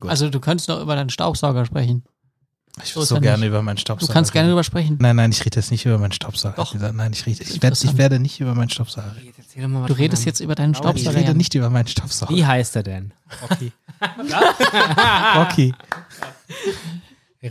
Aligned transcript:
Gut. 0.00 0.10
Also 0.10 0.28
du 0.28 0.40
könntest 0.40 0.68
noch 0.68 0.80
über 0.80 0.94
deinen 0.94 1.10
Staubsauger 1.10 1.64
sprechen. 1.64 2.04
Ich 2.82 2.90
So 2.92 2.96
würde 3.00 3.06
so 3.06 3.14
er 3.14 3.20
gerne 3.22 3.38
nicht. 3.40 3.48
über 3.48 3.62
meinen 3.62 3.76
Du 3.76 3.80
Staubsauger 3.80 4.12
kannst 4.12 4.32
gerne 4.32 4.48
reden. 4.48 4.52
drüber 4.52 4.64
sprechen. 4.64 4.98
Nein, 5.00 5.16
nein, 5.16 5.30
ich 5.32 5.42
rede 5.42 5.56
jetzt 5.56 5.70
nicht 5.70 5.86
über 5.86 5.96
meinen 5.96 6.12
Staubsauger. 6.12 6.54
Doch. 6.56 6.74
Nein, 6.74 7.12
ich 7.14 7.24
rede, 7.24 7.42
ich, 7.42 7.62
werde, 7.62 7.76
ich 7.82 7.96
werde 7.96 8.18
nicht 8.18 8.38
über 8.40 8.54
meinen 8.54 8.68
Staubsauger 8.68 9.16
reden. 9.16 9.26
Jetzt 9.28 9.38
erzähl 9.38 9.62
doch 9.62 9.68
mal 9.70 9.80
was 9.82 9.86
Du 9.88 9.94
redest 9.94 10.26
jetzt 10.26 10.40
über 10.40 10.54
deinen 10.54 10.72
Ich 10.72 10.78
Ich 10.78 10.82
Staubsauger. 10.84 11.16
rede 11.16 11.34
nicht 11.34 11.54
über 11.54 11.70
meinen 11.70 11.86
Staubsauger. 11.86 12.34
Wie 12.34 12.44
heißt 12.44 12.76
er 12.76 12.82
denn? 12.82 13.14
Rocky. 13.48 13.72
Rocky. 15.36 15.74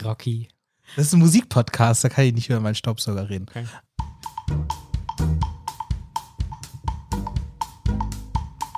Rocky. 0.04 0.48
Das 0.96 1.08
ist 1.08 1.14
ein 1.14 1.20
Musikpodcast, 1.20 2.04
da 2.04 2.10
kann 2.10 2.26
ich 2.26 2.34
nicht 2.36 2.50
über 2.52 2.60
meinen 2.60 2.76
Staubsauger 2.76 3.28
reden. 3.28 3.48
Okay. 3.50 3.66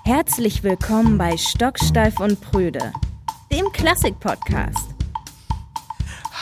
Herzlich 0.05 0.63
willkommen 0.63 1.18
bei 1.18 1.36
Stocksteif 1.38 2.20
und 2.20 2.39
Prüde, 2.39 2.93
dem 3.57 3.71
Klassik-Podcast. 3.71 4.89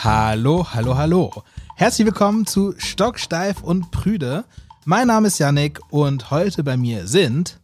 Hallo, 0.04 0.66
hallo, 0.74 0.98
hallo. 0.98 1.42
Herzlich 1.74 2.04
willkommen 2.04 2.44
zu 2.44 2.74
Stocksteif 2.76 3.62
und 3.62 3.90
Prüde. 3.90 4.44
Mein 4.84 5.06
Name 5.06 5.28
ist 5.28 5.38
Yannick 5.38 5.80
und 5.88 6.30
heute 6.30 6.62
bei 6.62 6.76
mir 6.76 7.06
sind 7.06 7.58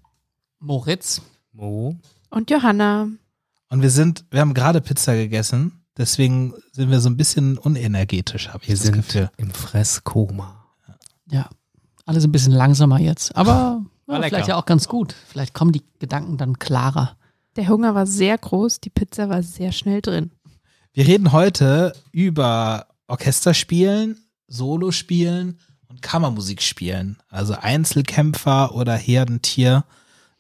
Moritz. 0.59 1.21
Mo. 1.53 1.97
Und 2.31 2.51
Johanna. 2.51 3.09
und 3.69 3.83
wir 3.83 3.91
sind, 3.91 4.25
wir 4.31 4.41
haben 4.41 4.55
gerade 4.55 4.81
Pizza 4.81 5.15
gegessen, 5.15 5.85
deswegen 5.99 6.55
sind 6.73 6.91
wir 6.91 7.01
so 7.01 7.11
ein 7.11 7.19
bisschen 7.19 7.59
unenergetisch, 7.59 8.49
habe 8.49 8.63
ich 8.63 8.69
Wir 8.71 8.77
das 8.77 8.85
sind 8.85 8.95
Gefühl. 8.95 9.31
im 9.37 9.51
Fresskoma. 9.51 10.65
Ja. 11.31 11.51
Alles 12.07 12.25
ein 12.25 12.33
bisschen 12.33 12.55
langsamer 12.55 13.01
jetzt. 13.01 13.37
Aber 13.37 13.83
War 14.07 14.19
ja, 14.19 14.29
vielleicht 14.29 14.49
ja 14.49 14.57
auch 14.57 14.65
ganz 14.65 14.89
gut. 14.89 15.15
Vielleicht 15.29 15.53
kommen 15.53 15.73
die 15.73 15.83
Gedanken 15.99 16.39
dann 16.39 16.59
klarer. 16.59 17.19
Der 17.57 17.69
Hunger 17.69 17.95
war 17.95 18.07
sehr 18.07 18.37
groß, 18.39 18.81
die 18.81 18.91
Pizza 18.91 19.29
war 19.29 19.43
sehr 19.43 19.73
schnell 19.73 20.01
drin. 20.01 20.31
Wir 20.93 21.07
reden 21.07 21.33
heute 21.33 21.93
über 22.13 22.87
Orchesterspielen, 23.07 24.19
Solospielen 24.49 25.59
und 25.89 26.03
Kammermusikspielen. 26.03 27.19
Also 27.29 27.55
Einzelkämpfer 27.55 28.75
oder 28.75 28.95
Herdentier. 28.97 29.85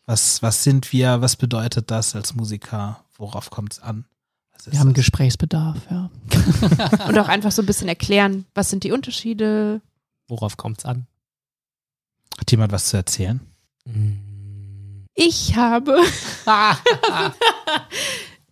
Was, 0.06 0.42
was 0.42 0.64
sind 0.64 0.92
wir? 0.92 1.20
Was 1.20 1.36
bedeutet 1.36 1.90
das 1.90 2.14
als 2.14 2.34
Musiker? 2.34 3.04
Worauf 3.16 3.50
kommt 3.50 3.74
es 3.74 3.80
an? 3.80 4.04
Was 4.52 4.66
ist 4.66 4.72
Wir 4.72 4.80
haben 4.80 4.88
das? 4.88 4.96
Gesprächsbedarf, 4.96 5.78
ja. 5.90 6.10
Und 7.08 7.18
auch 7.18 7.28
einfach 7.28 7.52
so 7.52 7.62
ein 7.62 7.66
bisschen 7.66 7.88
erklären, 7.88 8.46
was 8.54 8.70
sind 8.70 8.84
die 8.84 8.92
Unterschiede. 8.92 9.80
Worauf 10.28 10.56
kommt's 10.56 10.84
an? 10.84 11.06
Hat 12.38 12.50
jemand 12.50 12.72
was 12.72 12.86
zu 12.86 12.96
erzählen? 12.96 13.40
Mm, 13.84 14.31
Ich 15.14 15.56
habe, 15.56 15.98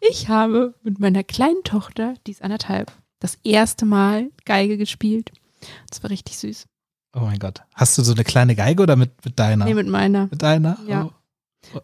ich 0.01 0.29
habe 0.29 0.75
mit 0.83 1.01
meiner 1.01 1.25
kleinen 1.25 1.63
Tochter, 1.65 2.15
die 2.27 2.33
ist 2.33 2.43
anderthalb, 2.43 2.93
das 3.19 3.39
erste 3.45 3.87
Mal 3.87 4.31
Geige 4.45 4.77
gespielt. 4.77 5.33
Das 5.89 6.03
war 6.03 6.11
richtig 6.11 6.39
süß. 6.39 6.67
Oh 7.15 7.21
mein 7.21 7.39
Gott. 7.39 7.63
Hast 7.75 7.97
du 7.99 8.03
so 8.03 8.13
eine 8.13 8.25
kleine 8.25 8.55
Geige 8.55 8.83
oder 8.83 8.97
mit, 8.97 9.25
mit 9.25 9.39
deiner? 9.39 9.65
Nee, 9.65 9.75
mit 9.75 9.89
meiner. 9.89 10.29
mit 10.31 10.43
deiner? 10.43 10.79
Ja. 10.87 11.07
Oh. 11.07 11.13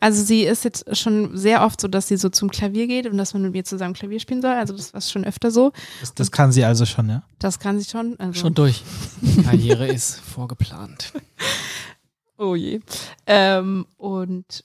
Also 0.01 0.23
sie 0.23 0.43
ist 0.43 0.65
jetzt 0.65 0.97
schon 0.97 1.37
sehr 1.37 1.63
oft 1.63 1.81
so, 1.81 1.89
dass 1.89 2.09
sie 2.09 2.17
so 2.17 2.29
zum 2.29 2.51
Klavier 2.51 2.87
geht 2.87 3.07
und 3.07 3.19
dass 3.19 3.35
man 3.35 3.43
mit 3.43 3.53
mir 3.53 3.65
zusammen 3.65 3.95
Klavier 3.95 4.21
spielen 4.21 4.41
soll. 4.41 4.53
Also 4.53 4.75
das 4.75 4.95
war 4.95 5.01
schon 5.01 5.25
öfter 5.25 5.51
so. 5.51 5.73
Das, 6.01 6.15
das 6.15 6.31
kann 6.31 6.53
sie 6.53 6.65
also 6.65 6.87
schon, 6.87 7.09
ja? 7.09 7.23
Das 7.39 7.59
kann 7.59 7.79
sie 7.79 7.89
schon. 7.89 8.19
Also 8.19 8.41
Schon 8.41 8.55
durch. 8.55 8.83
Karriere 9.45 9.87
ist 9.87 10.21
vorgeplant. 10.21 11.13
Oh 12.39 12.55
je. 12.55 12.81
Ähm, 13.27 13.87
und 13.97 14.65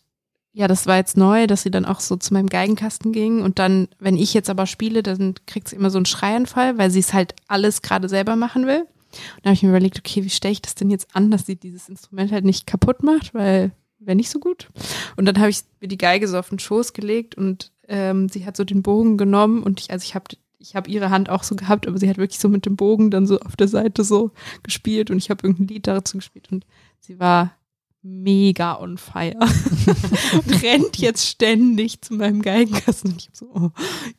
ja, 0.54 0.68
das 0.68 0.86
war 0.86 0.98
jetzt 0.98 1.16
neu, 1.16 1.48
dass 1.48 1.64
sie 1.64 1.72
dann 1.72 1.86
auch 1.86 2.02
so 2.02 2.18
zu 2.18 2.34
meinem 2.34 2.48
Geigenkasten 2.48 3.14
ging. 3.14 3.42
Und 3.42 3.60
dann, 3.60 3.88
wenn 4.00 4.18
ich 4.18 4.34
jetzt 4.34 4.50
aber 4.50 4.66
spiele, 4.66 5.02
dann 5.02 5.36
kriegt 5.48 5.70
sie 5.70 5.78
immer 5.78 5.90
so 5.90 5.98
einen 5.98 6.06
Schreianfall, 6.06 6.78
weil 6.78 6.92
sie 6.92 7.00
es 7.00 7.14
halt 7.14 7.36
alles 7.48 7.82
gerade 7.82 8.10
selber 8.10 8.36
machen 8.36 8.68
will. 8.68 8.82
Und 8.82 9.44
da 9.44 9.50
habe 9.50 9.54
ich 9.54 9.64
mir 9.64 9.70
überlegt, 9.70 10.00
okay, 10.00 10.24
wie 10.24 10.30
stelle 10.30 10.54
ich 10.54 10.62
das 10.62 10.76
denn 10.76 10.90
jetzt 10.90 11.16
an, 11.16 11.32
dass 11.32 11.46
sie 11.46 11.56
dieses 11.56 11.90
Instrument 11.90 12.32
halt 12.32 12.46
nicht 12.46 12.68
kaputt 12.68 13.04
macht, 13.04 13.34
weil 13.34 13.72
wäre 14.00 14.16
nicht 14.16 14.30
so 14.30 14.40
gut. 14.40 14.68
Und 15.16 15.26
dann 15.26 15.40
habe 15.40 15.50
ich 15.50 15.62
mir 15.80 15.88
die 15.88 15.98
Geige 15.98 16.28
so 16.28 16.38
auf 16.38 16.50
den 16.50 16.60
Schoß 16.60 16.94
gelegt 16.94 17.36
und 17.36 17.72
ähm, 17.88 18.30
sie 18.30 18.46
hat 18.46 18.58
so 18.58 18.64
den 18.64 18.82
Bogen 18.82 19.18
genommen 19.18 19.64
und 19.64 19.80
ich, 19.80 19.92
also 19.92 20.04
ich 20.04 20.16
habe 20.16 20.26
ich 20.58 20.76
habe 20.76 20.90
ihre 20.90 21.10
Hand 21.10 21.30
auch 21.30 21.42
so 21.42 21.56
gehabt, 21.56 21.88
aber 21.88 21.98
sie 21.98 22.08
hat 22.08 22.18
wirklich 22.18 22.40
so 22.40 22.48
mit 22.48 22.68
dem 22.68 22.76
Bogen 22.76 23.10
dann 23.10 23.26
so 23.26 23.40
auf 23.40 23.56
der 23.56 23.68
Seite 23.68 24.04
so 24.04 24.32
gespielt 24.62 25.10
und 25.10 25.18
ich 25.18 25.30
habe 25.32 25.48
irgendein 25.48 25.68
Lied 25.68 25.88
dazu 25.88 26.18
gespielt 26.18 26.52
und 26.52 26.66
sie 27.00 27.20
war 27.20 27.56
mega 28.04 28.80
on 28.80 28.98
fire 28.98 29.38
und 30.34 30.64
rennt 30.64 30.98
jetzt 30.98 31.28
ständig 31.28 32.02
zu 32.02 32.16
meinem 32.16 32.42
Geigenkasten 32.42 33.12
und 33.12 33.22
ich 33.22 33.30
so, 33.34 33.46
oh, 33.54 33.70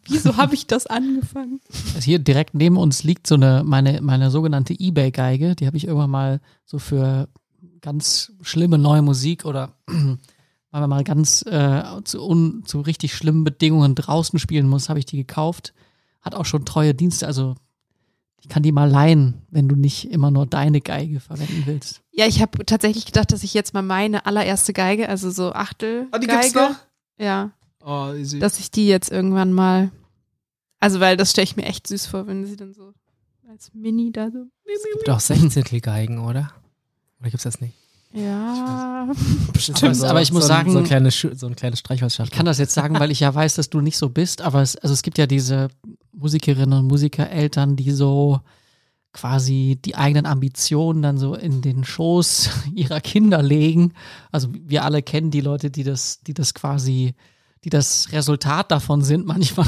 wieso 0.04 0.36
habe 0.36 0.54
ich 0.54 0.66
das 0.66 0.86
angefangen? 0.86 1.60
Also 1.94 2.04
hier 2.04 2.18
direkt 2.20 2.54
neben 2.54 2.76
uns 2.76 3.02
liegt 3.02 3.26
so 3.26 3.34
eine, 3.34 3.62
meine, 3.64 4.00
meine 4.00 4.30
sogenannte 4.30 4.78
Ebay-Geige. 4.78 5.56
Die 5.56 5.66
habe 5.66 5.76
ich 5.76 5.86
irgendwann 5.86 6.10
mal 6.10 6.40
so 6.64 6.78
für 6.78 7.28
ganz 7.80 8.32
schlimme 8.42 8.78
neue 8.78 9.02
Musik 9.02 9.44
oder 9.44 9.74
weil 9.86 10.80
man 10.80 10.90
mal 10.90 11.04
ganz 11.04 11.44
äh, 11.46 11.82
zu, 12.04 12.24
un, 12.24 12.62
zu 12.64 12.80
richtig 12.80 13.14
schlimmen 13.14 13.44
Bedingungen 13.44 13.94
draußen 13.94 14.38
spielen 14.38 14.68
muss, 14.68 14.88
habe 14.88 14.98
ich 14.98 15.06
die 15.06 15.18
gekauft. 15.18 15.74
Hat 16.22 16.34
auch 16.34 16.46
schon 16.46 16.64
treue 16.64 16.94
Dienste, 16.94 17.26
also 17.26 17.56
ich 18.42 18.48
kann 18.48 18.62
die 18.64 18.72
mal 18.72 18.90
leihen, 18.90 19.34
wenn 19.50 19.68
du 19.68 19.76
nicht 19.76 20.10
immer 20.10 20.30
nur 20.30 20.46
deine 20.46 20.80
Geige 20.80 21.20
verwenden 21.20 21.62
willst. 21.64 22.02
Ja, 22.12 22.26
ich 22.26 22.42
habe 22.42 22.66
tatsächlich 22.66 23.06
gedacht, 23.06 23.32
dass 23.32 23.42
ich 23.44 23.54
jetzt 23.54 23.72
mal 23.72 23.82
meine 23.82 24.26
allererste 24.26 24.72
Geige, 24.72 25.08
also 25.08 25.30
so 25.30 25.52
Achtel 25.52 26.08
Ah, 26.10 26.18
die 26.18 26.26
Geige, 26.26 26.42
gibt's 26.42 26.54
noch? 26.54 26.76
ja, 27.18 27.52
Oh, 27.84 28.12
süß. 28.12 28.40
dass 28.40 28.58
ich 28.58 28.70
die 28.70 28.86
jetzt 28.88 29.10
irgendwann 29.10 29.52
mal, 29.52 29.90
also 30.80 30.98
weil 31.00 31.16
das 31.16 31.30
stelle 31.30 31.44
ich 31.44 31.56
mir 31.56 31.64
echt 31.66 31.86
süß 31.86 32.06
vor, 32.06 32.26
wenn 32.26 32.44
sie 32.44 32.56
dann 32.56 32.74
so 32.74 32.92
als 33.48 33.70
Mini 33.74 34.10
da 34.12 34.30
so, 34.30 34.46
Es 34.64 34.82
gibt 34.92 35.08
auch 35.10 35.20
Sechzehntelgeigen, 35.20 36.18
oder? 36.18 36.52
Oder 37.20 37.30
gibt's 37.30 37.44
das 37.44 37.60
nicht? 37.60 37.74
ja, 38.12 39.08
Aber- 39.82 40.08
aber 40.10 40.20
ich 40.22 40.32
muss 40.32 40.42
so, 40.42 40.48
sagen- 40.48 40.70
so 40.72 40.78
ein 40.78 40.84
kleines, 40.84 41.18
so 41.34 41.46
ein 41.46 41.56
kleines 41.56 41.78
Streichholzschachtel. 41.78 42.30
Ich 42.32 42.36
kann 42.36 42.44
das 42.46 42.58
jetzt 42.58 42.74
sagen, 42.74 42.98
weil 42.98 43.10
ich 43.10 43.20
ja 43.20 43.32
weiß, 43.34 43.54
dass 43.54 43.70
du 43.70 43.80
nicht 43.80 43.96
so 43.96 44.08
bist, 44.10 44.42
aber 44.42 44.60
es, 44.62 44.76
also 44.76 44.92
es 44.92 45.02
gibt 45.02 45.16
ja 45.18 45.26
diese 45.26 45.68
Musikerinnen 46.12 46.80
und 46.80 46.88
Musikereltern, 46.88 47.76
die 47.76 47.90
so 47.90 48.40
quasi 49.12 49.78
die 49.84 49.94
eigenen 49.94 50.26
Ambitionen 50.26 51.02
dann 51.02 51.18
so 51.18 51.34
in 51.34 51.62
den 51.62 51.84
Schoß 51.84 52.50
ihrer 52.74 53.00
Kinder 53.00 53.42
legen. 53.42 53.92
Also 54.30 54.48
wir 54.52 54.84
alle 54.84 55.02
kennen 55.02 55.30
die 55.30 55.40
Leute, 55.40 55.70
die 55.70 55.84
das, 55.84 56.20
die 56.22 56.34
das 56.34 56.54
quasi, 56.54 57.14
die 57.64 57.70
das 57.70 58.10
Resultat 58.12 58.70
davon 58.70 59.02
sind 59.02 59.26
manchmal, 59.26 59.66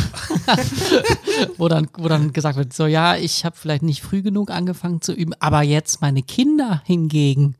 wo 1.59 1.69
dann, 1.69 1.89
wo 1.97 2.09
dann 2.09 2.33
gesagt 2.33 2.57
wird, 2.57 2.73
so 2.73 2.87
ja, 2.87 3.17
ich 3.17 3.45
habe 3.45 3.57
vielleicht 3.57 3.83
nicht 3.83 4.03
früh 4.03 4.23
genug 4.23 4.51
angefangen 4.51 5.01
zu 5.01 5.13
üben, 5.13 5.35
aber 5.41 5.63
jetzt 5.63 6.01
meine 6.01 6.23
Kinder 6.23 6.83
hingegen, 6.85 7.57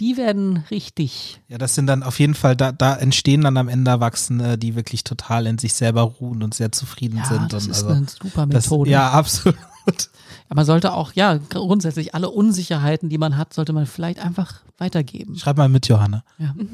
die 0.00 0.16
werden 0.16 0.64
richtig 0.70 1.40
Ja, 1.48 1.58
das 1.58 1.74
sind 1.74 1.86
dann 1.86 2.02
auf 2.02 2.18
jeden 2.18 2.34
Fall, 2.34 2.56
da, 2.56 2.72
da 2.72 2.96
entstehen 2.96 3.42
dann 3.42 3.56
am 3.56 3.68
Ende 3.68 3.90
Erwachsene, 3.90 4.56
die 4.56 4.74
wirklich 4.74 5.04
total 5.04 5.46
in 5.46 5.58
sich 5.58 5.74
selber 5.74 6.02
ruhen 6.02 6.42
und 6.42 6.54
sehr 6.54 6.72
zufrieden 6.72 7.18
ja, 7.18 7.24
sind. 7.26 7.52
das 7.52 7.66
und 7.66 7.70
ist 7.70 7.84
also, 7.84 7.94
eine 7.94 8.06
super 8.08 8.46
das, 8.46 8.64
Methode. 8.64 8.90
ja, 8.90 9.10
absolut. 9.12 9.56
Ja, 9.86 10.54
man 10.54 10.64
sollte 10.64 10.94
auch, 10.94 11.12
ja, 11.12 11.36
grundsätzlich 11.36 12.14
alle 12.14 12.30
Unsicherheiten, 12.30 13.08
die 13.08 13.18
man 13.18 13.36
hat, 13.36 13.52
sollte 13.52 13.72
man 13.72 13.86
vielleicht 13.86 14.18
einfach 14.18 14.62
weitergeben. 14.78 15.36
Schreib 15.36 15.58
mal 15.58 15.68
mit, 15.68 15.86
Johanna. 15.86 16.24
Ja. 16.38 16.54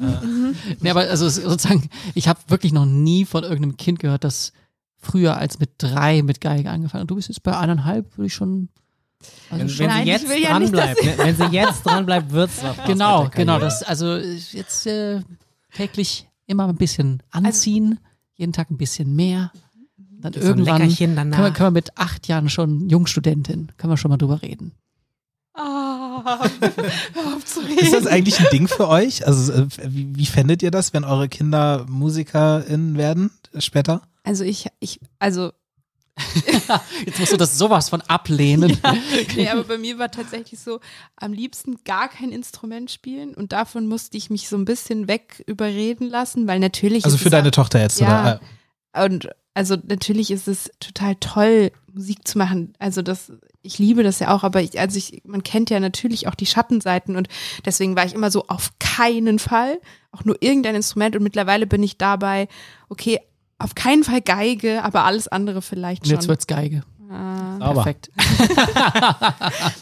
Nee, 0.79 0.89
aber 0.89 1.01
also 1.01 1.27
sozusagen, 1.27 1.89
ich 2.15 2.27
habe 2.27 2.39
wirklich 2.47 2.71
noch 2.71 2.85
nie 2.85 3.25
von 3.25 3.43
irgendeinem 3.43 3.77
Kind 3.77 3.99
gehört, 3.99 4.23
das 4.23 4.53
früher 4.97 5.37
als 5.37 5.59
mit 5.59 5.71
drei 5.77 6.21
mit 6.21 6.41
Geige 6.41 6.69
angefangen 6.69 7.03
hat. 7.03 7.11
Du 7.11 7.15
bist 7.15 7.29
jetzt 7.29 7.43
bei 7.43 7.57
eineinhalb, 7.57 8.17
würde 8.17 8.27
ich 8.27 8.33
schon. 8.33 8.69
Also 9.49 9.79
Wenn, 9.79 9.79
wenn 9.79 9.87
Nein, 9.87 9.95
sie 10.05 10.11
ich 10.11 10.21
jetzt 10.21 10.29
will 10.29 10.41
ja 10.43 10.59
nicht, 10.59 10.73
dranbleibt, 10.73 11.05
wenn, 11.05 11.17
wenn 11.17 11.35
sie 11.35 11.55
jetzt 11.55 11.85
dranbleibt, 11.85 12.31
wird's 12.31 12.63
was. 12.63 12.75
genau, 12.85 13.29
genau. 13.33 13.59
Das, 13.59 13.83
also 13.83 14.17
jetzt 14.17 14.85
äh, 14.87 15.21
täglich 15.73 16.27
immer 16.45 16.67
ein 16.67 16.75
bisschen 16.75 17.23
anziehen, 17.31 17.99
jeden 18.35 18.53
Tag 18.53 18.69
ein 18.69 18.77
bisschen 18.77 19.15
mehr. 19.15 19.51
Dann 20.19 20.33
So 20.33 20.39
irgendwann 20.39 20.81
können 20.95 21.17
wir, 21.31 21.51
können 21.51 21.67
wir 21.67 21.71
mit 21.71 21.97
acht 21.97 22.27
Jahren 22.27 22.49
schon 22.49 22.89
Jungstudentin, 22.89 23.71
können 23.77 23.93
wir 23.93 23.97
schon 23.97 24.09
mal 24.09 24.17
drüber 24.17 24.41
reden. 24.41 24.71
ah, 25.53 26.23
hör 27.13 27.35
auf 27.35 27.45
zu 27.45 27.61
Ist 27.61 27.93
das 27.93 28.07
eigentlich 28.07 28.39
ein 28.39 28.47
Ding 28.51 28.67
für 28.67 28.87
euch? 28.87 29.25
Also, 29.25 29.53
äh, 29.53 29.67
wie, 29.87 30.15
wie 30.15 30.25
fändet 30.25 30.63
ihr 30.63 30.71
das, 30.71 30.93
wenn 30.93 31.03
eure 31.03 31.29
Kinder 31.29 31.85
MusikerInnen 31.87 32.97
werden 32.97 33.31
äh, 33.53 33.61
später? 33.61 34.01
Also 34.23 34.43
ich, 34.43 34.67
ich, 34.79 34.99
also 35.19 35.51
Jetzt 37.05 37.19
musst 37.19 37.31
du 37.33 37.37
das 37.37 37.57
sowas 37.57 37.89
von 37.89 38.01
ablehnen. 38.01 38.77
nee, 39.35 39.47
aber 39.49 39.63
bei 39.63 39.77
mir 39.77 39.97
war 39.99 40.09
tatsächlich 40.11 40.59
so, 40.59 40.79
am 41.15 41.33
liebsten 41.33 41.77
gar 41.85 42.09
kein 42.09 42.31
Instrument 42.31 42.91
spielen 42.91 43.33
und 43.33 43.51
davon 43.51 43.87
musste 43.87 44.17
ich 44.17 44.29
mich 44.29 44.49
so 44.49 44.57
ein 44.57 44.65
bisschen 44.65 45.07
weg 45.07 45.43
überreden 45.47 46.09
lassen, 46.09 46.47
weil 46.47 46.59
natürlich 46.59 47.05
Also 47.05 47.17
für 47.17 47.29
deine 47.29 47.49
auch- 47.49 47.51
Tochter 47.53 47.81
jetzt, 47.81 47.99
Ja. 47.99 48.39
oder? 48.93 49.05
und 49.05 49.29
also 49.53 49.75
natürlich 49.87 50.29
ist 50.31 50.47
es 50.47 50.69
total 50.79 51.15
toll 51.15 51.71
Musik 51.91 52.27
zu 52.27 52.37
machen. 52.37 52.73
Also 52.77 53.01
das 53.01 53.31
ich 53.63 53.79
liebe 53.79 54.01
das 54.03 54.19
ja 54.19 54.33
auch, 54.33 54.43
aber 54.43 54.61
ich, 54.61 54.79
also 54.79 54.97
ich, 54.97 55.23
man 55.25 55.43
kennt 55.43 55.69
ja 55.71 55.79
natürlich 55.79 56.27
auch 56.27 56.35
die 56.35 56.45
Schattenseiten 56.45 57.15
und 57.17 57.27
deswegen 57.65 57.95
war 57.97 58.05
ich 58.05 58.13
immer 58.13 58.31
so 58.31 58.45
auf 58.47 58.71
keinen 58.79 59.39
Fall 59.39 59.79
auch 60.11 60.23
nur 60.23 60.37
irgendein 60.41 60.75
Instrument 60.75 61.15
und 61.15 61.23
mittlerweile 61.23 61.67
bin 61.67 61.83
ich 61.83 61.97
dabei, 61.97 62.47
okay, 62.87 63.19
auf 63.59 63.75
keinen 63.75 64.03
Fall 64.03 64.21
Geige, 64.21 64.83
aber 64.83 65.03
alles 65.05 65.27
andere 65.27 65.61
vielleicht 65.61 66.03
Und 66.03 66.07
schon. 66.09 66.15
jetzt 66.15 66.27
wird's 66.27 66.47
Geige. 66.47 66.83
ah. 67.09 67.73
Perfekt. 67.73 68.11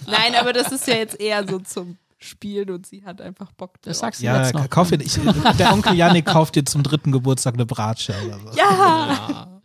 Nein, 0.07 0.35
aber 0.39 0.53
das 0.53 0.71
ist 0.71 0.87
ja 0.87 0.95
jetzt 0.95 1.19
eher 1.19 1.47
so 1.47 1.59
zum 1.59 1.97
Spielen 2.17 2.69
und 2.71 2.85
sie 2.85 3.03
hat 3.05 3.21
einfach 3.21 3.51
Bock 3.51 3.73
drauf. 3.73 3.81
Das 3.83 3.99
sagst 3.99 4.21
du 4.21 4.25
Ja, 4.25 4.41
jetzt 4.43 4.53
noch. 4.53 4.69
kauf 4.69 4.89
dir, 4.89 5.01
ich, 5.01 5.19
der 5.59 5.73
Onkel 5.73 5.93
Janik 5.95 6.25
kauft 6.25 6.55
dir 6.55 6.63
zum 6.65 6.81
dritten 6.83 7.11
Geburtstag 7.11 7.53
eine 7.55 7.65
Bratsche 7.65 8.13
oder 8.25 8.39
so. 8.39 8.57
Ja, 8.57 9.59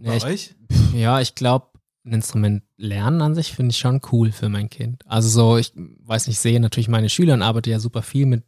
Ja, 0.00 0.10
Bei 0.10 0.16
ich, 0.16 0.24
euch? 0.24 0.54
ja, 0.94 1.20
ich 1.20 1.34
glaube, 1.34 1.68
ein 2.04 2.12
Instrument 2.12 2.62
lernen 2.76 3.20
an 3.20 3.34
sich 3.34 3.52
finde 3.52 3.72
ich 3.72 3.78
schon 3.78 4.00
cool 4.12 4.30
für 4.30 4.48
mein 4.48 4.70
Kind. 4.70 5.02
Also 5.06 5.28
so, 5.28 5.56
ich 5.56 5.72
weiß 5.74 6.28
nicht, 6.28 6.38
sehe 6.38 6.60
natürlich 6.60 6.88
meine 6.88 7.08
Schüler 7.08 7.34
und 7.34 7.42
arbeite 7.42 7.70
ja 7.70 7.80
super 7.80 8.02
viel 8.02 8.26
mit 8.26 8.44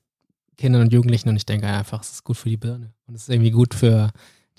Kindern 0.56 0.82
und 0.82 0.92
Jugendlichen 0.92 1.28
und 1.28 1.36
ich 1.36 1.46
denke 1.46 1.66
einfach, 1.66 2.02
es 2.02 2.10
ist 2.10 2.24
gut 2.24 2.36
für 2.36 2.48
die 2.48 2.56
Birne. 2.56 2.92
Und 3.06 3.14
es 3.14 3.22
ist 3.22 3.28
irgendwie 3.30 3.50
gut 3.50 3.74
für 3.74 4.10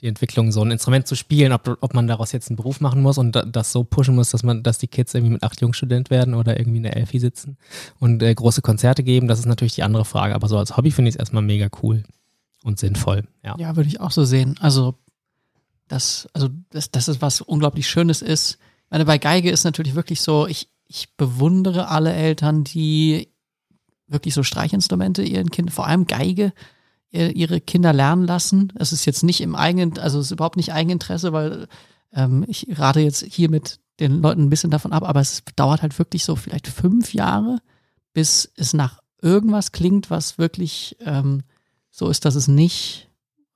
die 0.01 0.07
Entwicklung, 0.07 0.51
so 0.51 0.63
ein 0.63 0.71
Instrument 0.71 1.05
zu 1.05 1.15
spielen, 1.15 1.51
ob, 1.51 1.77
ob 1.79 1.93
man 1.93 2.07
daraus 2.07 2.31
jetzt 2.31 2.49
einen 2.49 2.55
Beruf 2.55 2.81
machen 2.81 3.01
muss 3.01 3.19
und 3.19 3.35
da, 3.35 3.43
das 3.43 3.71
so 3.71 3.83
pushen 3.83 4.15
muss, 4.15 4.31
dass 4.31 4.41
man, 4.41 4.63
dass 4.63 4.79
die 4.79 4.87
Kids 4.87 5.13
irgendwie 5.13 5.33
mit 5.33 5.43
acht 5.43 5.61
Jungstudent 5.61 6.09
werden 6.09 6.33
oder 6.33 6.59
irgendwie 6.59 6.77
in 6.77 6.83
der 6.83 6.97
Elfi 6.97 7.19
sitzen 7.19 7.57
und 7.99 8.23
äh, 8.23 8.33
große 8.33 8.63
Konzerte 8.63 9.03
geben, 9.03 9.27
das 9.27 9.39
ist 9.39 9.45
natürlich 9.45 9.75
die 9.75 9.83
andere 9.83 10.05
Frage. 10.05 10.33
Aber 10.33 10.47
so 10.47 10.57
als 10.57 10.75
Hobby 10.75 10.89
finde 10.89 11.09
ich 11.09 11.15
es 11.15 11.19
erstmal 11.19 11.43
mega 11.43 11.69
cool 11.83 12.03
und 12.63 12.79
sinnvoll. 12.79 13.27
Ja. 13.43 13.55
Ja, 13.59 13.75
würde 13.75 13.89
ich 13.89 13.99
auch 13.99 14.11
so 14.11 14.25
sehen. 14.25 14.55
Also, 14.59 14.95
das, 15.87 16.27
also 16.33 16.49
das, 16.71 16.89
das 16.89 17.07
ist 17.07 17.21
was 17.21 17.41
unglaublich 17.41 17.87
Schönes 17.87 18.21
ist. 18.21 18.53
Ich 18.85 18.91
meine, 18.91 19.05
bei 19.05 19.19
Geige 19.19 19.51
ist 19.51 19.65
natürlich 19.65 19.93
wirklich 19.93 20.21
so, 20.21 20.47
ich, 20.47 20.69
ich 20.87 21.15
bewundere 21.15 21.89
alle 21.89 22.13
Eltern, 22.13 22.63
die 22.63 23.30
wirklich 24.11 24.33
so 24.33 24.43
Streichinstrumente 24.43 25.23
ihren 25.23 25.49
Kindern, 25.51 25.73
vor 25.73 25.87
allem 25.87 26.05
Geige, 26.07 26.53
ihr- 27.11 27.35
ihre 27.35 27.61
Kinder 27.61 27.93
lernen 27.93 28.25
lassen. 28.25 28.71
Es 28.75 28.91
ist 28.93 29.05
jetzt 29.05 29.23
nicht 29.23 29.41
im 29.41 29.55
eigenen, 29.55 29.97
also 29.99 30.19
es 30.19 30.27
ist 30.27 30.31
überhaupt 30.31 30.57
nicht 30.57 30.73
Eigeninteresse, 30.73 31.33
weil 31.33 31.67
ähm, 32.13 32.45
ich 32.47 32.67
rate 32.77 32.99
jetzt 32.99 33.23
hier 33.23 33.49
mit 33.49 33.79
den 33.99 34.21
Leuten 34.21 34.43
ein 34.43 34.49
bisschen 34.49 34.71
davon 34.71 34.93
ab, 34.93 35.03
aber 35.07 35.19
es 35.21 35.43
dauert 35.55 35.81
halt 35.81 35.97
wirklich 35.99 36.23
so 36.25 36.35
vielleicht 36.35 36.67
fünf 36.67 37.13
Jahre, 37.13 37.59
bis 38.13 38.51
es 38.55 38.73
nach 38.73 38.99
irgendwas 39.21 39.71
klingt, 39.71 40.09
was 40.09 40.37
wirklich 40.37 40.97
ähm, 41.05 41.43
so 41.91 42.09
ist, 42.09 42.25
dass 42.25 42.35
es 42.35 42.47
nicht 42.47 43.09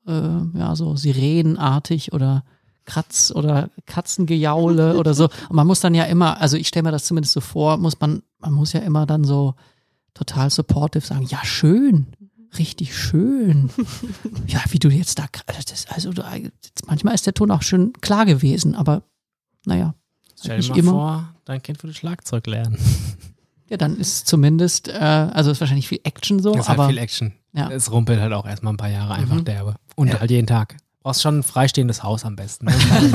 äh, 0.07 0.11
ja 0.53 0.75
so 0.75 0.95
sirenenartig 0.95 2.13
oder 2.13 2.43
Kratz 2.85 3.31
oder 3.35 3.71
Katzengejaule 3.87 4.97
oder 4.97 5.13
so. 5.15 5.25
Und 5.49 5.55
man 5.55 5.65
muss 5.67 5.79
dann 5.79 5.95
ja 5.95 6.03
immer, 6.03 6.39
also 6.39 6.57
ich 6.57 6.67
stelle 6.67 6.83
mir 6.83 6.91
das 6.91 7.05
zumindest 7.05 7.33
so 7.33 7.41
vor, 7.41 7.77
muss 7.77 7.99
man, 7.99 8.21
man 8.39 8.53
muss 8.53 8.73
ja 8.73 8.81
immer 8.81 9.05
dann 9.07 9.23
so 9.23 9.55
total 10.15 10.49
supportive 10.49 11.05
sagen, 11.05 11.25
ja 11.29 11.45
schön, 11.45 12.07
richtig 12.57 12.97
schön. 12.97 13.69
ja, 14.47 14.61
wie 14.69 14.79
du 14.79 14.89
jetzt 14.89 15.19
da, 15.19 15.25
also, 15.45 15.61
das, 15.69 15.85
also 15.89 16.11
du, 16.11 16.23
jetzt, 16.41 16.87
manchmal 16.87 17.13
ist 17.13 17.27
der 17.27 17.33
Ton 17.35 17.51
auch 17.51 17.61
schön 17.61 17.93
klar 18.01 18.25
gewesen, 18.25 18.73
aber 18.73 19.03
naja, 19.65 19.93
Stell 20.39 20.59
dir 20.59 20.69
mal 20.69 20.77
immer. 20.79 20.91
vor, 20.91 21.33
dein 21.45 21.61
Kind 21.61 21.81
würde 21.83 21.93
Schlagzeug 21.93 22.47
lernen. 22.47 22.77
ja, 23.69 23.77
dann 23.77 23.97
ist 23.97 24.27
zumindest, 24.27 24.87
äh, 24.87 24.93
also 24.93 25.51
ist 25.51 25.59
wahrscheinlich 25.59 25.87
viel 25.87 25.99
Action 26.03 26.39
so, 26.41 26.53
ist 26.55 26.69
aber 26.69 26.83
halt 26.85 26.93
viel 26.95 27.01
Action. 27.03 27.33
ja. 27.53 27.69
Es 27.69 27.91
rumpelt 27.91 28.19
halt 28.19 28.33
auch 28.33 28.45
erstmal 28.45 28.73
ein 28.73 28.77
paar 28.77 28.89
Jahre 28.89 29.13
einfach 29.13 29.35
Mhm. 29.37 29.45
derbe. 29.45 29.75
Und 29.95 30.19
halt 30.19 30.31
jeden 30.31 30.47
Tag. 30.47 30.77
Brauchst 31.03 31.21
schon 31.21 31.39
ein 31.39 31.43
freistehendes 31.43 32.01
Haus 32.03 32.25
am 32.25 32.35
besten. 32.35 32.65
Ne? 32.65 32.73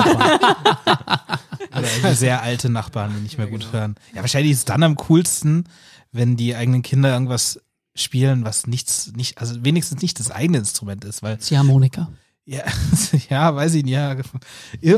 Oder 1.72 1.82
irgendwie 1.96 2.14
sehr 2.14 2.42
alte 2.42 2.68
Nachbarn, 2.70 3.12
die 3.16 3.20
nicht 3.22 3.38
mehr 3.38 3.46
gut 3.46 3.72
hören. 3.72 3.94
Ja, 4.14 4.20
wahrscheinlich 4.22 4.52
ist 4.52 4.58
es 4.58 4.64
dann 4.64 4.82
am 4.82 4.96
coolsten, 4.96 5.64
wenn 6.12 6.36
die 6.36 6.54
eigenen 6.54 6.82
Kinder 6.82 7.12
irgendwas 7.12 7.60
spielen, 7.94 8.44
was 8.44 8.66
nichts, 8.66 9.12
nicht, 9.14 9.38
also 9.38 9.64
wenigstens 9.64 10.00
nicht 10.02 10.18
das 10.20 10.30
eigene 10.30 10.58
Instrument 10.58 11.04
ist, 11.04 11.22
weil 11.22 11.38
Ziehharmonika. 11.38 12.10
Ja, 12.46 12.64
ja, 13.30 13.54
weiß 13.54 13.74
ich 13.74 13.84
nicht, 13.84 13.92
ja. 13.92 14.16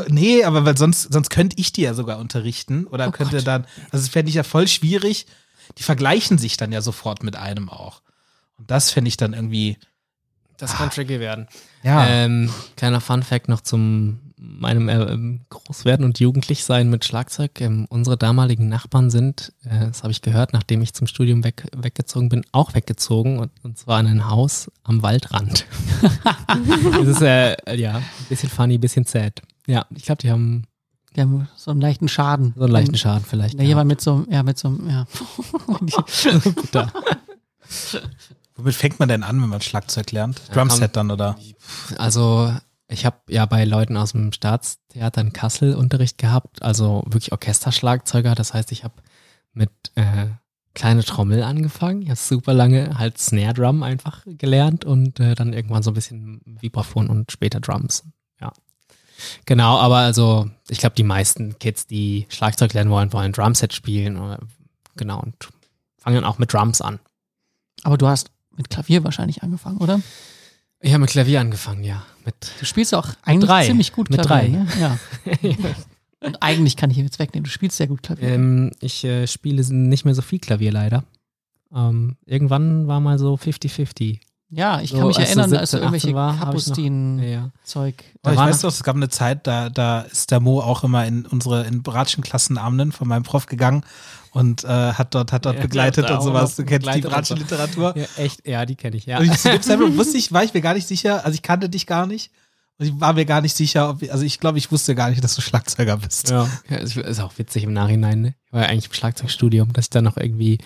Nee, 0.09 0.45
aber 0.45 0.65
weil 0.65 0.77
sonst, 0.77 1.13
sonst 1.13 1.29
könnte 1.31 1.57
ich 1.59 1.73
die 1.73 1.83
ja 1.83 1.93
sogar 1.95 2.19
unterrichten 2.19 2.87
oder 2.87 3.09
Oh 3.09 3.11
könnte 3.11 3.37
Gott. 3.39 3.47
dann, 3.47 3.65
also 3.91 4.05
das 4.05 4.09
fände 4.09 4.31
ich 4.31 4.37
ja 4.37 4.43
voll 4.43 4.69
schwierig. 4.69 5.27
Die 5.79 5.83
vergleichen 5.83 6.39
sich 6.39 6.57
dann 6.57 6.73
ja 6.73 6.81
sofort 6.81 7.23
mit 7.23 7.37
einem 7.37 7.69
auch. 7.69 8.03
Und 8.59 8.71
das 8.71 8.91
fände 8.91 9.09
ich 9.09 9.17
dann 9.17 9.33
irgendwie, 9.33 9.77
Das 10.57 10.75
kann 10.77 10.91
tricky 10.91 11.19
werden. 11.21 11.47
ja. 11.83 12.07
Ähm, 12.07 12.51
kleiner 12.77 13.01
Fun-Fact 13.01 13.49
noch 13.49 13.61
zum 13.61 14.32
meinem 14.45 14.89
äh, 14.89 14.95
ähm, 15.13 15.43
Großwerden 15.51 16.05
und 16.05 16.19
Jugendlichsein 16.19 16.91
mit 16.91 17.05
Schlagzeug. 17.05 17.61
Ähm, 17.61 17.87
unsere 17.89 18.17
damaligen 18.17 18.69
Nachbarn 18.69 19.11
sind, 19.11 19.53
äh, 19.65 19.87
das 19.87 20.03
habe 20.03 20.11
ich 20.13 20.21
gehört, 20.23 20.53
nachdem 20.53 20.83
ich 20.83 20.95
zum 20.95 21.07
Studium 21.07 21.45
weg, 21.45 21.67
weggezogen 21.77 22.29
bin, 22.29 22.45
auch 22.53 22.75
weggezogen 22.75 23.39
und, 23.39 23.51
und 23.63 23.79
zwar 23.79 24.01
in 24.01 24.07
ein 24.07 24.29
Haus 24.29 24.71
am 24.83 25.03
Waldrand. 25.03 25.65
das 26.93 27.07
ist 27.09 27.23
äh, 27.23 27.57
ja 27.77 27.97
ein 27.99 28.05
bisschen 28.29 28.51
funny, 28.51 28.75
ein 28.75 28.81
bisschen 28.81 29.05
sad. 29.05 29.41
Ja, 29.67 29.87
ich 29.95 30.03
glaube, 30.05 30.21
die 30.23 30.31
haben 30.31 30.65
Die 31.15 31.21
haben 31.21 31.49
so 31.57 31.71
einen 31.71 31.81
leichten 31.81 32.09
Schaden. 32.09 32.53
so 32.57 32.65
einen 32.65 32.73
leichten 32.73 32.97
Schaden 32.97 33.25
vielleicht. 33.25 33.55
Ja, 33.55 33.63
jemand 33.65 33.89
mit 33.89 34.01
so, 34.01 34.15
einem- 34.15 34.27
ja, 34.31 34.43
mit 34.43 34.59
so, 34.59 34.69
einem- 34.69 34.89
ja. 34.89 35.07
Womit 38.57 38.75
fängt 38.75 38.99
man 38.99 39.09
denn 39.09 39.23
an, 39.23 39.41
wenn 39.41 39.49
man 39.49 39.61
Schlagzeug 39.61 40.11
lernt? 40.13 40.41
Drumset 40.55 40.95
dann, 40.97 41.11
oder? 41.11 41.37
Also 41.97 42.53
ich 42.93 43.07
habe 43.07 43.19
ja 43.29 43.47
bei 43.47 43.65
Leuten 43.65 43.97
aus 43.97 44.13
dem 44.13 44.33
Staatstheater 44.33 45.21
in 45.21 45.33
Kassel 45.33 45.75
Unterricht 45.75 46.19
gehabt, 46.19 46.63
also 46.63 47.03
wirklich 47.07 47.33
Orchesterschlagzeuger. 47.33 48.35
Das 48.35 48.55
heißt, 48.55 48.73
ich 48.73 48.85
habe 48.85 48.95
mit 49.53 49.71
äh, 49.95 50.27
kleine 50.75 51.05
Trommel 51.05 51.43
angefangen. 51.43 52.03
Ich 52.03 52.09
habe 52.09 52.19
super 52.19 52.55
lange 52.55 52.99
halt 52.99 53.19
Snare 53.19 53.55
Drum 53.55 53.83
einfach 53.83 54.23
gelernt 54.27 54.85
und 54.85 55.21
äh, 55.21 55.35
dann 55.35 55.53
irgendwann 55.53 55.83
so 55.83 55.91
ein 55.91 55.95
bisschen 55.95 56.41
Vibraphon 56.45 57.09
und 57.09 57.33
später 57.33 57.61
Drums. 57.61 58.05
Ja. 58.41 58.53
Genau, 59.47 59.79
aber 59.79 59.99
also 59.99 60.51
ich 60.69 60.79
glaube, 60.79 60.97
die 60.97 61.05
meisten 61.05 61.59
Kids, 61.59 61.87
die 61.87 62.27
Schlagzeug 62.29 62.73
lernen 62.73 62.91
wollen, 62.91 63.13
wollen 63.13 63.33
Drumset 63.33 63.73
spielen. 63.73 64.17
Oder, 64.17 64.39
genau, 64.97 65.21
und 65.21 65.49
fangen 65.99 66.17
dann 66.17 66.25
auch 66.25 66.39
mit 66.39 66.53
Drums 66.53 66.81
an. 66.81 66.99
Aber 67.85 67.99
du 67.99 68.07
hast 68.07 68.31
mit 68.57 68.71
Klavier 68.71 69.05
wahrscheinlich 69.05 69.43
angefangen, 69.43 69.79
oder? 69.79 70.01
Ich 70.83 70.93
habe 70.93 71.01
mit 71.01 71.11
Klavier 71.11 71.41
angefangen, 71.41 71.85
ja. 71.85 72.03
Mit 72.25 72.35
Du 72.61 72.67
spielst 72.67 72.95
auch 72.95 73.09
eigentlich 73.23 73.49
drei. 73.49 73.67
ziemlich 73.67 73.93
gut 73.93 74.11
Mit 74.11 74.21
Klavier. 74.23 74.49
drei. 74.49 74.49
Ne? 74.49 74.99
Ja. 75.41 75.57
Und 76.21 76.41
eigentlich 76.41 76.77
kann 76.77 76.91
ich 76.91 76.97
jetzt 76.99 77.19
wegnehmen. 77.19 77.45
Du 77.45 77.51
spielst 77.51 77.77
sehr 77.77 77.89
gut 77.89 78.03
Klavier. 78.03 78.29
Ähm, 78.29 78.71
ich 78.81 79.03
äh, 79.05 79.27
spiele 79.27 79.65
nicht 79.75 80.05
mehr 80.05 80.15
so 80.15 80.23
viel 80.23 80.39
Klavier 80.39 80.71
leider. 80.71 81.03
Ähm, 81.75 82.17
irgendwann 82.27 82.87
war 82.87 83.01
mal 83.01 83.19
so 83.19 83.35
50-50. 83.35 84.21
ja, 84.51 84.81
ich 84.81 84.91
so, 84.91 84.99
kann 84.99 85.09
mich 85.09 85.19
als 85.19 85.29
erinnern, 85.31 85.53
als 85.57 85.71
du 85.73 85.79
17, 85.79 85.79
18 85.79 85.81
irgendwelche 85.81 86.15
war, 86.15 86.33
hab 86.39 86.55
ich 86.55 86.67
noch- 86.67 86.77
Kapustin-Zeug. 86.77 87.95
Ja. 88.25 88.31
Ich 88.33 88.39
war 88.39 88.49
weiß 88.49 88.61
doch, 88.61 88.69
es 88.69 88.85
gab 88.85 88.95
eine 88.97 89.09
Zeit, 89.09 89.47
da, 89.49 89.69
da 89.71 90.03
ist 90.03 90.31
der 90.31 90.39
Mo 90.41 90.61
auch 90.61 90.85
immer 90.85 91.07
in 91.07 91.27
unsere 91.27 91.65
in 91.67 91.83
Bratschenklassenabenden 91.83 92.93
von 92.93 93.09
meinem 93.09 93.23
Prof 93.25 93.47
gegangen 93.47 93.83
und 94.33 94.65
äh, 94.65 94.69
hat 94.69 95.15
dort, 95.15 95.33
hat 95.33 95.45
dort 95.45 95.57
Ja, 95.57 95.63
begleitet 95.63 96.09
da 96.09 96.17
und 96.17 96.25
sowas. 96.25 96.57
Du 96.57 96.65
kennst 96.65 96.89
die 96.95 97.03
so. 97.03 97.09
Bratschenliteratur. 97.09 97.95
Ja, 97.97 98.07
echt, 98.17 98.47
ja, 98.47 98.67
die 98.67 98.77
kenne 98.77 98.97
ich, 98.97 99.07
ja. 99.07 99.19
Und 99.19 99.27
ich, 99.27 99.39
zu 99.39 99.51
dem 99.51 99.63
Zeitpunkt 99.63 99.97
wusste 99.97 100.17
ich, 100.19 100.33
war 100.33 100.43
ich 100.43 100.55
mir 100.55 100.63
gar 100.63 100.75
nicht 100.75 100.89
sicher, 100.89 101.25
also 101.25 101.35
ich 101.35 101.43
kannte 101.43 101.69
dich 101.69 101.87
gar 101.87 102.07
nicht. 102.07 102.31
Und 102.79 102.87
ich 102.87 103.01
war 103.01 103.13
mir 103.13 103.27
gar 103.27 103.43
nicht 103.43 103.55
sicher, 103.55 103.91
ob, 103.91 104.03
also 104.11 104.25
ich 104.25 104.41
glaube, 104.41 104.59
ich 104.59 104.73
wusste 104.73 104.95
gar 104.95 105.11
nicht, 105.11 105.23
dass 105.23 105.35
du 105.35 105.43
Schlagzeuger 105.43 105.99
bist. 105.99 106.31
Ja, 106.31 106.49
ja 106.71 106.79
ist, 106.79 107.21
auch 107.21 107.37
witzig 107.37 107.65
im 107.65 107.75
Nachhinein. 107.75 108.23
Ne? 108.23 108.35
Ich 108.47 108.53
war 108.53 108.63
ja 108.63 108.69
eigentlich 108.69 108.87
im 108.87 108.95
Schlagzeugstudium, 108.95 109.73
dass 109.75 109.87
ich 109.87 109.91
dann 109.91 110.05
noch 110.05 110.17
irgendwie 110.17 110.59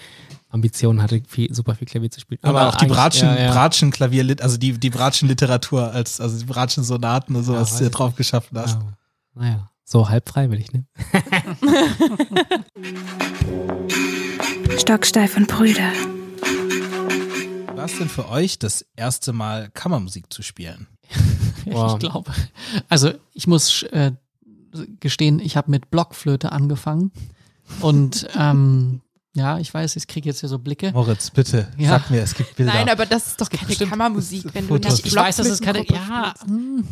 Ambitionen 0.49 1.03
hatte, 1.03 1.21
viel, 1.27 1.53
super 1.53 1.75
viel 1.75 1.89
Klavier 1.89 2.11
zu 2.11 2.21
spielen. 2.21 2.39
Aber 2.43 2.69
auch 2.69 2.77
die 2.77 2.87
Bratschen, 2.87 3.29
ja, 3.29 3.41
ja. 3.41 3.51
Bratschen 3.51 3.91
Klavierlit, 3.91 4.41
also 4.41 4.57
die, 4.57 4.79
die 4.79 4.91
Bratschen-Literatur 4.91 5.91
als, 5.93 6.21
also 6.21 6.39
die 6.39 6.45
Bratschen-Sonaten 6.45 7.35
und 7.35 7.43
sowas, 7.43 7.73
Ja, 7.73 7.79
die 7.79 7.85
du 7.85 7.91
drauf 7.91 8.15
geschaffen 8.15 8.57
hast. 8.57 8.79
Ja. 8.79 8.93
Naja, 9.35 9.71
so 9.89 10.09
halb 10.09 10.29
freiwillig, 10.29 10.73
ne? 10.73 10.85
Stocksteif 14.79 15.37
und 15.37 15.49
Brüder. 15.49 15.91
Was 17.75 17.99
denn 17.99 18.09
für 18.09 18.29
euch 18.29 18.59
das 18.59 18.85
erste 18.97 19.33
Mal 19.33 19.71
Kammermusik 19.73 20.33
zu 20.33 20.43
spielen? 20.43 20.87
Wow. 21.69 21.95
Ich 21.95 21.99
glaube. 21.99 22.31
Also 22.89 23.13
ich 23.35 23.49
muss 23.49 23.83
äh, 23.83 24.13
gestehen, 25.01 25.41
ich 25.41 25.57
habe 25.57 25.69
mit 25.69 25.91
Blockflöte 25.91 26.53
angefangen. 26.53 27.11
Und 27.81 28.29
ähm, 28.39 29.01
ja, 29.35 29.59
ich 29.59 29.75
weiß, 29.75 29.97
ich 29.97 30.07
kriege 30.07 30.29
jetzt 30.29 30.39
hier 30.39 30.49
so 30.49 30.61
Blicke. 30.61 30.93
Moritz, 30.93 31.33
bitte, 31.33 31.67
Ja. 31.77 31.89
sag 31.99 32.09
mir, 32.09 32.23
es 32.23 32.37
gibt 32.37 32.55
Bilder. 32.55 32.73
Nein, 32.73 32.89
aber 32.89 33.05
das 33.05 33.27
ist 33.27 33.41
doch 33.41 33.51
keine 33.51 33.67
bestimmt 33.67 33.91
Kammermusik, 33.91 34.45
wenn 34.55 34.69
du 34.69 34.75
Fotos. 34.75 34.93
nicht 34.93 35.07
Ich 35.07 35.15
weiß, 35.17 35.35
dass 35.39 35.49
es 35.49 35.61
keine. 35.61 35.85
Ja, 35.89 36.35
hm, 36.47 36.87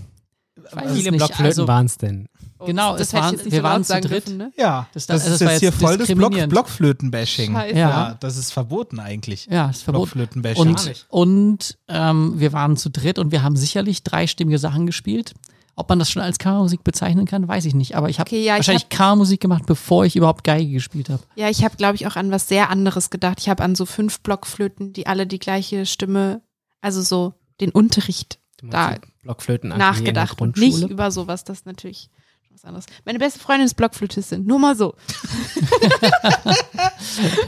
ich 0.57 0.77
weiß 0.77 0.91
es 0.91 0.97
viele. 0.97 1.13
Blockflöten 1.13 1.47
Also, 1.47 1.69
waren 1.69 1.87
es 1.87 1.97
denn? 1.97 2.29
Oh, 2.58 2.66
Genau, 2.66 2.92
das, 2.92 3.02
es 3.02 3.11
das 3.11 3.32
ich 3.32 3.38
waren- 3.42 3.52
wir 3.52 3.58
so 3.58 3.62
waren 3.64 3.84
zu 3.84 3.92
dritt. 4.00 4.11
dürfen, 4.26 4.37
ne? 4.38 4.52
ja, 4.56 4.87
Das- 4.94 5.06
das, 5.06 5.23
also 5.23 5.32
das 5.32 5.40
ist 5.40 5.44
war 5.46 5.52
jetzt 5.52 5.61
hier 5.61 5.73
voll 5.73 5.99
das 5.99 6.08
Block. 6.08 6.32
Blockflöten-Bashing. 6.49 7.54
Ja. 7.54 7.73
Ja, 7.73 8.16
das 8.20 8.37
ist 8.37 8.52
verboten 8.52 9.00
eigentlich. 9.00 9.46
ja, 9.50 9.70
ist 9.70 9.82
verboten. 9.82 10.12
Blockflöten-Bashing. 10.12 10.68
Und, 10.68 11.06
und 11.08 11.78
ähm, 11.88 12.34
wir 12.38 12.52
waren 12.52 12.76
zu 12.76 12.90
dritt 12.90 13.18
und 13.18 13.32
wir 13.32 13.42
haben 13.42 13.56
sicherlich 13.56 14.02
dreistimmige 14.02 14.58
Sachen 14.58 14.87
gespielt. 14.87 15.34
Ob 15.76 15.88
man 15.88 15.99
das 15.99 16.08
schon 16.08 16.23
als 16.23 16.38
Kammermusik 16.38 16.84
bezeichnen 16.84 17.26
kann, 17.26 17.49
weiß 17.49 17.64
ich 17.64 17.75
nicht. 17.75 17.96
Aber 17.96 18.08
ich 18.08 18.20
habe 18.20 18.28
Okay, 18.28 18.44
ja, 18.44 18.54
ich 18.54 18.58
wahrscheinlich 18.58 18.84
hab- 18.84 18.90
Kammermusik 18.90 19.40
gemacht, 19.40 19.64
bevor 19.66 20.04
ich 20.04 20.14
überhaupt 20.14 20.44
Geige 20.44 20.70
gespielt 20.70 21.08
habe. 21.11 21.23
Ja, 21.34 21.49
ich 21.50 21.64
habe, 21.64 21.76
glaube 21.76 21.96
ich, 21.96 22.06
auch 22.06 22.14
an 22.14 22.30
was 22.30 22.46
sehr 22.46 22.70
anderes 22.70 23.11
gedacht. 23.11 23.38
Ich 23.40 23.49
habe 23.49 23.64
an 23.64 23.75
so 23.75 23.84
fünf 23.84 24.20
Blockflöten, 24.20 24.92
die 24.92 25.08
alle 25.08 25.26
die 25.26 25.40
gleiche 25.40 25.84
Stimme, 25.87 26.42
also 26.80 27.02
so 27.02 27.34
den 27.61 27.70
Unterricht 27.73 28.38
da 28.62 28.96
Blockflöten 29.25 29.70
nachgedacht 29.70 30.40
und 30.40 30.56
nicht 30.56 30.82
über 30.88 31.11
sowas, 31.11 31.42
das 31.44 31.64
natürlich 31.64 32.08
was 32.54 32.64
anderes. 32.64 32.87
Meine 33.04 33.18
beste 33.18 33.40
Freundin 33.40 33.66
ist 33.66 33.75
Blockflötistin, 33.75 34.44
nur 34.44 34.58
mal 34.58 34.76
so. 34.76 34.94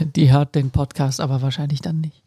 Die 0.15 0.31
hört 0.31 0.53
den 0.55 0.69
Podcast 0.69 1.19
aber 1.21 1.41
wahrscheinlich 1.41 1.81
dann 1.81 2.01
nicht. 2.01 2.23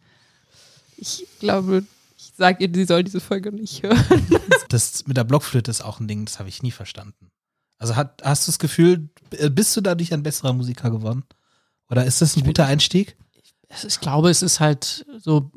Ich 0.96 1.26
glaube, 1.38 1.84
ich 2.16 2.32
sage 2.36 2.64
ihr, 2.64 2.70
sie 2.74 2.84
soll 2.84 3.04
diese 3.04 3.20
Folge 3.20 3.52
nicht 3.52 3.82
hören. 3.82 4.26
Das 4.68 5.04
mit 5.08 5.16
der 5.16 5.24
Blockflöte 5.24 5.68
ist 5.68 5.80
auch 5.80 5.98
ein 5.98 6.06
Ding, 6.06 6.26
das 6.26 6.38
habe 6.38 6.48
ich 6.48 6.62
nie 6.62 6.70
verstanden. 6.70 7.32
Also 7.78 7.96
hat, 7.96 8.22
hast 8.22 8.46
du 8.46 8.52
das 8.52 8.60
Gefühl, 8.60 9.08
äh, 9.32 9.50
bist 9.50 9.76
du 9.76 9.80
dadurch 9.80 10.14
ein 10.14 10.22
besserer 10.22 10.52
Musiker 10.52 10.92
geworden? 10.92 11.24
Oder 11.90 12.04
ist 12.04 12.22
das 12.22 12.36
ein 12.36 12.44
guter 12.44 12.66
Einstieg? 12.66 13.16
Ich 13.84 13.98
glaube, 13.98 14.30
es 14.30 14.42
ist 14.42 14.60
halt 14.60 15.04
so, 15.18 15.50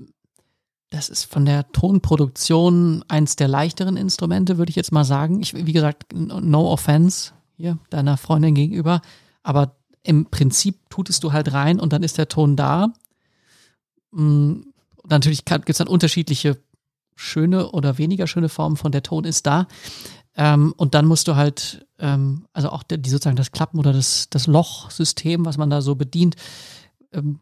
das 0.93 1.09
ist 1.09 1.23
von 1.23 1.43
der 1.43 1.71
Tonproduktion 1.71 3.03
eins 3.07 3.35
der 3.35 3.47
leichteren 3.47 3.97
Instrumente, 3.97 4.59
würde 4.59 4.69
ich 4.69 4.75
jetzt 4.75 4.91
mal 4.91 5.03
sagen. 5.03 5.41
Ich, 5.41 5.55
wie 5.65 5.73
gesagt, 5.73 6.13
no 6.13 6.71
offense 6.71 7.31
hier 7.57 7.79
deiner 7.89 8.15
Freundin 8.15 8.53
gegenüber, 8.53 9.01
aber 9.41 9.75
im 10.03 10.27
Prinzip 10.27 10.88
tutest 10.91 11.23
du 11.23 11.33
halt 11.33 11.51
rein 11.51 11.79
und 11.79 11.93
dann 11.93 12.03
ist 12.03 12.19
der 12.19 12.27
Ton 12.27 12.55
da. 12.55 12.93
Mm, 14.12 14.65
natürlich 15.03 15.45
gibt 15.45 15.69
es 15.71 15.77
dann 15.77 15.88
unterschiedliche 15.88 16.62
schöne 17.15 17.71
oder 17.71 17.97
weniger 17.97 18.27
schöne 18.27 18.50
Formen 18.50 18.77
von 18.77 18.91
der 18.91 19.01
Ton 19.01 19.23
ist 19.23 19.47
da. 19.47 19.67
Ähm, 20.35 20.75
und 20.77 20.93
dann 20.93 21.07
musst 21.07 21.27
du 21.27 21.35
halt, 21.35 21.88
ähm, 21.97 22.45
also 22.53 22.69
auch 22.69 22.83
die, 22.83 23.09
sozusagen 23.09 23.35
das 23.35 23.51
Klappen 23.51 23.79
oder 23.79 23.93
das, 23.93 24.29
das 24.29 24.45
Lochsystem, 24.45 25.43
was 25.43 25.57
man 25.57 25.71
da 25.71 25.81
so 25.81 25.95
bedient, 25.95 26.35
ähm, 27.12 27.39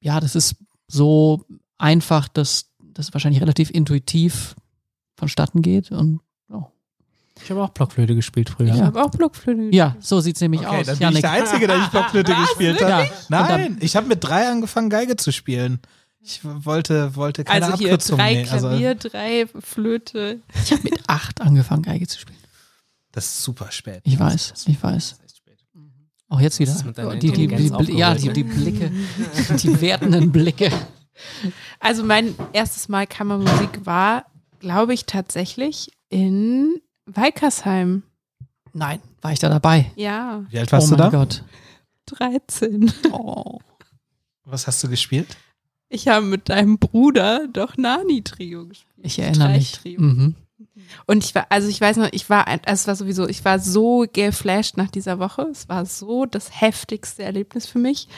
ja, 0.00 0.20
das 0.20 0.34
ist 0.34 0.56
so 0.88 1.46
einfach, 1.80 2.28
dass 2.28 2.70
das 2.80 3.12
wahrscheinlich 3.12 3.40
relativ 3.40 3.70
intuitiv 3.70 4.54
vonstatten 5.16 5.62
geht 5.62 5.90
und 5.90 6.20
ich 7.42 7.50
habe 7.50 7.62
auch 7.62 7.70
Blockflöte 7.70 8.14
gespielt 8.14 8.50
früher. 8.50 8.74
Ich 8.74 8.80
habe 8.80 9.02
auch 9.02 9.10
Blockflöte 9.10 9.58
gespielt. 9.58 9.74
Ja, 9.74 9.96
so 10.00 10.20
sieht 10.20 10.36
es 10.36 10.42
nämlich 10.42 10.60
okay, 10.60 10.80
aus. 10.80 10.86
Dann 10.86 10.96
bin 10.96 11.02
Janik. 11.02 11.16
ich 11.16 11.22
der 11.22 11.30
Einzige, 11.30 11.66
der 11.66 11.78
nicht 11.78 11.90
Blockflöte 11.90 12.34
gespielt 12.48 12.82
hat. 12.82 13.10
Nein, 13.28 13.78
ich 13.80 13.96
habe 13.96 14.06
mit 14.06 14.22
drei 14.22 14.48
angefangen, 14.48 14.90
Geige 14.90 15.16
zu 15.16 15.32
spielen. 15.32 15.80
Ich 16.22 16.40
wollte, 16.42 17.16
wollte 17.16 17.44
keine 17.44 17.64
also 17.64 17.78
hier 17.78 17.88
Abkürzung 17.88 18.18
drei 18.18 18.34
nehmen. 18.34 18.46
Klavier, 18.46 18.88
also, 18.90 19.08
drei 19.08 19.46
Flöte. 19.60 20.40
Ich 20.62 20.72
habe 20.72 20.82
mit 20.82 21.00
acht 21.06 21.40
angefangen, 21.40 21.82
Geige 21.82 22.06
zu 22.06 22.18
spielen. 22.18 22.38
Das 23.12 23.24
ist 23.24 23.42
super 23.42 23.70
spät. 23.70 24.02
Ich 24.04 24.18
weiß, 24.18 24.52
ich 24.66 24.82
weiß. 24.82 25.16
Auch 26.28 26.40
jetzt 26.40 26.60
wieder. 26.60 26.72
Die, 27.16 27.32
die, 27.32 27.48
die, 27.48 27.96
ja, 27.96 28.14
die, 28.14 28.32
die 28.32 28.44
Blicke, 28.44 28.92
die 29.56 29.80
wertenden 29.80 30.30
Blicke. 30.30 30.70
Also 31.78 32.04
mein 32.04 32.34
erstes 32.52 32.88
Mal 32.88 33.06
Kammermusik 33.06 33.84
war, 33.84 34.26
glaube 34.60 34.94
ich, 34.94 35.06
tatsächlich 35.06 35.90
in 36.08 36.80
Weikersheim. 37.06 38.02
Nein, 38.72 39.00
war 39.20 39.32
ich 39.32 39.38
da 39.38 39.48
dabei? 39.48 39.90
Ja. 39.96 40.44
Wie 40.48 40.58
alt 40.58 40.70
warst 40.72 40.88
oh 40.88 40.90
du 40.90 40.96
da? 40.96 41.08
Oh 41.08 41.10
mein 41.10 41.20
Gott. 41.20 41.44
13. 42.06 42.92
Oh. 43.12 43.58
Was 44.44 44.66
hast 44.66 44.82
du 44.82 44.88
gespielt? 44.88 45.36
Ich 45.88 46.08
habe 46.08 46.24
mit 46.24 46.48
deinem 46.48 46.78
Bruder 46.78 47.48
doch 47.52 47.76
Nani-Trio 47.76 48.66
gespielt. 48.66 48.94
Ich 49.02 49.18
erinnere 49.18 49.50
mich. 49.50 49.80
Mhm. 49.84 50.36
Und 51.06 51.24
ich 51.24 51.34
war, 51.34 51.46
also 51.48 51.68
ich 51.68 51.80
weiß 51.80 51.96
noch, 51.96 52.08
ich 52.12 52.28
war, 52.30 52.46
also 52.46 52.60
es 52.66 52.86
war 52.86 52.96
sowieso, 52.96 53.28
ich 53.28 53.44
war 53.44 53.58
so 53.58 54.06
geflasht 54.12 54.76
nach 54.76 54.90
dieser 54.90 55.18
Woche. 55.18 55.42
Es 55.50 55.68
war 55.68 55.86
so 55.86 56.26
das 56.26 56.60
heftigste 56.60 57.22
Erlebnis 57.22 57.66
für 57.66 57.78
mich. 57.78 58.08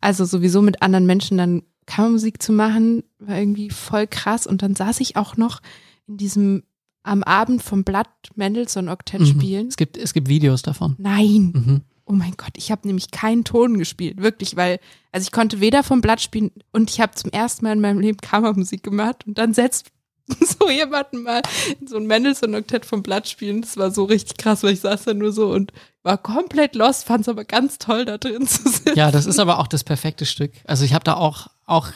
Also 0.00 0.24
sowieso 0.24 0.62
mit 0.62 0.82
anderen 0.82 1.06
Menschen 1.06 1.38
dann 1.38 1.62
Kammermusik 1.86 2.42
zu 2.42 2.52
machen, 2.52 3.02
war 3.18 3.38
irgendwie 3.38 3.70
voll 3.70 4.06
krass. 4.06 4.46
Und 4.46 4.62
dann 4.62 4.74
saß 4.74 5.00
ich 5.00 5.16
auch 5.16 5.36
noch 5.36 5.60
in 6.06 6.16
diesem 6.16 6.62
am 7.02 7.22
Abend 7.22 7.62
vom 7.62 7.84
Blatt 7.84 8.08
Mendelssohn 8.34 8.88
Oktett 8.88 9.20
Mhm. 9.20 9.26
spielen. 9.26 9.68
Es 9.68 9.76
gibt, 9.76 9.96
es 9.96 10.12
gibt 10.12 10.28
Videos 10.28 10.62
davon. 10.62 10.96
Nein. 10.98 11.52
Mhm. 11.54 11.80
Oh 12.04 12.12
mein 12.12 12.34
Gott, 12.36 12.52
ich 12.56 12.70
habe 12.70 12.86
nämlich 12.86 13.10
keinen 13.10 13.42
Ton 13.44 13.78
gespielt, 13.78 14.20
wirklich, 14.22 14.56
weil, 14.56 14.78
also 15.12 15.24
ich 15.24 15.32
konnte 15.32 15.60
weder 15.60 15.82
vom 15.82 16.00
Blatt 16.00 16.20
spielen 16.20 16.50
und 16.72 16.88
ich 16.90 17.00
habe 17.00 17.14
zum 17.14 17.30
ersten 17.32 17.64
Mal 17.64 17.72
in 17.72 17.80
meinem 17.80 17.98
Leben 18.00 18.18
Kammermusik 18.18 18.82
gemacht 18.84 19.24
und 19.26 19.38
dann 19.38 19.54
setzt 19.54 19.88
so 20.58 20.70
jemanden 20.70 21.22
mal 21.22 21.42
in 21.80 21.86
so 21.86 21.96
ein 21.96 22.06
Mendelssohn-Oktett 22.06 22.84
vom 22.84 23.02
Blatt 23.02 23.28
spielen. 23.28 23.62
Das 23.62 23.76
war 23.76 23.90
so 23.90 24.04
richtig 24.04 24.36
krass, 24.36 24.62
weil 24.62 24.72
ich 24.72 24.80
saß 24.80 25.04
da 25.04 25.14
nur 25.14 25.32
so 25.32 25.52
und 25.52 25.72
war 26.02 26.18
komplett 26.18 26.74
lost, 26.74 27.04
fand 27.04 27.22
es 27.22 27.28
aber 27.28 27.44
ganz 27.44 27.78
toll, 27.78 28.04
da 28.04 28.18
drin 28.18 28.46
zu 28.46 28.68
sitzen. 28.68 28.96
Ja, 28.96 29.10
das 29.10 29.26
ist 29.26 29.38
aber 29.38 29.58
auch 29.58 29.66
das 29.66 29.84
perfekte 29.84 30.26
Stück. 30.26 30.52
Also 30.64 30.84
ich 30.84 30.94
habe 30.94 31.04
da 31.04 31.14
auch, 31.14 31.48
auch 31.66 31.88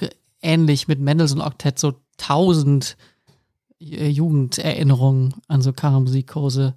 ähnlich 0.42 0.88
mit 0.88 1.00
Mendelssohn-Oktett 1.00 1.78
so 1.78 1.94
tausend 2.16 2.96
äh, 3.80 4.08
Jugenderinnerungen 4.08 5.34
an 5.48 5.62
so 5.62 5.72
Kammermusikkurse. 5.72 6.74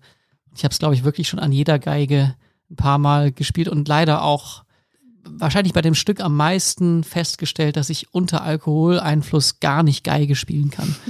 Ich 0.55 0.63
habe 0.63 0.71
es, 0.71 0.79
glaube 0.79 0.95
ich, 0.95 1.03
wirklich 1.03 1.27
schon 1.27 1.39
an 1.39 1.51
jeder 1.51 1.79
Geige 1.79 2.35
ein 2.69 2.75
paar 2.75 2.97
Mal 2.97 3.31
gespielt 3.31 3.67
und 3.67 3.87
leider 3.87 4.23
auch 4.23 4.63
wahrscheinlich 5.25 5.73
bei 5.73 5.81
dem 5.81 5.95
Stück 5.95 6.19
am 6.19 6.35
meisten 6.35 7.03
festgestellt, 7.03 7.77
dass 7.77 7.89
ich 7.89 8.13
unter 8.13 8.43
Alkoholeinfluss 8.43 9.59
gar 9.59 9.83
nicht 9.83 10.03
Geige 10.03 10.35
spielen 10.35 10.69
kann. 10.69 10.95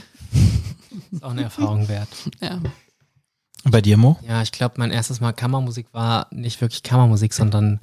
Ist 1.11 1.23
auch 1.23 1.31
eine 1.31 1.43
Erfahrung 1.43 1.87
wert. 1.87 2.09
Ja. 2.41 2.59
Und 3.65 3.71
bei 3.71 3.81
dir, 3.81 3.97
Mo? 3.97 4.17
Ja, 4.27 4.41
ich 4.41 4.51
glaube, 4.51 4.75
mein 4.77 4.91
erstes 4.91 5.21
Mal 5.21 5.31
Kammermusik 5.31 5.87
war 5.93 6.27
nicht 6.31 6.59
wirklich 6.61 6.83
Kammermusik, 6.83 7.33
sondern 7.33 7.79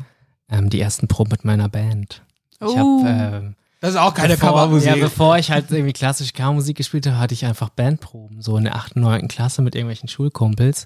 ähm, 0.50 0.68
die 0.70 0.80
ersten 0.80 1.08
Proben 1.08 1.30
mit 1.30 1.44
meiner 1.44 1.68
Band. 1.68 2.22
Ich 2.52 2.66
Oh. 2.66 2.76
habe 3.04 3.08
ähm, 3.08 3.54
Das 3.80 3.90
ist 3.90 3.96
auch 3.96 4.12
keine 4.12 4.34
bevor, 4.34 4.50
Kammermusik. 4.50 4.88
Ja, 4.90 4.96
bevor 4.96 5.38
ich 5.38 5.50
halt 5.50 5.70
irgendwie 5.70 5.94
klassische 5.94 6.32
Kammermusik 6.34 6.76
gespielt 6.76 7.06
habe, 7.06 7.18
hatte 7.18 7.32
ich 7.34 7.46
einfach 7.46 7.70
Bandproben, 7.70 8.42
so 8.42 8.56
in 8.58 8.64
der 8.64 8.76
8., 8.76 8.96
9. 8.96 9.28
Klasse 9.28 9.62
mit 9.62 9.74
irgendwelchen 9.74 10.08
Schulkumpels. 10.08 10.84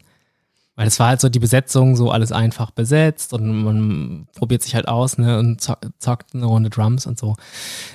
Weil 0.77 0.87
das 0.87 0.99
war 0.99 1.07
halt 1.09 1.21
so 1.21 1.29
die 1.29 1.39
Besetzung, 1.39 1.95
so 1.95 2.11
alles 2.11 2.33
einfach 2.33 2.73
besetzt 2.73 3.33
und 3.33 3.63
man 3.63 4.27
probiert 4.35 4.63
sich 4.63 4.75
halt 4.75 4.89
aus, 4.89 5.19
ne, 5.19 5.39
und 5.39 5.61
zo- 5.61 5.77
zockt 6.01 6.35
eine 6.35 6.47
Runde 6.47 6.69
Drums 6.71 7.07
und 7.07 7.17
so. 7.19 7.37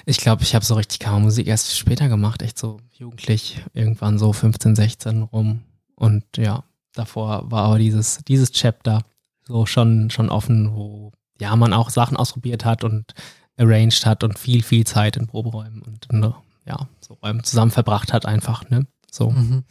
Ich 0.05 0.17
glaube, 0.19 0.43
ich 0.43 0.55
habe 0.55 0.63
so 0.63 0.75
richtig 0.75 0.99
Kammermusik 0.99 1.47
erst 1.47 1.77
später 1.77 2.07
gemacht, 2.07 2.41
echt 2.41 2.57
so 2.57 2.77
jugendlich, 2.93 3.61
irgendwann 3.73 4.17
so 4.17 4.31
15, 4.31 4.75
16 4.77 5.23
rum. 5.23 5.61
Und 5.95 6.23
ja, 6.37 6.63
davor 6.93 7.51
war 7.51 7.63
aber 7.65 7.79
dieses, 7.79 8.19
dieses 8.27 8.51
Chapter 8.51 9.01
so 9.45 9.65
schon, 9.65 10.09
schon 10.09 10.29
offen, 10.29 10.73
wo 10.73 11.11
ja 11.39 11.53
man 11.57 11.73
auch 11.73 11.89
Sachen 11.89 12.15
ausprobiert 12.15 12.63
hat 12.63 12.85
und 12.85 13.13
arranged 13.57 14.05
hat 14.05 14.23
und 14.23 14.39
viel, 14.39 14.63
viel 14.63 14.87
Zeit 14.87 15.17
in 15.17 15.27
Proberäumen 15.27 15.81
und 15.81 16.07
ne, 16.13 16.33
ja, 16.65 16.87
so 17.01 17.15
Räumen 17.15 17.43
zusammen 17.43 17.71
verbracht 17.71 18.13
hat 18.13 18.25
einfach, 18.25 18.69
ne? 18.69 18.87
So. 19.11 19.31
Mhm. 19.31 19.63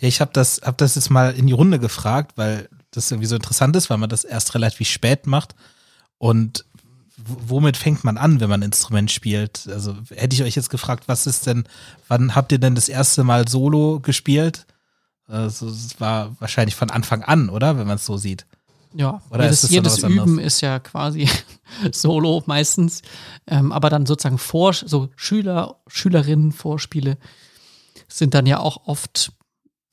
Ich 0.00 0.20
habe 0.20 0.30
das, 0.32 0.60
hab 0.62 0.78
das 0.78 0.94
jetzt 0.94 1.10
mal 1.10 1.34
in 1.34 1.46
die 1.46 1.52
Runde 1.52 1.78
gefragt, 1.78 2.32
weil 2.36 2.68
das 2.90 3.10
irgendwie 3.10 3.26
so 3.26 3.36
interessant 3.36 3.74
ist, 3.76 3.90
weil 3.90 3.98
man 3.98 4.10
das 4.10 4.24
erst 4.24 4.54
relativ 4.54 4.88
spät 4.88 5.26
macht. 5.26 5.54
Und 6.18 6.64
womit 7.16 7.76
fängt 7.76 8.04
man 8.04 8.16
an, 8.16 8.40
wenn 8.40 8.50
man 8.50 8.60
ein 8.60 8.66
Instrument 8.66 9.10
spielt? 9.10 9.68
Also 9.68 9.96
hätte 10.10 10.34
ich 10.34 10.42
euch 10.42 10.56
jetzt 10.56 10.70
gefragt, 10.70 11.04
was 11.06 11.26
ist 11.26 11.46
denn, 11.46 11.64
wann 12.08 12.34
habt 12.34 12.52
ihr 12.52 12.58
denn 12.58 12.74
das 12.74 12.88
erste 12.88 13.24
Mal 13.24 13.48
Solo 13.48 14.00
gespielt? 14.00 14.66
Also 15.26 15.68
es 15.68 16.00
war 16.00 16.36
wahrscheinlich 16.38 16.74
von 16.74 16.90
Anfang 16.90 17.22
an, 17.22 17.48
oder? 17.48 17.78
Wenn 17.78 17.86
man 17.86 17.96
es 17.96 18.06
so 18.06 18.16
sieht. 18.16 18.46
Ja, 18.96 19.20
Oder 19.30 19.44
jedes, 19.44 19.64
ist 19.64 19.70
jedes 19.70 19.94
was 19.94 20.04
anderes? 20.04 20.30
Üben 20.30 20.38
ist 20.38 20.60
ja 20.60 20.78
quasi 20.78 21.28
Solo 21.92 22.44
meistens, 22.46 23.02
ähm, 23.48 23.72
aber 23.72 23.90
dann 23.90 24.06
sozusagen 24.06 24.38
vor, 24.38 24.72
so 24.72 25.08
Schüler, 25.16 25.80
Schülerinnen 25.88 26.52
Vorspiele 26.52 27.18
sind 28.06 28.34
dann 28.34 28.46
ja 28.46 28.60
auch 28.60 28.86
oft, 28.86 29.32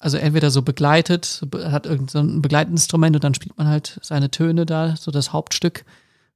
also 0.02 0.18
entweder 0.18 0.52
so 0.52 0.62
begleitet, 0.62 1.42
hat 1.64 1.86
irgendein 1.86 2.08
so 2.10 2.20
ein 2.20 2.42
Begleitinstrument 2.42 3.16
und 3.16 3.24
dann 3.24 3.34
spielt 3.34 3.58
man 3.58 3.68
halt 3.68 4.00
seine 4.02 4.30
Töne 4.32 4.66
da, 4.66 4.96
so 4.98 5.12
das 5.12 5.32
Hauptstück, 5.34 5.86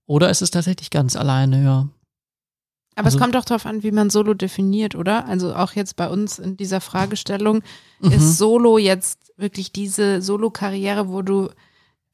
oder 0.06 0.30
es 0.30 0.42
ist 0.42 0.52
tatsächlich 0.52 0.90
ganz 0.92 1.16
alleine, 1.16 1.64
ja. 1.64 1.88
Aber 2.98 3.06
Also- 3.08 3.18
es 3.18 3.22
kommt 3.22 3.36
doch 3.36 3.44
darauf 3.46 3.66
an, 3.66 3.84
wie 3.84 3.92
man 3.92 4.10
Solo 4.10 4.34
definiert, 4.34 4.96
oder? 4.96 5.26
Also 5.28 5.54
auch 5.56 5.74
jetzt 5.74 5.96
bei 5.98 6.08
uns 6.10 6.40
in 6.40 6.56
dieser 6.58 6.80
Fragestellung, 6.80 7.62
Mhm. 8.00 8.12
ist 8.12 8.38
Solo 8.38 8.78
jetzt 8.78 9.34
wirklich 9.38 9.72
diese 9.74 10.22
Solo-Karriere, 10.22 11.10
wo 11.10 11.22
du 11.22 11.50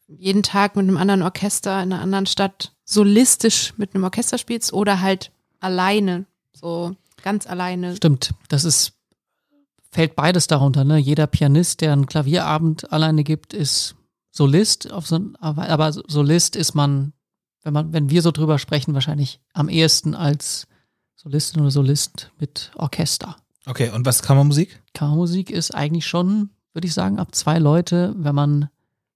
jeden 0.07 0.43
Tag 0.43 0.75
mit 0.75 0.83
einem 0.87 0.97
anderen 0.97 1.21
Orchester 1.21 1.83
in 1.83 1.93
einer 1.93 2.01
anderen 2.01 2.25
Stadt 2.25 2.73
solistisch 2.83 3.73
mit 3.77 3.93
einem 3.93 4.03
Orchester 4.03 4.37
spielst 4.37 4.73
oder 4.73 5.01
halt 5.01 5.31
alleine, 5.59 6.25
so 6.53 6.95
ganz 7.23 7.45
alleine. 7.45 7.95
Stimmt, 7.95 8.33
das 8.49 8.63
ist, 8.65 8.93
fällt 9.91 10.15
beides 10.15 10.47
darunter, 10.47 10.83
ne? 10.83 10.97
Jeder 10.97 11.27
Pianist, 11.27 11.81
der 11.81 11.93
einen 11.93 12.05
Klavierabend 12.05 12.91
alleine 12.91 13.23
gibt, 13.23 13.53
ist 13.53 13.95
Solist, 14.31 14.87
so, 15.03 15.19
aber, 15.39 15.91
Solist 15.91 16.55
ist 16.55 16.73
man, 16.73 17.13
wenn 17.63 17.73
man, 17.73 17.93
wenn 17.93 18.09
wir 18.09 18.21
so 18.21 18.31
drüber 18.31 18.57
sprechen, 18.59 18.93
wahrscheinlich 18.93 19.41
am 19.53 19.67
ehesten 19.67 20.15
als 20.15 20.67
Solistin 21.15 21.61
oder 21.61 21.71
Solist 21.71 22.31
mit 22.39 22.71
Orchester. 22.75 23.35
Okay, 23.65 23.91
und 23.91 24.05
was 24.05 24.17
ist 24.17 24.23
Kammermusik? 24.23 24.81
Kammermusik 24.93 25.51
ist 25.51 25.75
eigentlich 25.75 26.07
schon, 26.07 26.49
würde 26.73 26.87
ich 26.87 26.93
sagen, 26.93 27.19
ab 27.19 27.35
zwei 27.35 27.59
Leute, 27.59 28.15
wenn 28.17 28.33
man 28.33 28.69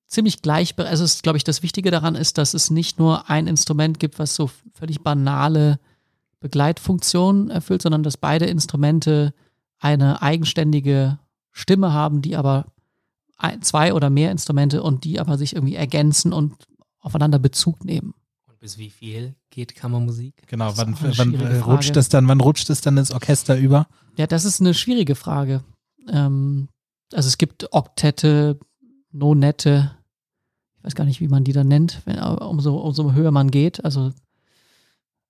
ziemlich 0.07 0.41
gleich, 0.41 0.77
also 0.77 1.03
es 1.03 1.15
ist, 1.15 1.23
glaube 1.23 1.37
ich, 1.37 1.43
das 1.43 1.63
Wichtige 1.63 1.91
daran 1.91 2.15
ist, 2.15 2.37
dass 2.37 2.53
es 2.53 2.69
nicht 2.69 2.99
nur 2.99 3.29
ein 3.29 3.47
Instrument 3.47 3.99
gibt, 3.99 4.19
was 4.19 4.35
so 4.35 4.51
völlig 4.73 5.01
banale 5.01 5.79
Begleitfunktionen 6.41 7.49
erfüllt, 7.49 7.81
sondern 7.81 8.03
dass 8.03 8.17
beide 8.17 8.45
Instrumente 8.45 9.33
eine 9.85 10.23
eigenständige 10.23 11.19
Stimme 11.51 11.93
haben, 11.93 12.23
die 12.23 12.35
aber 12.35 12.65
ein, 13.37 13.61
zwei 13.61 13.93
oder 13.93 14.09
mehr 14.09 14.31
Instrumente 14.31 14.81
und 14.81 15.03
die 15.03 15.19
aber 15.19 15.37
sich 15.37 15.55
irgendwie 15.55 15.75
ergänzen 15.75 16.33
und 16.33 16.55
aufeinander 16.99 17.37
Bezug 17.37 17.85
nehmen. 17.85 18.15
Und 18.49 18.59
bis 18.59 18.79
wie 18.79 18.89
viel 18.89 19.35
geht 19.51 19.75
Kammermusik? 19.75 20.33
Genau, 20.47 20.69
Das 20.69 20.77
wann, 20.79 20.97
wann 20.99 21.33
äh, 21.35 21.57
rutscht 21.59 21.95
es 21.97 22.09
dann, 22.09 22.27
wann 22.27 22.41
rutscht 22.41 22.67
es 22.71 22.81
dann 22.81 22.97
ins 22.97 23.11
Orchester 23.11 23.57
über? 23.57 23.87
Ja, 24.17 24.25
das 24.25 24.43
ist 24.43 24.59
eine 24.59 24.73
schwierige 24.73 25.13
Frage. 25.13 25.63
Ähm, 26.09 26.67
also 27.13 27.27
es 27.27 27.37
gibt 27.37 27.71
Oktette, 27.71 28.59
Nonette, 29.11 29.91
ich 30.79 30.83
weiß 30.83 30.95
gar 30.95 31.05
nicht, 31.05 31.21
wie 31.21 31.27
man 31.27 31.43
die 31.43 31.53
dann 31.53 31.67
nennt, 31.67 32.01
wenn, 32.05 32.17
aber 32.17 32.49
umso, 32.49 32.77
umso 32.77 33.13
höher 33.13 33.31
man 33.31 33.51
geht. 33.51 33.85
Also 33.85 34.13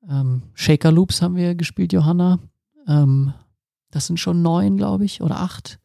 ähm, 0.09 0.43
Shaker 0.53 0.93
Loops 0.93 1.21
haben 1.21 1.35
wir 1.35 1.55
gespielt, 1.55 1.91
Johanna. 1.91 2.39
Ähm, 2.87 3.33
das 3.95 4.07
sind 4.07 4.19
schon 4.19 4.41
neun, 4.41 4.75
glaube 4.75 5.05
ich, 5.05 5.21
oder 5.21 5.39
acht. 5.39 5.79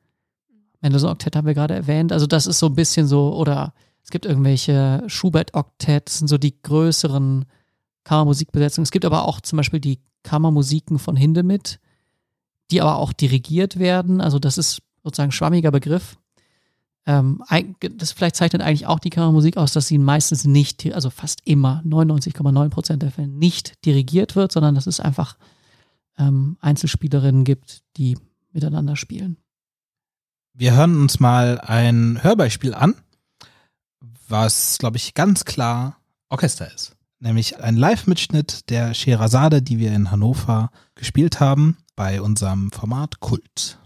Mendelssohn 0.81 1.11
Oktett 1.11 1.37
haben 1.37 1.47
wir 1.47 1.55
gerade 1.55 1.75
erwähnt. 1.75 2.13
Also 2.13 2.27
das 2.27 2.49
ist 2.49 2.59
so 2.59 2.67
ein 2.67 2.75
bisschen 2.75 3.07
so, 3.07 3.37
oder 3.37 3.73
es 4.03 4.11
gibt 4.11 4.27
irgendwelche 4.27 5.05
Schubert-Oktett, 5.07 6.09
das 6.09 6.19
sind 6.19 6.27
so 6.27 6.37
die 6.37 6.61
größeren 6.61 7.45
Kammermusikbesetzungen. 8.03 8.83
Es 8.83 8.91
gibt 8.91 9.05
aber 9.05 9.29
auch 9.29 9.41
zum 9.41 9.59
Beispiel 9.59 9.79
die 9.79 10.01
Kammermusiken 10.25 10.99
von 10.99 11.15
Hindemith, 11.15 11.79
die 12.73 12.81
aber 12.81 12.97
auch 12.97 13.13
dirigiert 13.13 13.79
werden. 13.79 14.21
Also 14.21 14.41
das 14.41 14.59
ist 14.59 14.83
sozusagen 15.05 15.29
ein 15.29 15.33
schwammiger 15.33 15.71
Begriff. 15.71 16.19
Ähm, 17.07 17.45
das 17.97 18.11
vielleicht 18.11 18.35
zeichnet 18.35 18.61
eigentlich 18.61 18.89
auch 18.89 18.99
die 18.99 19.11
Kammermusik 19.11 19.57
aus, 19.57 19.73
dass 19.73 19.87
sie 19.87 19.99
meistens 19.99 20.45
nicht, 20.45 20.93
also 20.93 21.11
fast 21.11 21.43
immer, 21.45 21.81
99,9 21.87 22.69
Prozent 22.71 23.03
der 23.03 23.13
Fälle 23.13 23.29
nicht 23.29 23.85
dirigiert 23.85 24.35
wird, 24.35 24.51
sondern 24.51 24.75
dass 24.75 24.89
es 24.89 24.99
einfach 24.99 25.37
ähm, 26.21 26.57
Einzelspielerinnen 26.61 27.45
gibt, 27.45 27.83
die 27.97 28.17
miteinander 28.53 28.95
spielen. 28.97 29.39
Wir 30.53 30.75
hören 30.75 31.01
uns 31.01 31.21
mal 31.21 31.61
ein 31.61 32.23
Hörbeispiel 32.23 32.75
an, 32.75 32.95
was, 34.29 34.79
glaube 34.79 34.97
ich, 34.97 35.15
ganz 35.15 35.45
klar 35.45 35.97
Orchester 36.29 36.73
ist. 36.73 36.97
Nämlich 37.19 37.61
ein 37.61 37.77
Live-Mitschnitt 37.77 38.71
der 38.71 38.95
Scheherazade, 38.95 39.63
die 39.63 39.79
wir 39.79 39.93
in 39.93 40.11
Hannover 40.11 40.71
gespielt 40.95 41.41
haben, 41.41 41.77
bei 41.97 42.23
unserem 42.23 42.71
Format 42.71 43.21
Kult. 43.21 43.79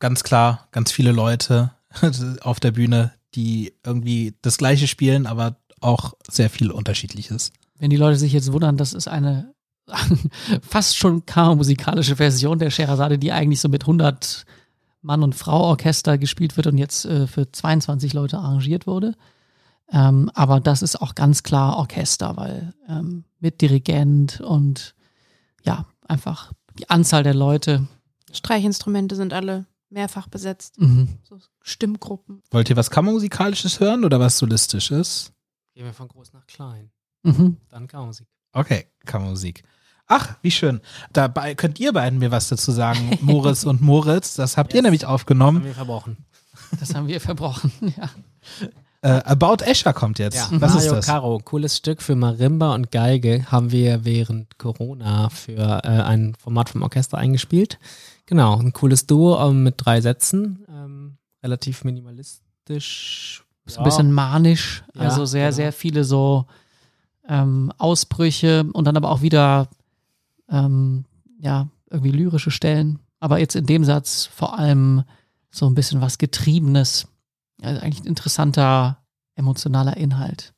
Ganz 0.00 0.24
klar, 0.24 0.66
ganz 0.72 0.90
viele 0.90 1.12
Leute 1.12 1.70
auf 2.40 2.58
der 2.58 2.72
Bühne, 2.72 3.12
die 3.34 3.72
irgendwie 3.84 4.34
das 4.42 4.58
Gleiche 4.58 4.88
spielen, 4.88 5.26
aber 5.26 5.56
auch 5.80 6.14
sehr 6.28 6.50
viel 6.50 6.70
Unterschiedliches. 6.70 7.52
Wenn 7.78 7.90
die 7.90 7.96
Leute 7.96 8.18
sich 8.18 8.32
jetzt 8.32 8.52
wundern, 8.52 8.76
das 8.76 8.92
ist 8.92 9.08
eine 9.08 9.54
fast 10.62 10.96
schon 10.96 11.24
kammermusikalische 11.26 12.16
Version 12.16 12.58
der 12.58 12.70
Scheherazade, 12.70 13.18
die 13.18 13.32
eigentlich 13.32 13.60
so 13.60 13.68
mit 13.68 13.84
100 13.84 14.44
Mann- 15.02 15.22
und 15.22 15.34
Frau-Orchester 15.34 16.18
gespielt 16.18 16.56
wird 16.56 16.66
und 16.66 16.78
jetzt 16.78 17.04
äh, 17.06 17.26
für 17.26 17.50
22 17.50 18.12
Leute 18.12 18.38
arrangiert 18.38 18.86
wurde. 18.86 19.14
Ähm, 19.92 20.30
aber 20.34 20.60
das 20.60 20.82
ist 20.82 21.00
auch 21.00 21.14
ganz 21.14 21.42
klar 21.42 21.76
Orchester, 21.76 22.36
weil 22.36 22.74
ähm, 22.88 23.24
mit 23.40 23.60
Dirigent 23.60 24.40
und 24.40 24.94
ja, 25.64 25.86
einfach 26.06 26.52
die 26.78 26.88
Anzahl 26.90 27.22
der 27.22 27.34
Leute. 27.34 27.86
Streichinstrumente 28.32 29.16
sind 29.16 29.32
alle 29.32 29.66
mehrfach 29.90 30.28
besetzt. 30.28 30.80
Mhm. 30.80 31.08
So 31.22 31.38
Stimmgruppen. 31.62 32.42
Wollt 32.50 32.70
ihr 32.70 32.76
was 32.76 32.90
Kammermusikalisches 32.90 33.80
hören 33.80 34.04
oder 34.04 34.18
was 34.20 34.38
Solistisches? 34.38 35.32
Gehen 35.74 35.84
wir 35.84 35.92
von 35.94 36.08
groß 36.08 36.32
nach 36.32 36.46
klein. 36.46 36.90
Mhm. 37.22 37.56
Dann 37.68 37.86
Kammermusik. 37.86 38.26
Okay, 38.52 38.86
Kammermusik. 39.04 39.62
Ach, 40.06 40.36
wie 40.42 40.50
schön. 40.50 40.80
Dabei 41.12 41.54
könnt 41.54 41.78
ihr 41.78 41.92
beiden 41.92 42.18
mir 42.18 42.30
was 42.32 42.48
dazu 42.48 42.72
sagen, 42.72 43.16
Moritz 43.20 43.64
und 43.64 43.80
Moritz. 43.80 44.34
Das 44.34 44.56
habt 44.56 44.72
ihr 44.72 44.78
Yes. 44.78 44.82
nämlich 44.84 45.04
Haben 45.04 45.12
aufgenommen. 45.14 45.64
wir 45.64 45.74
verbrochen. 45.74 46.16
Das 46.80 46.94
haben 46.94 47.06
wir 47.08 47.20
verbrochen. 47.20 47.72
Ja. 47.96 48.10
Äh, 49.02 49.22
About 49.24 49.64
Escher 49.64 49.94
kommt 49.94 50.18
jetzt. 50.18 50.36
Ja, 50.36 50.48
Was 50.60 50.72
ist 50.74 50.76
Mario 50.84 50.92
das? 50.96 51.06
Caro, 51.06 51.38
cooles 51.42 51.76
Stück 51.76 52.02
für 52.02 52.16
Marimba 52.16 52.74
und 52.74 52.90
Geige, 52.90 53.46
haben 53.50 53.70
wir 53.72 54.04
während 54.04 54.58
Corona 54.58 55.30
für 55.30 55.80
äh, 55.84 55.88
ein 55.88 56.34
Format 56.38 56.68
vom 56.68 56.82
Orchester 56.82 57.16
eingespielt. 57.16 57.78
Genau, 58.30 58.56
ein 58.56 58.72
cooles 58.72 59.06
Duo 59.06 59.52
mit 59.52 59.74
drei 59.78 60.00
Sätzen, 60.00 60.64
ähm, 60.68 61.18
relativ 61.42 61.82
minimalistisch. 61.82 63.44
So 63.66 63.78
ein 63.80 63.84
bisschen 63.84 64.12
manisch, 64.12 64.84
Ja, 64.94 65.00
also 65.02 65.26
sehr, 65.26 65.46
genau. 65.48 65.56
sehr 65.56 65.72
viele 65.72 66.04
so 66.04 66.46
ähm, 67.28 67.72
Ausbrüche 67.76 68.64
und 68.72 68.84
dann 68.84 68.96
aber 68.96 69.10
auch 69.10 69.20
wieder 69.22 69.66
ähm, 70.48 71.06
ja, 71.40 71.66
irgendwie 71.90 72.12
lyrische 72.12 72.52
Stellen. 72.52 73.00
Aber 73.18 73.40
jetzt 73.40 73.56
in 73.56 73.66
dem 73.66 73.82
Satz 73.84 74.26
vor 74.26 74.56
allem 74.56 75.02
so 75.50 75.66
ein 75.66 75.74
bisschen 75.74 76.00
was 76.00 76.18
Getriebenes. 76.18 77.08
Also 77.60 77.80
eigentlich 77.80 78.04
ein 78.04 78.06
interessanter 78.06 78.98
emotionaler 79.34 79.96
Inhalt. 79.96 80.54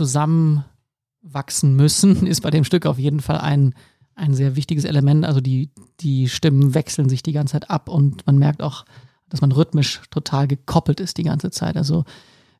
Zusammenwachsen 0.00 1.76
müssen 1.76 2.26
ist 2.26 2.40
bei 2.40 2.50
dem 2.50 2.64
Stück 2.64 2.86
auf 2.86 2.98
jeden 2.98 3.20
Fall 3.20 3.38
ein, 3.38 3.74
ein 4.14 4.34
sehr 4.34 4.56
wichtiges 4.56 4.84
Element. 4.84 5.26
Also 5.26 5.40
die, 5.40 5.70
die 6.00 6.28
Stimmen 6.28 6.74
wechseln 6.74 7.10
sich 7.10 7.22
die 7.22 7.32
ganze 7.32 7.52
Zeit 7.52 7.68
ab 7.68 7.90
und 7.90 8.26
man 8.26 8.38
merkt 8.38 8.62
auch, 8.62 8.86
dass 9.28 9.42
man 9.42 9.52
rhythmisch 9.52 10.00
total 10.10 10.48
gekoppelt 10.48 11.00
ist 11.00 11.18
die 11.18 11.24
ganze 11.24 11.50
Zeit. 11.50 11.76
Also 11.76 12.04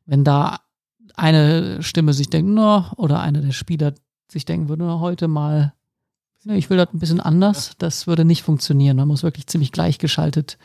wenn 0.05 0.23
da 0.23 0.59
eine 1.15 1.81
Stimme 1.81 2.13
sich 2.13 2.29
denkt, 2.29 2.51
no, 2.51 2.85
oder 2.95 3.21
einer 3.21 3.41
der 3.41 3.51
Spieler 3.51 3.93
sich 4.31 4.45
denken 4.45 4.69
würde, 4.69 4.83
no, 4.83 4.99
heute 4.99 5.27
mal 5.27 5.73
Nee, 6.43 6.57
ich 6.57 6.71
will 6.71 6.77
das 6.77 6.91
ein 6.91 6.97
bisschen 6.97 7.19
anders. 7.19 7.73
Das 7.77 8.07
würde 8.07 8.25
nicht 8.25 8.41
funktionieren. 8.41 8.97
Man 8.97 9.07
muss 9.07 9.21
wirklich 9.21 9.45
ziemlich 9.45 9.71
gleichgeschaltet 9.71 10.57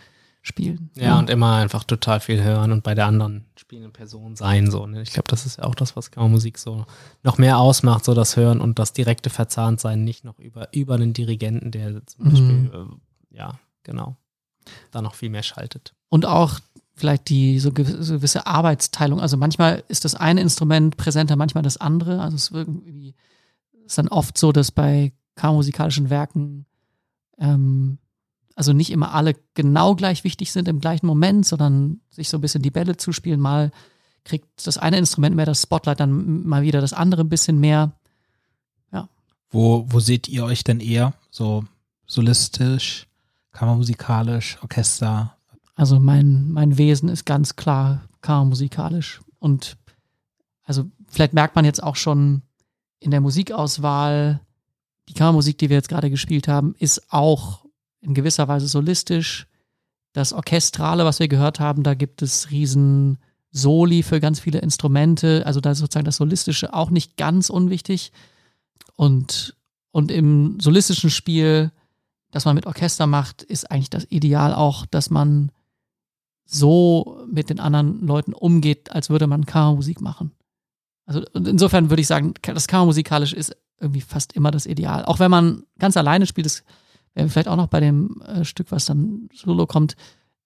spielen. 0.46 0.90
Ja, 0.94 1.18
und 1.18 1.28
immer 1.28 1.56
einfach 1.56 1.82
total 1.84 2.20
viel 2.20 2.42
hören 2.42 2.70
und 2.70 2.84
bei 2.84 2.94
der 2.94 3.06
anderen 3.06 3.46
spielenden 3.56 3.92
Person 3.92 4.36
sein. 4.36 4.70
So, 4.70 4.86
ne? 4.86 5.02
Ich 5.02 5.10
glaube, 5.12 5.28
das 5.28 5.44
ist 5.44 5.58
ja 5.58 5.64
auch 5.64 5.74
das, 5.74 5.96
was 5.96 6.10
Kammermusik 6.12 6.56
so 6.58 6.86
noch 7.24 7.36
mehr 7.38 7.58
ausmacht, 7.58 8.04
so 8.04 8.14
das 8.14 8.36
Hören 8.36 8.60
und 8.60 8.78
das 8.78 8.92
direkte 8.92 9.28
Verzahntsein, 9.28 10.04
nicht 10.04 10.24
noch 10.24 10.38
über, 10.38 10.68
über 10.72 10.94
einen 10.94 11.12
Dirigenten, 11.12 11.72
der 11.72 12.06
zum 12.06 12.24
Beispiel, 12.26 12.52
Mhm. 12.52 12.70
äh, 13.32 13.36
ja, 13.36 13.58
genau, 13.82 14.16
da 14.92 15.02
noch 15.02 15.14
viel 15.14 15.30
mehr 15.30 15.42
schaltet. 15.42 15.94
Und 16.08 16.26
auch 16.26 16.60
vielleicht 16.94 17.28
die 17.28 17.58
so 17.58 17.70
gew- 17.70 18.00
so 18.02 18.14
gewisse 18.14 18.46
Arbeitsteilung. 18.46 19.20
Also 19.20 19.36
manchmal 19.36 19.82
ist 19.88 20.04
das 20.04 20.14
eine 20.14 20.40
Instrument 20.40 20.96
präsenter, 20.96 21.34
manchmal 21.36 21.62
das 21.64 21.76
andere. 21.76 22.20
Also 22.22 22.36
es 22.36 22.44
ist 22.44 22.50
irgendwie 22.52 23.14
ist 23.84 23.98
dann 23.98 24.08
oft 24.08 24.38
so, 24.38 24.52
dass 24.52 24.70
bei 24.70 25.12
kammermusikalischen 25.34 26.08
Werken 26.08 26.66
ähm, 27.38 27.98
also 28.56 28.72
nicht 28.72 28.90
immer 28.90 29.14
alle 29.14 29.36
genau 29.54 29.94
gleich 29.94 30.24
wichtig 30.24 30.50
sind 30.50 30.66
im 30.66 30.80
gleichen 30.80 31.06
Moment, 31.06 31.46
sondern 31.46 32.00
sich 32.10 32.28
so 32.28 32.38
ein 32.38 32.40
bisschen 32.40 32.62
die 32.62 32.70
Bälle 32.70 32.96
zuspielen. 32.96 33.38
Mal 33.38 33.70
kriegt 34.24 34.66
das 34.66 34.78
eine 34.78 34.98
Instrument 34.98 35.36
mehr 35.36 35.46
das 35.46 35.62
Spotlight, 35.62 36.00
dann 36.00 36.44
mal 36.44 36.62
wieder 36.62 36.80
das 36.80 36.92
andere 36.92 37.22
ein 37.22 37.28
bisschen 37.28 37.60
mehr. 37.60 37.92
Wo, 39.50 39.86
wo 39.88 40.00
seht 40.00 40.28
ihr 40.28 40.44
euch 40.44 40.64
denn 40.64 40.80
eher? 40.80 41.14
So 41.30 41.64
solistisch, 42.06 43.06
kammermusikalisch, 43.52 44.58
Orchester? 44.62 45.36
Also 45.74 46.00
mein, 46.00 46.50
mein 46.50 46.78
Wesen 46.78 47.08
ist 47.08 47.24
ganz 47.24 47.56
klar 47.56 48.02
kammermusikalisch. 48.22 49.20
Und 49.38 49.76
also 50.64 50.86
vielleicht 51.08 51.34
merkt 51.34 51.54
man 51.54 51.64
jetzt 51.64 51.82
auch 51.82 51.96
schon 51.96 52.42
in 52.98 53.10
der 53.10 53.20
Musikauswahl, 53.20 54.40
die 55.08 55.14
Kammermusik, 55.14 55.58
die 55.58 55.68
wir 55.68 55.76
jetzt 55.76 55.88
gerade 55.88 56.10
gespielt 56.10 56.48
haben, 56.48 56.74
ist 56.78 57.12
auch 57.12 57.65
in 58.00 58.14
gewisser 58.14 58.48
Weise 58.48 58.68
solistisch. 58.68 59.46
Das 60.12 60.32
Orchestrale, 60.32 61.04
was 61.04 61.18
wir 61.18 61.28
gehört 61.28 61.60
haben, 61.60 61.82
da 61.82 61.94
gibt 61.94 62.22
es 62.22 62.50
riesen 62.50 63.18
Soli 63.50 64.02
für 64.02 64.20
ganz 64.20 64.40
viele 64.40 64.60
Instrumente. 64.60 65.44
Also 65.46 65.60
da 65.60 65.70
ist 65.70 65.78
sozusagen 65.78 66.04
das 66.04 66.16
Solistische 66.16 66.74
auch 66.74 66.90
nicht 66.90 67.16
ganz 67.16 67.50
unwichtig. 67.50 68.12
Und, 68.96 69.56
und 69.92 70.10
im 70.10 70.58
solistischen 70.60 71.10
Spiel, 71.10 71.70
das 72.30 72.44
man 72.44 72.54
mit 72.54 72.66
Orchester 72.66 73.06
macht, 73.06 73.42
ist 73.42 73.70
eigentlich 73.70 73.90
das 73.90 74.06
Ideal 74.10 74.54
auch, 74.54 74.86
dass 74.86 75.10
man 75.10 75.50
so 76.44 77.24
mit 77.30 77.50
den 77.50 77.60
anderen 77.60 78.06
Leuten 78.06 78.32
umgeht, 78.32 78.92
als 78.92 79.10
würde 79.10 79.26
man 79.26 79.46
Kammermusik 79.46 80.00
machen. 80.00 80.32
Also 81.06 81.22
und 81.32 81.48
insofern 81.48 81.90
würde 81.90 82.00
ich 82.00 82.06
sagen, 82.06 82.34
das 82.42 82.68
Kammermusikalisch 82.68 83.32
ist 83.32 83.56
irgendwie 83.80 84.00
fast 84.00 84.32
immer 84.32 84.50
das 84.50 84.66
Ideal. 84.66 85.04
Auch 85.04 85.18
wenn 85.18 85.30
man 85.30 85.64
ganz 85.78 85.96
alleine 85.96 86.26
spielt, 86.26 86.46
das 86.46 86.64
wäre 87.16 87.28
vielleicht 87.28 87.48
auch 87.48 87.56
noch 87.56 87.68
bei 87.68 87.80
dem 87.80 88.20
äh, 88.22 88.44
Stück, 88.44 88.70
was 88.70 88.84
dann 88.84 89.28
solo 89.34 89.66
kommt, 89.66 89.96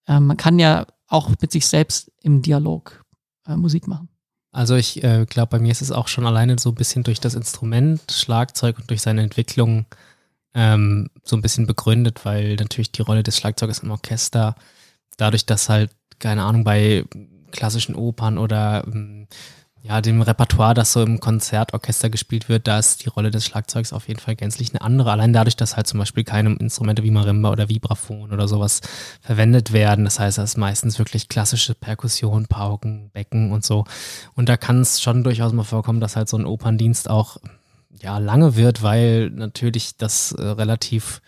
äh, 0.07 0.21
man 0.21 0.37
kann 0.37 0.59
ja 0.59 0.87
auch 1.09 1.29
mit 1.41 1.53
sich 1.53 1.67
selbst 1.67 2.11
im 2.23 2.41
Dialog 2.41 3.05
äh, 3.47 3.57
Musik 3.57 3.87
machen. 3.87 4.09
Also 4.53 4.75
ich 4.75 5.03
äh, 5.05 5.27
glaube, 5.27 5.51
bei 5.51 5.59
mir 5.59 5.71
ist 5.71 5.83
es 5.83 5.93
auch 5.93 6.09
schon 6.09 6.27
alleine 6.27 6.59
so 6.59 6.71
ein 6.71 6.75
bisschen 6.75 7.03
durch 7.05 7.21
das 7.21 7.35
Instrument, 7.35 8.01
Schlagzeug 8.11 8.79
und 8.79 8.91
durch 8.91 9.03
seine 9.03 9.23
Entwicklung 9.23 9.87
ähm, 10.55 11.11
so 11.23 11.37
ein 11.37 11.43
bisschen 11.43 11.67
begründet, 11.67 12.25
weil 12.25 12.57
natürlich 12.57 12.91
die 12.91 13.03
Rolle 13.03 13.23
des 13.23 13.37
Schlagzeugers 13.37 13.81
im 13.81 13.91
Orchester, 13.91 14.57
dadurch, 15.17 15.47
dass 15.47 15.69
halt, 15.69 15.91
keine 16.19 16.43
Ahnung, 16.43 16.65
bei 16.65 17.05
klassischen 17.53 17.95
Opern 17.95 18.39
oder 18.39 18.85
ähm, 18.87 19.29
ja, 19.83 20.01
dem 20.03 20.21
Repertoire, 20.21 20.75
das 20.75 20.93
so 20.93 21.03
im 21.03 21.21
Konzertorchester 21.21 22.11
gespielt 22.11 22.49
wird, 22.49 22.67
da 22.67 22.79
ist 22.79 23.05
die 23.05 23.09
Rolle 23.09 23.31
des 23.31 23.47
Schlagzeugs 23.47 23.93
auf 23.95 24.09
jeden 24.09 24.21
Fall 24.21 24.37
gänzlich 24.37 24.71
eine 24.71 24.83
andere. 24.83 25.11
Allein 25.11 25.33
dadurch, 25.33 25.57
dass 25.57 25.77
halt 25.77 25.87
zum 25.87 25.99
Beispiel 25.99 26.23
keine 26.25 26.55
Instrumente 26.57 27.03
wie 27.03 27.11
Marimba 27.11 27.51
oder 27.51 27.71
Vibraphon 27.71 28.31
oder 28.33 28.47
sowas 28.47 28.83
verwendet 29.23 29.73
werden. 29.73 30.05
Das 30.05 30.21
heißt, 30.21 30.37
das 30.37 30.51
ist 30.51 30.57
meistens 30.59 30.99
wirklich 30.99 31.29
klassische 31.29 31.75
Perkussion, 31.75 32.47
Pauken, 32.47 33.11
Becken 33.15 33.53
und 33.53 33.65
so. 33.65 33.85
Und 34.35 34.51
da 34.51 34.59
kann 34.59 34.81
es 34.83 35.01
schon 35.01 35.25
durchaus 35.25 35.53
mal 35.55 35.65
vorkommen, 35.65 36.01
dass 36.01 36.17
halt 36.17 36.29
so 36.29 36.37
ein 36.37 36.47
Operndienst 36.47 37.09
auch 37.09 37.39
ja 38.03 38.19
lange 38.19 38.57
wird, 38.57 38.83
weil 38.83 39.31
natürlich 39.31 39.97
das 39.97 40.33
äh, 40.33 40.43
relativ 40.43 41.23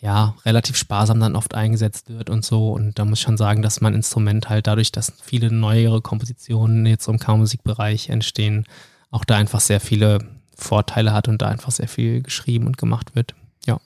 ja, 0.00 0.34
relativ 0.44 0.76
sparsam 0.76 1.20
dann 1.20 1.36
oft 1.36 1.54
eingesetzt 1.54 2.08
wird 2.08 2.30
und 2.30 2.44
so. 2.44 2.72
Und 2.72 2.98
da 2.98 3.04
muss 3.04 3.18
ich 3.18 3.24
schon 3.24 3.36
sagen, 3.36 3.62
dass 3.62 3.80
mein 3.80 3.94
Instrument 3.94 4.48
halt 4.48 4.66
dadurch, 4.66 4.92
dass 4.92 5.12
viele 5.22 5.52
neuere 5.52 6.00
Kompositionen 6.00 6.86
jetzt 6.86 7.08
im 7.08 7.18
Kammermusikbereich 7.18 8.08
entstehen, 8.08 8.64
auch 9.10 9.24
da 9.24 9.36
einfach 9.36 9.60
sehr 9.60 9.80
viele 9.80 10.18
Vorteile 10.54 11.12
hat 11.12 11.28
und 11.28 11.42
da 11.42 11.48
einfach 11.48 11.72
sehr 11.72 11.88
viel 11.88 12.22
geschrieben 12.22 12.66
und 12.66 12.78
gemacht 12.78 13.14
wird. 13.14 13.34
Ja. 13.66 13.80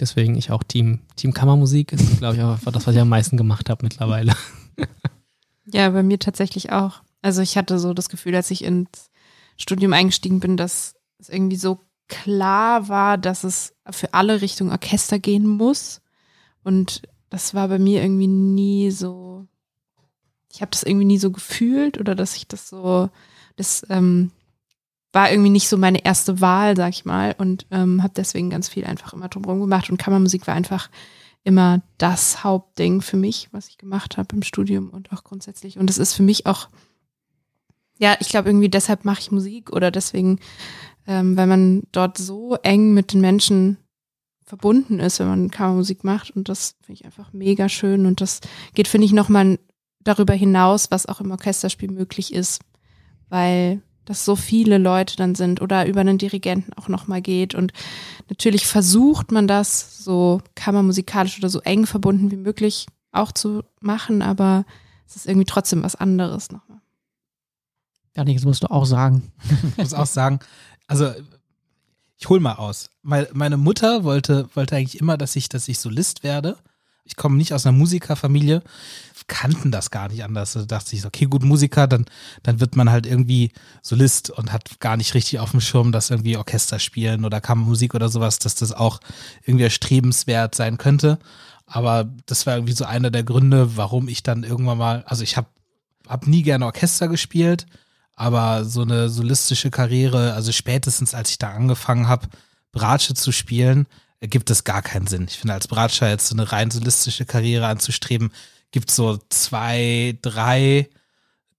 Deswegen 0.00 0.34
ich 0.36 0.50
auch 0.50 0.62
Team, 0.62 1.00
Team 1.16 1.34
Kammermusik 1.34 1.92
ist, 1.92 2.18
glaube 2.18 2.36
ich, 2.36 2.42
auch 2.42 2.58
das, 2.72 2.86
was 2.86 2.94
ich 2.94 3.00
am 3.00 3.08
meisten 3.08 3.36
gemacht 3.36 3.68
habe 3.70 3.84
mittlerweile. 3.84 4.34
Ja, 5.66 5.88
bei 5.90 6.02
mir 6.02 6.18
tatsächlich 6.18 6.72
auch. 6.72 7.02
Also 7.22 7.40
ich 7.40 7.56
hatte 7.56 7.78
so 7.78 7.94
das 7.94 8.08
Gefühl, 8.08 8.34
als 8.36 8.50
ich 8.50 8.64
ins 8.64 9.10
Studium 9.56 9.92
eingestiegen 9.92 10.40
bin, 10.40 10.56
dass 10.56 10.94
es 11.18 11.28
irgendwie 11.28 11.56
so 11.56 11.80
klar 12.08 12.88
war, 12.88 13.18
dass 13.18 13.44
es 13.44 13.74
für 13.90 14.14
alle 14.14 14.40
Richtung 14.40 14.70
Orchester 14.70 15.18
gehen 15.18 15.46
muss. 15.46 16.00
Und 16.62 17.02
das 17.30 17.54
war 17.54 17.68
bei 17.68 17.78
mir 17.78 18.02
irgendwie 18.02 18.26
nie 18.26 18.90
so, 18.90 19.46
ich 20.52 20.60
habe 20.60 20.70
das 20.70 20.82
irgendwie 20.82 21.06
nie 21.06 21.18
so 21.18 21.30
gefühlt 21.30 21.98
oder 21.98 22.14
dass 22.14 22.36
ich 22.36 22.46
das 22.46 22.68
so, 22.68 23.10
das 23.56 23.86
ähm, 23.90 24.30
war 25.12 25.30
irgendwie 25.30 25.50
nicht 25.50 25.68
so 25.68 25.78
meine 25.78 26.04
erste 26.04 26.40
Wahl, 26.40 26.76
sag 26.76 26.90
ich 26.90 27.04
mal. 27.04 27.34
Und 27.38 27.66
ähm, 27.70 28.02
habe 28.02 28.14
deswegen 28.16 28.50
ganz 28.50 28.68
viel 28.68 28.84
einfach 28.84 29.12
immer 29.12 29.28
drumherum 29.28 29.60
gemacht. 29.60 29.90
Und 29.90 29.96
Kammermusik 29.96 30.46
war 30.46 30.54
einfach 30.54 30.90
immer 31.44 31.82
das 31.98 32.42
Hauptding 32.42 33.00
für 33.00 33.16
mich, 33.16 33.48
was 33.52 33.68
ich 33.68 33.78
gemacht 33.78 34.16
habe 34.16 34.34
im 34.34 34.42
Studium 34.42 34.90
und 34.90 35.12
auch 35.12 35.24
grundsätzlich. 35.24 35.78
Und 35.78 35.90
es 35.90 35.98
ist 35.98 36.14
für 36.14 36.22
mich 36.22 36.46
auch, 36.46 36.68
ja, 37.98 38.16
ich 38.18 38.28
glaube 38.28 38.48
irgendwie 38.48 38.70
deshalb 38.70 39.04
mache 39.04 39.20
ich 39.20 39.30
Musik 39.30 39.70
oder 39.70 39.90
deswegen, 39.90 40.40
ähm, 41.06 41.36
weil 41.36 41.46
man 41.46 41.82
dort 41.92 42.18
so 42.18 42.56
eng 42.62 42.94
mit 42.94 43.12
den 43.12 43.20
Menschen 43.20 43.78
verbunden 44.44 45.00
ist, 45.00 45.20
wenn 45.20 45.28
man 45.28 45.50
Kammermusik 45.50 46.04
macht. 46.04 46.30
Und 46.30 46.48
das 46.48 46.76
finde 46.82 47.00
ich 47.00 47.04
einfach 47.04 47.32
mega 47.32 47.68
schön. 47.68 48.06
Und 48.06 48.20
das 48.20 48.40
geht, 48.74 48.88
finde 48.88 49.06
ich, 49.06 49.12
nochmal 49.12 49.58
darüber 50.00 50.34
hinaus, 50.34 50.90
was 50.90 51.06
auch 51.06 51.20
im 51.20 51.30
Orchesterspiel 51.30 51.90
möglich 51.90 52.32
ist, 52.32 52.60
weil 53.28 53.82
das 54.04 54.24
so 54.24 54.36
viele 54.36 54.78
Leute 54.78 55.16
dann 55.16 55.34
sind 55.34 55.62
oder 55.62 55.86
über 55.86 56.00
einen 56.00 56.18
Dirigenten 56.18 56.74
auch 56.74 56.88
nochmal 56.88 57.22
geht. 57.22 57.54
Und 57.54 57.72
natürlich 58.28 58.66
versucht 58.66 59.32
man 59.32 59.48
das 59.48 60.04
so 60.04 60.42
kammermusikalisch 60.54 61.38
oder 61.38 61.48
so 61.48 61.60
eng 61.60 61.86
verbunden 61.86 62.30
wie 62.30 62.36
möglich 62.36 62.86
auch 63.12 63.32
zu 63.32 63.62
machen, 63.80 64.22
aber 64.22 64.64
es 65.06 65.16
ist 65.16 65.26
irgendwie 65.26 65.46
trotzdem 65.46 65.82
was 65.82 65.94
anderes 65.94 66.50
nochmal. 66.50 66.80
Janik, 68.16 68.36
das 68.36 68.44
musst 68.44 68.62
du 68.62 68.70
auch 68.70 68.84
sagen. 68.84 69.32
Ich 69.70 69.78
muss 69.78 69.94
auch 69.94 70.06
sagen, 70.06 70.38
also 70.86 71.12
ich 72.16 72.28
hol 72.28 72.40
mal 72.40 72.54
aus. 72.54 72.90
Meine, 73.02 73.56
Mutter 73.56 74.04
wollte, 74.04 74.48
wollte 74.54 74.76
eigentlich 74.76 75.00
immer, 75.00 75.18
dass 75.18 75.36
ich, 75.36 75.48
dass 75.48 75.68
ich 75.68 75.78
Solist 75.78 76.22
werde. 76.22 76.56
Ich 77.04 77.16
komme 77.16 77.36
nicht 77.36 77.52
aus 77.52 77.66
einer 77.66 77.76
Musikerfamilie, 77.76 78.62
kannten 79.26 79.70
das 79.70 79.90
gar 79.90 80.08
nicht 80.08 80.24
anders. 80.24 80.54
Da 80.54 80.62
dachte 80.62 80.96
ich, 80.96 81.04
okay, 81.04 81.26
gut, 81.26 81.42
Musiker, 81.42 81.86
dann, 81.86 82.06
dann 82.42 82.60
wird 82.60 82.76
man 82.76 82.90
halt 82.90 83.06
irgendwie 83.06 83.52
Solist 83.82 84.30
und 84.30 84.52
hat 84.52 84.80
gar 84.80 84.96
nicht 84.96 85.14
richtig 85.14 85.38
auf 85.38 85.50
dem 85.50 85.60
Schirm, 85.60 85.92
dass 85.92 86.10
irgendwie 86.10 86.36
Orchester 86.36 86.78
spielen 86.78 87.24
oder 87.24 87.40
Kammermusik 87.40 87.94
oder 87.94 88.08
sowas, 88.08 88.38
dass 88.38 88.54
das 88.54 88.72
auch 88.72 89.00
irgendwie 89.44 89.64
erstrebenswert 89.64 90.54
sein 90.54 90.78
könnte. 90.78 91.18
Aber 91.66 92.10
das 92.26 92.46
war 92.46 92.56
irgendwie 92.56 92.74
so 92.74 92.84
einer 92.84 93.10
der 93.10 93.24
Gründe, 93.24 93.76
warum 93.76 94.08
ich 94.08 94.22
dann 94.22 94.44
irgendwann 94.44 94.78
mal, 94.78 95.04
also 95.06 95.22
ich 95.22 95.36
habe 95.36 95.48
hab 96.06 96.26
nie 96.26 96.42
gerne 96.42 96.66
Orchester 96.66 97.08
gespielt, 97.08 97.66
aber 98.16 98.64
so 98.64 98.82
eine 98.82 99.08
solistische 99.08 99.70
Karriere, 99.70 100.34
also 100.34 100.52
spätestens 100.52 101.14
als 101.14 101.30
ich 101.30 101.38
da 101.38 101.50
angefangen 101.50 102.08
habe, 102.08 102.28
Bratsche 102.72 103.14
zu 103.14 103.32
spielen, 103.32 103.86
ergibt 104.20 104.50
es 104.50 104.64
gar 104.64 104.82
keinen 104.82 105.06
Sinn. 105.06 105.26
Ich 105.28 105.38
finde, 105.38 105.54
als 105.54 105.68
Bratscher 105.68 106.08
jetzt 106.08 106.28
so 106.28 106.34
eine 106.34 106.50
rein 106.50 106.70
solistische 106.70 107.24
Karriere 107.24 107.66
anzustreben, 107.66 108.32
gibt 108.70 108.90
so 108.90 109.18
zwei, 109.28 110.18
drei, 110.22 110.88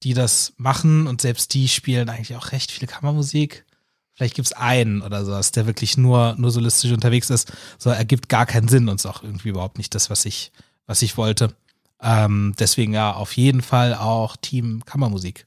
die 0.04 0.14
das 0.14 0.54
machen 0.58 1.08
und 1.08 1.22
selbst 1.22 1.54
die 1.54 1.68
spielen 1.68 2.10
eigentlich 2.10 2.36
auch 2.36 2.52
recht 2.52 2.72
viel 2.72 2.88
Kammermusik. 2.88 3.66
Vielleicht 4.14 4.36
gibt 4.36 4.48
es 4.48 4.54
einen 4.54 5.02
oder 5.02 5.26
sowas, 5.26 5.52
der 5.52 5.66
wirklich 5.66 5.98
nur, 5.98 6.36
nur 6.38 6.52
solistisch 6.52 6.92
unterwegs 6.92 7.30
ist. 7.30 7.52
So 7.78 7.90
ergibt 7.90 8.30
gar 8.30 8.46
keinen 8.46 8.68
Sinn 8.68 8.88
und 8.88 8.96
ist 8.96 9.06
auch 9.06 9.24
irgendwie 9.24 9.50
überhaupt 9.50 9.78
nicht 9.78 9.94
das, 9.94 10.10
was 10.10 10.26
ich, 10.26 10.52
was 10.86 11.02
ich 11.02 11.18
wollte. 11.18 11.54
Ähm, 12.02 12.54
deswegen 12.58 12.94
ja, 12.94 13.14
auf 13.14 13.36
jeden 13.36 13.62
Fall 13.62 13.94
auch 13.94 14.38
Team 14.38 14.84
Kammermusik. 14.86 15.46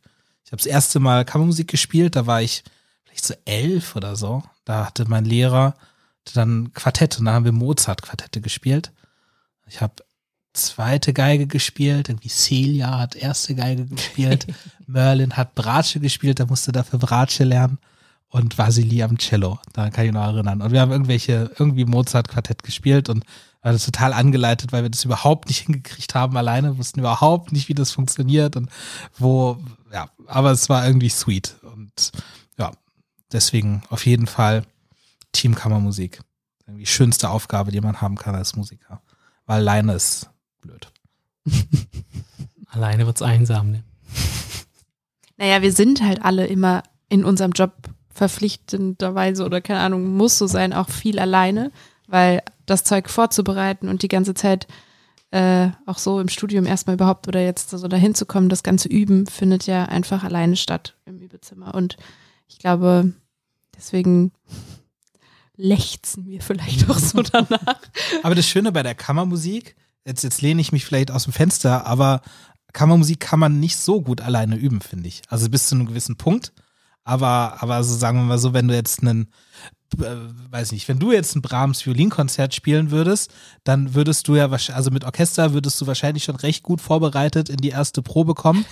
Ich 0.49 0.53
habe 0.53 0.63
das 0.63 0.67
erste 0.67 0.99
Mal 0.99 1.27
Kammermusik 1.27 1.69
gespielt, 1.69 2.17
da 2.17 2.27
war 2.27 2.41
ich 2.41 2.65
vielleicht 3.05 3.27
so 3.27 3.35
elf 3.45 3.97
oder 3.97 4.17
so. 4.17 4.43
Da 4.65 4.87
hatte 4.87 5.05
mein 5.07 5.27
Lehrer 5.27 5.75
dann 6.33 6.73
Quartett 6.73 7.19
und 7.19 7.27
da 7.27 7.35
haben 7.35 7.45
wir 7.45 7.53
Mozart-Quartette 7.53 8.41
gespielt. 8.41 8.91
Ich 9.67 9.83
habe 9.83 10.03
zweite 10.55 11.13
Geige 11.13 11.47
gespielt, 11.47 12.09
irgendwie 12.09 12.31
Celia 12.31 12.99
hat 12.99 13.15
erste 13.15 13.55
Geige 13.57 13.85
gespielt, 13.85 14.47
Merlin 14.87 15.37
hat 15.37 15.55
Bratsche 15.55 16.01
gespielt, 16.01 16.41
da 16.41 16.47
musste 16.47 16.73
dafür 16.73 16.99
Bratsche 16.99 17.45
lernen. 17.45 17.77
Und 18.31 18.59
Vasili 18.59 19.03
am 19.03 19.19
Cello. 19.19 19.59
Da 19.73 19.91
kann 19.91 20.07
ich 20.07 20.12
noch 20.12 20.23
erinnern. 20.23 20.62
Und 20.62 20.73
wir 20.73 20.81
haben 20.81 20.93
irgendwelche, 20.93 21.51
irgendwie 21.59 21.85
Mozart-Quartett 21.85 22.62
gespielt 22.62 23.09
und 23.09 23.25
war 23.62 23.73
das 23.73 23.85
total 23.85 24.12
angeleitet, 24.12 24.73
weil 24.73 24.83
wir 24.83 24.91
das 24.91 25.05
überhaupt 25.05 25.49
nicht 25.49 25.67
hingekriegt 25.67 26.14
haben 26.14 26.37
alleine, 26.37 26.79
wussten 26.79 27.01
überhaupt 27.01 27.53
nicht, 27.53 27.69
wie 27.69 27.75
das 27.75 27.91
funktioniert 27.91 28.57
und 28.57 28.71
wo, 29.17 29.59
ja, 29.93 30.09
aber 30.27 30.53
es 30.53 30.69
war 30.69 30.87
irgendwie 30.87 31.09
sweet. 31.09 31.57
Und 31.62 32.12
ja, 32.59 32.73
deswegen 33.33 33.83
auf 33.88 34.07
jeden 34.07 34.27
Fall 34.27 34.64
Teamkammermusik. 35.33 36.21
Irgendwie 36.67 36.87
schönste 36.87 37.31
Aufgabe, 37.31 37.73
die 37.73 37.81
man 37.81 38.01
haben 38.01 38.17
kann 38.17 38.35
als 38.35 38.55
Musiker. 38.55 39.01
Weil 39.47 39.61
alleine 39.61 39.95
ist 39.95 40.29
blöd. 40.61 40.93
Alleine 42.71 43.07
wird's 43.07 43.23
einsam, 43.23 43.71
ne? 43.71 43.83
Naja, 45.38 45.62
wir 45.62 45.73
sind 45.73 46.03
halt 46.03 46.23
alle 46.23 46.47
immer 46.47 46.83
in 47.09 47.25
unserem 47.25 47.53
Job 47.53 47.78
verpflichtenderweise 48.19 49.45
oder 49.45 49.61
keine 49.61 49.81
Ahnung, 49.81 50.17
muss 50.17 50.37
so 50.37 50.47
sein, 50.47 50.73
auch 50.73 50.91
viel 50.91 51.19
alleine, 51.19 51.71
weil 52.07 52.43
das 52.67 52.85
Zeug 52.85 53.09
vorzubereiten 53.09 53.89
und 53.89 54.03
die 54.03 54.09
ganze 54.09 54.35
Zeit 54.35 54.67
äh, 55.31 55.69
auch 55.87 55.99
so 55.99 56.21
im 56.21 56.29
Studium 56.29 56.67
erstmal 56.67 56.95
überhaupt 56.95 57.29
oder 57.29 57.41
jetzt 57.41 57.71
so 57.71 57.89
dahin 57.89 58.15
zu 58.15 58.27
kommen, 58.27 58.49
das 58.49 58.63
ganze 58.63 58.89
Üben 58.89 59.27
findet 59.27 59.67
ja 59.67 59.85
einfach 59.85 60.25
alleine 60.25 60.57
statt 60.57 60.97
im 61.07 61.19
Übezimmer. 61.19 61.75
Und 61.75 61.97
ich 62.49 62.59
glaube, 62.59 63.13
deswegen 63.77 64.33
lechzen 65.57 66.27
wir 66.27 66.41
vielleicht 66.41 66.91
auch 66.91 66.99
so 66.99 67.23
danach. 67.33 67.81
Aber 68.23 68.35
das 68.35 68.49
Schöne 68.49 68.73
bei 68.73 68.83
der 68.83 68.95
Kammermusik, 68.95 69.77
jetzt, 70.05 70.25
jetzt 70.25 70.43
lehne 70.43 70.61
ich 70.61 70.73
mich 70.73 70.85
vielleicht 70.85 71.11
aus 71.11 71.25
dem 71.25 71.33
Fenster, 71.33 71.87
aber 71.87 72.23
Kammermusik 72.73 73.21
kann 73.21 73.39
man 73.39 73.61
nicht 73.61 73.77
so 73.77 74.01
gut 74.01 74.21
alleine 74.21 74.57
üben, 74.57 74.81
finde 74.81 75.09
ich. 75.09 75.23
Also 75.29 75.49
bis 75.51 75.69
zu 75.69 75.75
einem 75.75 75.87
gewissen 75.87 76.17
Punkt. 76.17 76.53
Aber, 77.09 77.57
aber 77.62 77.83
so 77.85 77.97
sagen 77.97 78.18
wir 78.18 78.25
mal 78.25 78.38
so, 78.38 78.53
wenn 78.53 78.68
du 78.68 78.75
jetzt 78.75 79.01
einen, 79.01 79.33
äh, 79.96 80.16
weiß 80.51 80.72
nicht, 80.72 80.88
wenn 80.88 80.98
du 80.98 81.12
jetzt 81.12 81.35
ein 81.35 81.42
Brahms 81.42 81.85
Violinkonzert 81.85 82.55
spielen 82.55 82.90
würdest, 82.90 83.31
dann 83.64 83.94
würdest 83.94 84.29
du 84.29 84.37
ja 84.37 84.51
wahrscheinlich, 84.51 84.77
also 84.77 84.90
mit 84.90 85.05
Orchester 85.05 85.53
würdest 85.53 85.81
du 85.81 85.87
wahrscheinlich 85.87 86.24
schon 86.24 86.37
recht 86.37 86.62
gut 86.62 86.81
vorbereitet 86.81 87.48
in 87.48 87.57
die 87.57 87.70
erste 87.70 88.03
Probe 88.03 88.35
kommen 88.35 88.64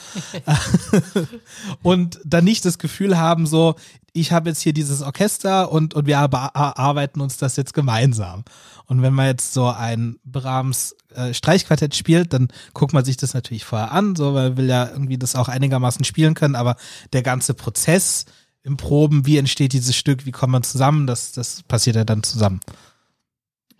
und 1.82 2.20
dann 2.24 2.44
nicht 2.44 2.64
das 2.64 2.78
Gefühl 2.78 3.18
haben, 3.18 3.46
so, 3.46 3.76
ich 4.12 4.32
habe 4.32 4.48
jetzt 4.48 4.62
hier 4.62 4.72
dieses 4.72 5.02
Orchester 5.02 5.70
und, 5.70 5.94
und 5.94 6.06
wir 6.06 6.18
arbeiten 6.18 7.20
uns 7.20 7.36
das 7.36 7.56
jetzt 7.56 7.74
gemeinsam. 7.74 8.44
Und 8.86 9.02
wenn 9.02 9.12
man 9.12 9.26
jetzt 9.26 9.52
so 9.52 9.68
ein 9.68 10.18
Brahms 10.24 10.96
äh, 11.14 11.34
Streichquartett 11.34 11.94
spielt, 11.94 12.32
dann 12.32 12.48
guckt 12.72 12.92
man 12.92 13.04
sich 13.04 13.16
das 13.16 13.34
natürlich 13.34 13.64
vorher 13.64 13.92
an, 13.92 14.16
so, 14.16 14.32
weil 14.32 14.50
man 14.50 14.56
will 14.56 14.68
ja 14.68 14.88
irgendwie 14.88 15.18
das 15.18 15.34
auch 15.34 15.48
einigermaßen 15.48 16.04
spielen 16.04 16.34
können, 16.34 16.54
aber 16.54 16.76
der 17.12 17.22
ganze 17.22 17.52
Prozess 17.52 18.26
im 18.66 18.76
Proben, 18.76 19.26
wie 19.26 19.38
entsteht 19.38 19.72
dieses 19.72 19.94
Stück, 19.94 20.26
wie 20.26 20.32
kommt 20.32 20.50
man 20.50 20.64
zusammen, 20.64 21.06
das, 21.06 21.30
das 21.30 21.62
passiert 21.62 21.94
ja 21.94 22.04
dann 22.04 22.24
zusammen. 22.24 22.58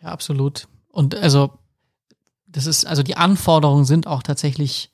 Ja, 0.01 0.11
absolut. 0.11 0.69
Und 0.93 1.17
also, 1.17 1.59
das 2.47 2.67
ist, 2.67 2.87
also 2.87 3.03
die 3.03 3.17
Anforderungen 3.17 3.85
sind 3.85 4.07
auch 4.07 4.23
tatsächlich 4.23 4.93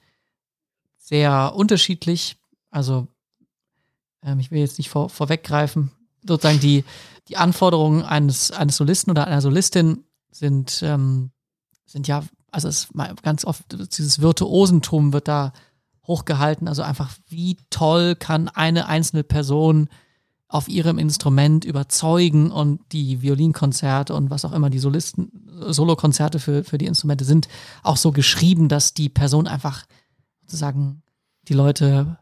sehr 0.97 1.53
unterschiedlich. 1.55 2.39
Also, 2.71 3.07
ähm, 4.23 4.41
ich 4.41 4.51
will 4.51 4.61
jetzt 4.61 4.79
nicht 4.79 4.89
vor, 4.89 5.11
vorweggreifen, 5.11 5.93
sozusagen 6.27 6.61
die, 6.61 6.87
die 7.29 7.37
Anforderungen 7.37 8.03
eines, 8.03 8.51
eines 8.51 8.79
Solisten 8.79 9.11
oder 9.11 9.27
einer 9.27 9.43
Solistin 9.43 10.05
sind, 10.31 10.81
ähm, 10.83 11.33
sind 11.85 12.09
ja, 12.09 12.25
also 12.51 12.67
es 12.67 12.89
ganz 13.21 13.45
oft 13.45 13.63
dieses 13.71 14.23
Virtuosentum 14.23 15.13
wird 15.13 15.29
da 15.29 15.53
hochgehalten. 16.07 16.69
Also 16.69 16.83
einfach, 16.83 17.13
wie 17.29 17.57
toll 17.71 18.15
kann 18.17 18.49
eine 18.49 18.87
einzelne 18.87 19.25
Person 19.25 19.89
auf 20.49 20.69
ihrem 20.69 20.99
Instrument 20.99 21.65
überzeugen 21.65 22.51
und 22.51 22.81
die 22.93 23.23
Violinkonzerte 23.23 24.15
und 24.15 24.31
was 24.31 24.45
auch 24.45 24.53
immer 24.53 24.69
die 24.69 24.79
Solisten, 24.79 25.49
Solokonzerte 25.69 26.39
für, 26.39 26.63
für 26.63 26.77
die 26.77 26.87
Instrumente 26.87 27.25
sind, 27.25 27.49
auch 27.83 27.97
so 27.97 28.13
geschrieben, 28.13 28.69
dass 28.69 28.93
die 28.93 29.09
Person 29.09 29.47
einfach 29.47 29.87
sozusagen 30.43 31.03
die 31.49 31.55
Leute 31.55 32.19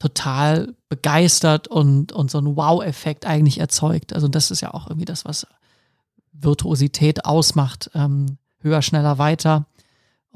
total 0.00 0.74
begeistert 0.88 1.68
und, 1.68 2.12
und 2.12 2.30
so 2.30 2.38
einen 2.38 2.56
Wow-Effekt 2.56 3.26
eigentlich 3.26 3.58
erzeugt. 3.60 4.12
Also 4.12 4.26
das 4.26 4.50
ist 4.50 4.60
ja 4.60 4.74
auch 4.74 4.88
irgendwie 4.88 5.04
das, 5.04 5.24
was 5.24 5.46
Virtuosität 6.32 7.24
ausmacht. 7.24 7.90
Ähm, 7.94 8.38
höher, 8.60 8.82
schneller, 8.82 9.18
weiter. 9.18 9.66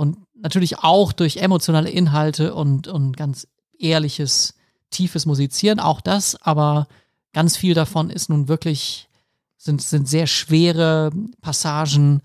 Und 0.02 0.18
natürlich 0.34 0.80
auch 0.80 1.12
durch 1.12 1.36
emotionale 1.36 1.88
Inhalte 1.88 2.54
und, 2.54 2.88
und 2.88 3.16
ganz 3.16 3.46
ehrliches, 3.78 4.54
tiefes 4.90 5.26
Musizieren, 5.26 5.78
auch 5.78 6.00
das, 6.00 6.34
aber 6.42 6.88
ganz 7.32 7.56
viel 7.56 7.74
davon 7.74 8.10
ist 8.10 8.28
nun 8.28 8.48
wirklich, 8.48 9.08
sind, 9.56 9.80
sind 9.80 10.08
sehr 10.08 10.26
schwere 10.26 11.10
Passagen, 11.40 12.20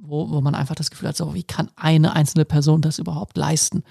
wo, 0.00 0.30
wo 0.30 0.40
man 0.40 0.56
einfach 0.56 0.74
das 0.74 0.90
Gefühl 0.90 1.10
hat, 1.10 1.16
so, 1.16 1.32
wie 1.32 1.44
kann 1.44 1.70
eine 1.76 2.12
einzelne 2.12 2.44
Person 2.44 2.82
das 2.82 2.98
überhaupt 2.98 3.36
leisten? 3.36 3.84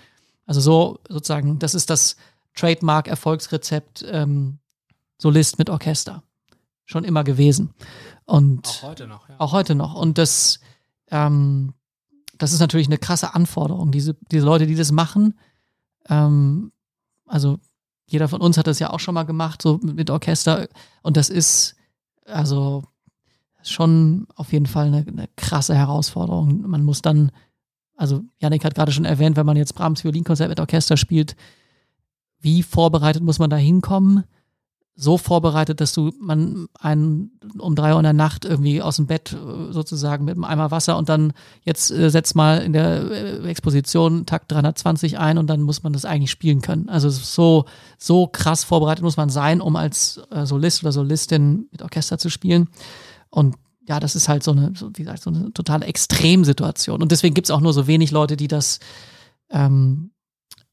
Also 0.45 0.59
so 0.59 0.99
sozusagen, 1.07 1.57
das 1.57 1.73
ist 1.73 1.89
das 1.89 2.17
Trademark-Erfolgsrezept 2.55 4.05
ähm, 4.11 4.59
Solist 5.17 5.57
mit 5.57 5.69
Orchester. 5.69 6.21
Schon 6.83 7.05
immer 7.05 7.23
gewesen. 7.23 7.73
Und 8.25 8.67
auch 8.67 8.83
heute 8.83 9.07
noch, 9.07 9.29
ja. 9.29 9.35
Auch 9.37 9.53
heute 9.53 9.73
noch. 9.73 9.95
Und 9.95 10.17
das, 10.17 10.59
ähm, 11.09 11.73
das 12.41 12.53
ist 12.53 12.59
natürlich 12.59 12.87
eine 12.87 12.97
krasse 12.97 13.35
Anforderung. 13.35 13.91
Diese, 13.91 14.15
diese 14.31 14.45
Leute, 14.45 14.65
die 14.65 14.75
das 14.75 14.91
machen, 14.91 15.35
ähm, 16.09 16.71
also 17.27 17.59
jeder 18.07 18.27
von 18.27 18.41
uns 18.41 18.57
hat 18.57 18.67
das 18.67 18.79
ja 18.79 18.89
auch 18.89 18.99
schon 18.99 19.13
mal 19.13 19.23
gemacht, 19.23 19.61
so 19.61 19.79
mit 19.81 20.09
Orchester. 20.09 20.67
Und 21.03 21.17
das 21.17 21.29
ist 21.29 21.75
also 22.25 22.83
schon 23.63 24.27
auf 24.35 24.51
jeden 24.51 24.65
Fall 24.65 24.87
eine, 24.87 25.05
eine 25.07 25.29
krasse 25.35 25.75
Herausforderung. 25.75 26.67
Man 26.67 26.83
muss 26.83 27.03
dann, 27.03 27.31
also 27.95 28.23
Janik 28.39 28.65
hat 28.65 28.73
gerade 28.73 28.91
schon 28.91 29.05
erwähnt, 29.05 29.37
wenn 29.37 29.45
man 29.45 29.55
jetzt 29.55 29.75
Brahms 29.75 30.03
Violinkonzert 30.03 30.49
mit 30.49 30.59
Orchester 30.59 30.97
spielt, 30.97 31.35
wie 32.39 32.63
vorbereitet 32.63 33.21
muss 33.21 33.37
man 33.37 33.51
da 33.51 33.55
hinkommen? 33.55 34.23
So 34.95 35.17
vorbereitet, 35.17 35.79
dass 35.79 35.93
du 35.93 36.11
man 36.19 36.67
einen 36.77 37.39
um 37.57 37.75
drei 37.75 37.93
Uhr 37.93 37.99
in 37.99 38.03
der 38.03 38.13
Nacht 38.13 38.43
irgendwie 38.43 38.81
aus 38.81 38.97
dem 38.97 39.07
Bett 39.07 39.33
äh, 39.33 39.71
sozusagen 39.71 40.25
mit 40.25 40.35
einem 40.35 40.43
Eimer 40.43 40.69
Wasser 40.69 40.97
und 40.97 41.07
dann 41.07 41.33
jetzt 41.63 41.91
äh, 41.91 42.09
setzt 42.09 42.35
mal 42.35 42.59
in 42.59 42.73
der 42.73 43.09
äh, 43.09 43.47
Exposition 43.47 44.25
Takt 44.25 44.51
320 44.51 45.17
ein 45.17 45.37
und 45.37 45.47
dann 45.47 45.61
muss 45.61 45.83
man 45.83 45.93
das 45.93 46.03
eigentlich 46.05 46.29
spielen 46.29 46.61
können. 46.61 46.89
Also 46.89 47.09
so, 47.09 47.65
so 47.97 48.27
krass 48.27 48.63
vorbereitet 48.65 49.03
muss 49.03 49.17
man 49.17 49.29
sein, 49.29 49.61
um 49.61 49.77
als 49.77 50.21
äh, 50.29 50.45
Solist 50.45 50.83
oder 50.83 50.91
Solistin 50.91 51.69
mit 51.71 51.81
Orchester 51.81 52.17
zu 52.17 52.29
spielen. 52.29 52.67
Und 53.29 53.55
ja, 53.87 53.99
das 53.99 54.15
ist 54.15 54.29
halt 54.29 54.43
so 54.43 54.51
eine, 54.51 54.73
so, 54.75 54.91
wie 54.93 55.03
gesagt, 55.03 55.23
so 55.23 55.29
eine 55.29 55.53
totale 55.53 55.85
Extremsituation. 55.85 57.01
Und 57.01 57.11
deswegen 57.11 57.33
gibt 57.33 57.47
es 57.47 57.51
auch 57.51 57.61
nur 57.61 57.73
so 57.73 57.87
wenig 57.87 58.11
Leute, 58.11 58.35
die 58.37 58.47
das, 58.47 58.79
ähm, 59.49 60.11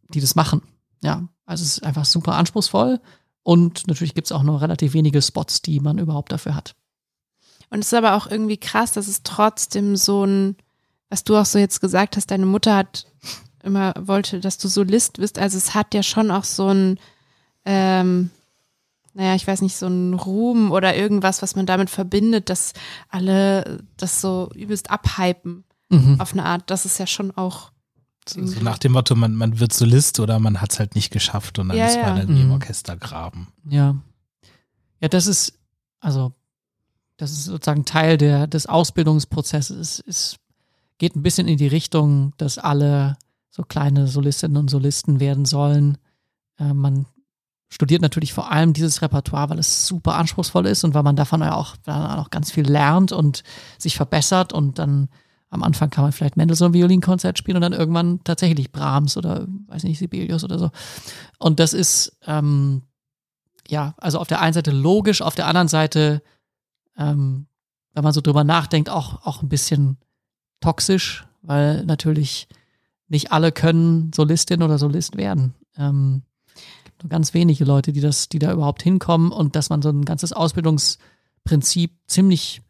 die 0.09 0.21
das 0.21 0.35
machen. 0.35 0.63
Ja, 1.03 1.29
also 1.47 1.63
es 1.63 1.79
ist 1.79 1.85
einfach 1.85 2.05
super 2.05 2.35
anspruchsvoll 2.35 3.01
und 3.49 3.89
natürlich 3.89 4.13
gibt 4.13 4.27
es 4.27 4.33
auch 4.33 4.43
nur 4.43 4.61
relativ 4.61 4.93
wenige 4.93 5.23
Spots, 5.23 5.63
die 5.63 5.81
man 5.81 5.97
überhaupt 5.97 6.33
dafür 6.33 6.55
hat. 6.55 6.75
Und 7.71 7.79
es 7.79 7.87
ist 7.87 7.95
aber 7.95 8.13
auch 8.13 8.27
irgendwie 8.27 8.59
krass, 8.59 8.93
dass 8.93 9.09
es 9.09 9.23
trotzdem 9.23 9.97
so 9.97 10.27
ein, 10.27 10.57
was 11.09 11.25
du 11.25 11.35
auch 11.35 11.47
so 11.47 11.59
jetzt 11.59 11.81
gesagt 11.81 12.19
hast, 12.19 12.31
deine 12.31 12.45
Mutter 12.45 12.77
hat 12.77 13.07
immer 13.63 13.95
wollte, 13.99 14.41
dass 14.41 14.59
du 14.59 14.69
Solist 14.69 15.17
bist. 15.17 15.39
Also 15.39 15.57
es 15.57 15.75
hat 15.75 15.95
ja 15.95 16.03
schon 16.03 16.31
auch 16.31 16.45
so 16.45 16.69
ein, 16.69 17.01
ähm, 17.65 18.29
naja, 19.15 19.35
ich 19.35 19.47
weiß 19.47 19.63
nicht, 19.63 19.77
so 19.77 19.87
ein 19.87 20.13
Ruhm 20.13 20.71
oder 20.71 20.95
irgendwas, 20.95 21.41
was 21.41 21.57
man 21.57 21.65
damit 21.65 21.89
verbindet, 21.89 22.51
dass 22.51 22.75
alle 23.09 23.83
das 23.97 24.21
so 24.21 24.51
übelst 24.55 24.91
abhypen 24.91 25.65
mhm. 25.89 26.21
auf 26.21 26.35
eine 26.35 26.45
Art. 26.45 26.65
Das 26.67 26.85
ist 26.85 26.99
ja 26.99 27.07
schon 27.07 27.31
auch 27.31 27.73
so 28.31 28.61
nach 28.61 28.79
dem 28.79 28.93
Motto, 28.93 29.15
man, 29.15 29.35
man 29.35 29.59
wird 29.61 29.73
Solist 29.73 30.21
oder 30.21 30.39
man 30.39 30.61
hat 30.61 30.73
es 30.73 30.79
halt 30.79 30.95
nicht 30.95 31.11
geschafft 31.11 31.59
und 31.59 31.69
dann 31.69 31.77
Ja, 31.79 31.87
ist 31.87 31.97
man 31.97 32.17
ja. 32.17 32.25
dann 32.25 32.29
im 32.37 32.47
Mhm. 32.47 32.53
Orchester 32.53 32.97
graben. 32.97 33.49
Ja. 33.69 33.97
Ja, 35.01 35.09
das 35.09 35.27
ist, 35.27 35.59
also, 36.01 36.33
das 37.17 37.33
ist 37.33 37.45
sozusagen 37.45 37.85
Teil 37.85 38.17
der, 38.19 38.47
des 38.47 38.67
Ausbildungsprozesses. 38.67 40.03
Es 40.07 40.37
geht 40.99 41.17
ein 41.17 41.23
bisschen 41.23 41.49
in 41.49 41.59
die 41.59 41.67
Richtung, 41.69 42.33
dass 42.37 42.59
alle 42.59 43.17
so 43.51 43.63
kleine 43.63 44.07
Solistinnen 44.09 44.57
und 44.57 44.69
Solisten 44.71 45.21
werden 45.21 45.45
sollen. 45.45 45.99
Äh, 46.59 46.75
man 46.75 47.07
studiert 47.69 48.03
natürlich 48.03 48.33
vor 48.33 48.51
allem 48.51 48.73
dieses 48.73 49.03
Repertoire, 49.03 49.51
weil 49.51 49.59
es 49.59 49.87
super 49.87 50.15
anspruchsvoll 50.17 50.67
ist 50.67 50.85
und 50.85 50.95
weil 50.95 51.03
man 51.03 51.17
davon 51.17 51.41
ja 51.41 51.55
auch, 51.55 51.77
dann 51.85 52.19
auch 52.19 52.31
ganz 52.31 52.51
viel 52.51 52.69
lernt 52.69 53.13
und 53.13 53.43
sich 53.79 53.97
verbessert 53.97 54.53
und 54.53 54.79
dann 54.79 55.09
am 55.51 55.63
Anfang 55.63 55.91
kann 55.91 56.05
man 56.05 56.13
vielleicht 56.13 56.37
Mendelssohn 56.37 56.75
Violinkonzert 56.75 57.39
spielen 57.39 57.57
und 57.57 57.63
dann 57.63 57.73
irgendwann 57.73 58.23
tatsächlich 58.25 58.71
Brahms 58.71 59.17
oder 59.17 59.47
weiß 59.67 59.85
nicht 59.85 59.99
Sibelius 59.99 60.45
oder 60.45 60.59
so. 60.59 60.71
Und 61.39 61.59
das 61.59 61.73
ist 61.73 62.19
ähm, 62.27 62.83
ja 63.69 63.95
also 63.97 64.19
auf 64.19 64.29
der 64.29 64.41
einen 64.41 64.53
Seite 64.53 64.71
logisch, 64.71 65.23
auf 65.23 65.35
der 65.35 65.47
anderen 65.47 65.69
Seite, 65.69 66.23
ähm, 66.97 67.47
wenn 67.95 68.05
man 68.05 68.13
so 68.13 68.21
drüber 68.21 68.45
nachdenkt, 68.45 68.91
auch 68.91 69.25
auch 69.27 69.43
ein 69.43 69.49
bisschen 69.49 69.97
toxisch, 70.61 71.27
weil 71.43 71.85
natürlich 71.85 72.49
nicht 73.09 73.33
alle 73.33 73.53
können 73.53 74.13
Solistin 74.13 74.63
oder 74.63 74.79
Solist 74.79 75.17
werden. 75.17 75.55
Ähm, 75.77 76.23
nur 77.03 77.09
ganz 77.09 77.33
wenige 77.33 77.65
Leute, 77.65 77.93
die 77.93 78.01
das, 78.01 78.29
die 78.29 78.39
da 78.39 78.53
überhaupt 78.53 78.83
hinkommen 78.83 79.33
und 79.33 79.57
dass 79.57 79.71
man 79.71 79.83
so 79.83 79.89
ein 79.89 80.05
ganzes 80.05 80.33
Ausbildungsprinzip 80.33 81.93
ziemlich 82.07 82.63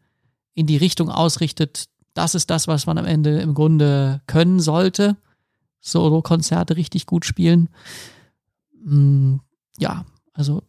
in 0.53 0.67
die 0.67 0.77
Richtung 0.77 1.09
ausrichtet. 1.09 1.85
Das 2.19 2.35
ist 2.35 2.49
das, 2.49 2.67
was 2.67 2.85
man 2.85 2.97
am 2.97 3.05
Ende 3.05 3.39
im 3.39 3.53
Grunde 3.53 4.19
können 4.27 4.59
sollte. 4.59 5.15
Solo-Konzerte 5.79 6.75
richtig 6.75 7.05
gut 7.05 7.23
spielen. 7.23 7.69
Mm, 8.83 9.37
ja, 9.77 10.03
also 10.33 10.63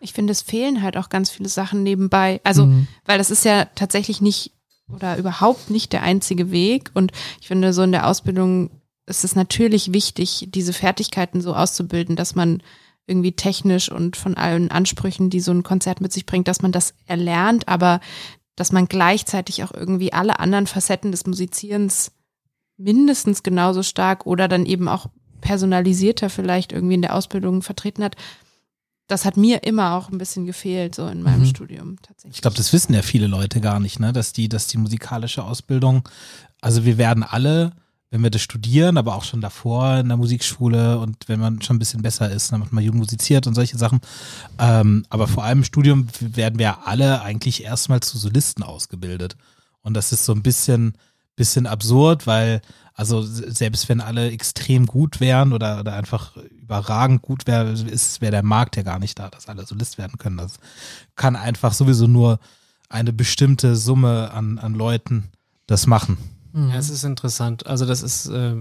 Ich 0.00 0.12
finde, 0.12 0.32
es 0.32 0.42
fehlen 0.42 0.82
halt 0.82 0.98
auch 0.98 1.08
ganz 1.08 1.30
viele 1.30 1.48
Sachen 1.48 1.82
nebenbei. 1.82 2.42
Also, 2.44 2.66
mm, 2.66 2.88
weil 3.06 3.16
das 3.16 3.30
ist 3.30 3.46
ja 3.46 3.64
tatsächlich 3.74 4.20
nicht 4.20 4.52
oder 4.92 5.16
überhaupt 5.16 5.70
nicht 5.70 5.94
der 5.94 6.02
einzige 6.02 6.50
Weg. 6.50 6.90
Und 6.92 7.12
ich 7.40 7.48
finde, 7.48 7.72
so 7.72 7.82
in 7.82 7.92
der 7.92 8.06
Ausbildung 8.06 8.68
ist 9.06 9.24
es 9.24 9.34
natürlich 9.34 9.94
wichtig, 9.94 10.48
diese 10.50 10.74
Fertigkeiten 10.74 11.40
so 11.40 11.54
auszubilden, 11.54 12.16
dass 12.16 12.34
man 12.34 12.62
irgendwie 13.06 13.32
technisch 13.32 13.90
und 13.90 14.14
von 14.18 14.36
allen 14.36 14.70
Ansprüchen, 14.70 15.30
die 15.30 15.40
so 15.40 15.52
ein 15.52 15.62
Konzert 15.62 16.02
mit 16.02 16.12
sich 16.12 16.26
bringt, 16.26 16.48
dass 16.48 16.60
man 16.60 16.70
das 16.70 16.92
erlernt, 17.06 17.66
aber 17.66 18.00
dass 18.60 18.72
man 18.72 18.86
gleichzeitig 18.88 19.64
auch 19.64 19.72
irgendwie 19.72 20.12
alle 20.12 20.38
anderen 20.38 20.66
Facetten 20.66 21.12
des 21.12 21.24
Musizierens 21.24 22.12
mindestens 22.76 23.42
genauso 23.42 23.82
stark 23.82 24.26
oder 24.26 24.48
dann 24.48 24.66
eben 24.66 24.86
auch 24.86 25.06
personalisierter 25.40 26.28
vielleicht 26.28 26.70
irgendwie 26.70 26.94
in 26.94 27.00
der 27.02 27.16
Ausbildung 27.16 27.62
vertreten 27.62 28.04
hat. 28.04 28.16
Das 29.06 29.24
hat 29.24 29.38
mir 29.38 29.64
immer 29.64 29.94
auch 29.94 30.10
ein 30.10 30.18
bisschen 30.18 30.44
gefehlt, 30.44 30.94
so 30.94 31.06
in 31.08 31.22
meinem 31.22 31.40
Mhm. 31.40 31.46
Studium 31.46 31.96
tatsächlich. 32.02 32.36
Ich 32.36 32.42
glaube, 32.42 32.58
das 32.58 32.72
wissen 32.74 32.92
ja 32.92 33.00
viele 33.00 33.26
Leute 33.26 33.62
gar 33.62 33.80
nicht, 33.80 33.98
ne? 33.98 34.12
dass 34.12 34.34
die, 34.34 34.50
dass 34.50 34.66
die 34.66 34.76
musikalische 34.76 35.42
Ausbildung, 35.42 36.06
also 36.60 36.84
wir 36.84 36.98
werden 36.98 37.22
alle, 37.22 37.72
wenn 38.10 38.22
wir 38.22 38.30
das 38.30 38.42
studieren, 38.42 38.98
aber 38.98 39.14
auch 39.14 39.22
schon 39.22 39.40
davor 39.40 39.98
in 39.98 40.08
der 40.08 40.16
Musikschule 40.16 40.98
und 40.98 41.28
wenn 41.28 41.38
man 41.38 41.62
schon 41.62 41.76
ein 41.76 41.78
bisschen 41.78 42.02
besser 42.02 42.30
ist, 42.30 42.50
damit 42.52 42.72
man 42.72 42.82
jung 42.82 42.96
musiziert 42.96 43.46
und 43.46 43.54
solche 43.54 43.78
Sachen. 43.78 44.00
Ähm, 44.58 45.04
aber 45.08 45.28
vor 45.28 45.44
allem 45.44 45.58
im 45.58 45.64
Studium 45.64 46.08
werden 46.18 46.58
wir 46.58 46.88
alle 46.88 47.22
eigentlich 47.22 47.62
erstmal 47.62 48.00
zu 48.00 48.18
Solisten 48.18 48.64
ausgebildet. 48.64 49.36
Und 49.82 49.94
das 49.94 50.12
ist 50.12 50.24
so 50.24 50.32
ein 50.32 50.42
bisschen, 50.42 50.94
bisschen 51.36 51.68
absurd, 51.68 52.26
weil, 52.26 52.62
also 52.94 53.22
selbst 53.22 53.88
wenn 53.88 54.00
alle 54.00 54.30
extrem 54.30 54.86
gut 54.86 55.20
wären 55.20 55.52
oder, 55.52 55.78
oder 55.78 55.94
einfach 55.94 56.36
überragend 56.36 57.22
gut 57.22 57.46
wäre, 57.46 57.78
wäre 57.78 58.32
der 58.32 58.42
Markt 58.42 58.76
ja 58.76 58.82
gar 58.82 58.98
nicht 58.98 59.20
da, 59.20 59.30
dass 59.30 59.48
alle 59.48 59.64
Solist 59.64 59.98
werden 59.98 60.18
können. 60.18 60.36
Das 60.36 60.58
kann 61.14 61.36
einfach 61.36 61.72
sowieso 61.72 62.08
nur 62.08 62.40
eine 62.88 63.12
bestimmte 63.12 63.76
Summe 63.76 64.32
an, 64.32 64.58
an 64.58 64.74
Leuten 64.74 65.28
das 65.68 65.86
machen. 65.86 66.18
Mm. 66.52 66.68
Ja, 66.70 66.76
es 66.76 66.90
ist 66.90 67.04
interessant. 67.04 67.66
Also 67.66 67.86
das 67.86 68.02
ist 68.02 68.26
äh, 68.26 68.56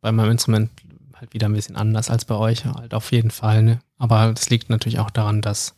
bei 0.00 0.12
meinem 0.12 0.32
Instrument 0.32 0.70
halt 1.14 1.34
wieder 1.34 1.48
ein 1.48 1.52
bisschen 1.52 1.76
anders 1.76 2.10
als 2.10 2.24
bei 2.24 2.34
euch, 2.36 2.64
halt 2.64 2.94
auf 2.94 3.10
jeden 3.12 3.30
Fall. 3.30 3.62
Ne? 3.62 3.80
Aber 3.98 4.32
das 4.32 4.50
liegt 4.50 4.70
natürlich 4.70 4.98
auch 4.98 5.10
daran, 5.10 5.42
dass 5.42 5.74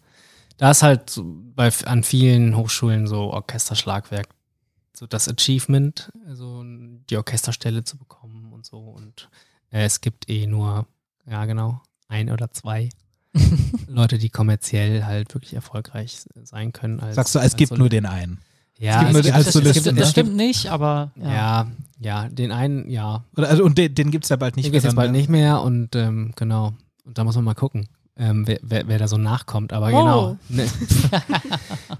da 0.58 0.70
ist 0.70 0.82
halt 0.82 1.08
so 1.08 1.24
bei, 1.54 1.70
an 1.86 2.02
vielen 2.04 2.54
Hochschulen 2.56 3.06
so 3.06 3.32
Orchesterschlagwerk, 3.32 4.28
so 4.94 5.06
das 5.06 5.26
Achievement, 5.28 6.12
also 6.26 6.62
die 6.64 7.16
Orchesterstelle 7.16 7.84
zu 7.84 7.96
bekommen 7.96 8.52
und 8.52 8.66
so. 8.66 8.78
Und 8.78 9.30
äh, 9.70 9.84
es 9.84 10.02
gibt 10.02 10.28
eh 10.28 10.46
nur, 10.46 10.86
ja 11.26 11.46
genau, 11.46 11.80
ein 12.08 12.28
oder 12.30 12.50
zwei 12.52 12.90
Leute, 13.86 14.18
die 14.18 14.28
kommerziell 14.28 15.04
halt 15.06 15.32
wirklich 15.34 15.54
erfolgreich 15.54 16.24
sein 16.42 16.72
können. 16.74 17.00
Als, 17.00 17.16
Sagst 17.16 17.34
du, 17.34 17.38
es 17.38 17.44
als 17.44 17.56
gibt 17.56 17.70
Solo- 17.70 17.78
nur 17.80 17.88
den 17.88 18.04
einen. 18.04 18.40
Ja, 18.80 19.02
es 19.02 19.06
gibt 19.06 19.16
es 19.18 19.22
gibt, 19.24 19.34
als 19.36 19.44
das, 19.44 19.52
Solisten, 19.54 19.72
das, 19.74 19.82
stimmt, 19.82 19.98
ne? 19.98 20.06
stimmt 20.06 20.36
nicht, 20.36 20.66
aber 20.70 21.12
ja. 21.16 21.30
ja, 21.32 21.66
ja, 22.00 22.28
den 22.28 22.50
einen, 22.50 22.90
ja, 22.90 23.22
Oder, 23.36 23.48
also, 23.50 23.62
und 23.64 23.78
den, 23.78 23.94
den 23.94 24.10
gibt 24.10 24.24
es 24.24 24.30
ja 24.30 24.36
bald 24.36 24.56
nicht 24.56 24.64
nicht 24.66 24.74
jetzt 24.74 24.86
dann 24.86 24.96
bald 24.96 25.12
mehr. 25.12 25.20
nicht 25.20 25.28
mehr 25.30 25.62
und 25.62 25.94
ähm, 25.94 26.32
genau. 26.34 26.72
Und 27.04 27.18
da 27.18 27.24
muss 27.24 27.34
man 27.36 27.44
mal 27.44 27.54
gucken, 27.54 27.88
ähm, 28.16 28.46
wer, 28.46 28.58
wer, 28.62 28.88
wer 28.88 28.98
da 28.98 29.06
so 29.08 29.16
nachkommt. 29.18 29.72
Aber 29.72 29.86
Oh. 29.86 29.90
genau. 29.90 30.36
Ne. 30.48 30.66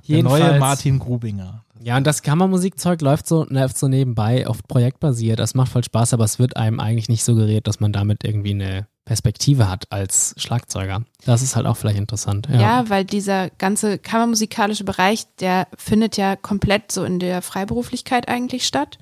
Der 0.08 0.22
neue 0.22 0.38
Jedenfalls- 0.40 0.60
Martin 0.60 0.98
Grubinger. 0.98 1.64
Ja, 1.82 1.96
und 1.96 2.06
das 2.06 2.22
Kammermusikzeug 2.22 3.00
läuft 3.00 3.26
so, 3.26 3.46
läuft 3.48 3.78
so 3.78 3.88
nebenbei, 3.88 4.46
oft 4.46 4.68
projektbasiert. 4.68 5.38
Das 5.38 5.54
macht 5.54 5.72
voll 5.72 5.82
Spaß, 5.84 6.12
aber 6.12 6.24
es 6.24 6.38
wird 6.38 6.56
einem 6.56 6.78
eigentlich 6.78 7.08
nicht 7.08 7.24
suggeriert, 7.24 7.66
dass 7.66 7.80
man 7.80 7.92
damit 7.92 8.22
irgendwie 8.22 8.50
eine 8.50 8.86
Perspektive 9.10 9.68
hat 9.68 9.90
als 9.90 10.36
Schlagzeuger. 10.36 11.02
Das 11.24 11.42
ist 11.42 11.56
halt 11.56 11.66
auch 11.66 11.76
vielleicht 11.76 11.98
interessant. 11.98 12.46
Ja, 12.48 12.60
Ja, 12.60 12.90
weil 12.90 13.04
dieser 13.04 13.50
ganze 13.50 13.98
kammermusikalische 13.98 14.84
Bereich, 14.84 15.26
der 15.40 15.66
findet 15.76 16.16
ja 16.16 16.36
komplett 16.36 16.92
so 16.92 17.02
in 17.02 17.18
der 17.18 17.42
Freiberuflichkeit 17.42 18.28
eigentlich 18.28 18.68
statt. 18.68 19.00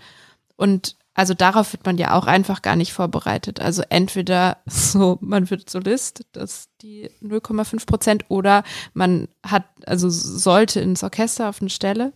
Und 0.57 0.97
also 1.12 1.35
darauf 1.35 1.75
wird 1.75 1.85
man 1.85 1.99
ja 1.99 2.14
auch 2.14 2.27
einfach 2.27 2.62
gar 2.62 2.75
nicht 2.75 2.94
vorbereitet. 2.94 3.61
Also 3.61 3.83
entweder 3.90 4.57
so, 4.64 5.18
man 5.21 5.51
wird 5.51 5.68
Solist, 5.68 6.25
das 6.33 6.71
die 6.81 7.11
0,5 7.23 7.85
Prozent, 7.85 8.25
oder 8.29 8.62
man 8.94 9.29
hat, 9.44 9.64
also 9.85 10.09
sollte 10.09 10.81
ins 10.81 11.03
Orchester 11.03 11.51
auf 11.51 11.61
eine 11.61 11.68
Stelle. 11.68 12.14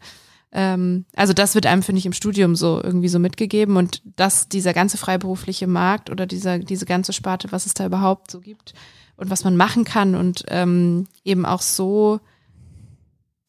Ähm, 0.53 1.07
also 1.17 1.33
das 1.33 1.55
wird 1.55 1.67
einem, 1.67 1.83
finde 1.83 1.99
ich, 1.99 2.07
im 2.07 2.13
Studium 2.13 2.55
so 2.55 2.81
irgendwie 2.83 3.09
so 3.09 3.19
mitgegeben 3.19 3.77
und 3.77 4.03
dass 4.17 4.49
dieser 4.49 4.75
ganze 4.75 4.99
freiberufliche 4.99 5.67
Markt 5.67 6.11
oder 6.11 6.27
dieser, 6.27 6.59
diese 6.59 6.87
ganze 6.87 7.13
Sparte, 7.13 7.51
was 7.53 7.67
es 7.67 7.75
da 7.75 7.87
überhaupt 7.87 8.31
so 8.31 8.41
gibt 8.41 8.75
und 9.17 9.31
was 9.31 9.45
man 9.45 9.57
machen 9.57 9.85
kann 9.85 10.15
und 10.15 10.45
ähm, 10.49 11.07
eben 11.25 11.47
auch 11.47 11.63
so 11.63 12.21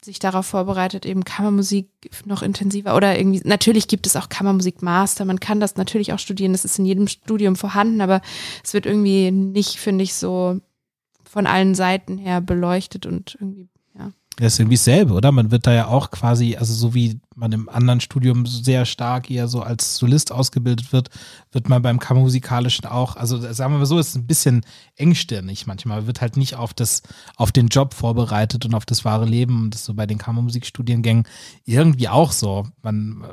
sich 0.03 0.19
darauf 0.19 0.45
vorbereitet, 0.45 1.05
eben 1.05 1.23
Kammermusik 1.23 1.87
noch 2.25 2.41
intensiver 2.41 2.95
oder 2.95 3.17
irgendwie, 3.17 3.41
natürlich 3.45 3.87
gibt 3.87 4.05
es 4.05 4.15
auch 4.15 4.29
Kammermusik-Master, 4.29 5.25
man 5.25 5.39
kann 5.39 5.59
das 5.59 5.77
natürlich 5.77 6.13
auch 6.13 6.19
studieren, 6.19 6.51
das 6.51 6.65
ist 6.65 6.77
in 6.77 6.85
jedem 6.85 7.07
Studium 7.07 7.55
vorhanden, 7.55 8.01
aber 8.01 8.21
es 8.63 8.73
wird 8.73 8.85
irgendwie 8.85 9.31
nicht, 9.31 9.77
finde 9.77 10.03
ich, 10.03 10.13
so 10.13 10.59
von 11.23 11.47
allen 11.47 11.73
Seiten 11.73 12.17
her 12.17 12.41
beleuchtet 12.41 13.05
und 13.05 13.37
irgendwie. 13.39 13.69
Das 14.37 14.53
ist 14.53 14.59
irgendwie 14.59 14.77
dasselbe, 14.77 15.13
oder? 15.13 15.31
Man 15.31 15.51
wird 15.51 15.67
da 15.67 15.73
ja 15.73 15.87
auch 15.87 16.09
quasi, 16.09 16.55
also 16.55 16.73
so 16.73 16.95
wie 16.95 17.19
man 17.35 17.51
im 17.51 17.69
anderen 17.69 17.99
Studium 18.01 18.47
sehr 18.47 18.85
stark 18.85 19.29
eher 19.29 19.47
so 19.47 19.61
als 19.61 19.97
Solist 19.97 20.31
ausgebildet 20.31 20.91
wird, 20.91 21.09
wird 21.51 21.69
man 21.69 21.83
beim 21.83 21.99
Kammermusikalischen 21.99 22.87
auch, 22.87 23.15
also 23.15 23.37
sagen 23.37 23.73
wir 23.73 23.79
mal 23.79 23.85
so, 23.85 23.99
ist 23.99 24.15
ein 24.15 24.25
bisschen 24.25 24.65
engstirnig 24.95 25.67
manchmal. 25.67 25.97
Man 25.99 26.07
wird 26.07 26.21
halt 26.21 26.35
nicht 26.35 26.55
auf 26.55 26.73
das, 26.73 27.03
auf 27.35 27.51
den 27.51 27.67
Job 27.67 27.93
vorbereitet 27.93 28.65
und 28.65 28.73
auf 28.73 28.85
das 28.85 29.05
wahre 29.05 29.25
Leben. 29.25 29.63
Und 29.63 29.75
das 29.75 29.81
ist 29.81 29.85
so 29.85 29.93
bei 29.93 30.07
den 30.07 30.17
Kammermusikstudiengängen 30.17 31.27
irgendwie 31.65 32.09
auch 32.09 32.31
so. 32.31 32.65
Man 32.81 33.23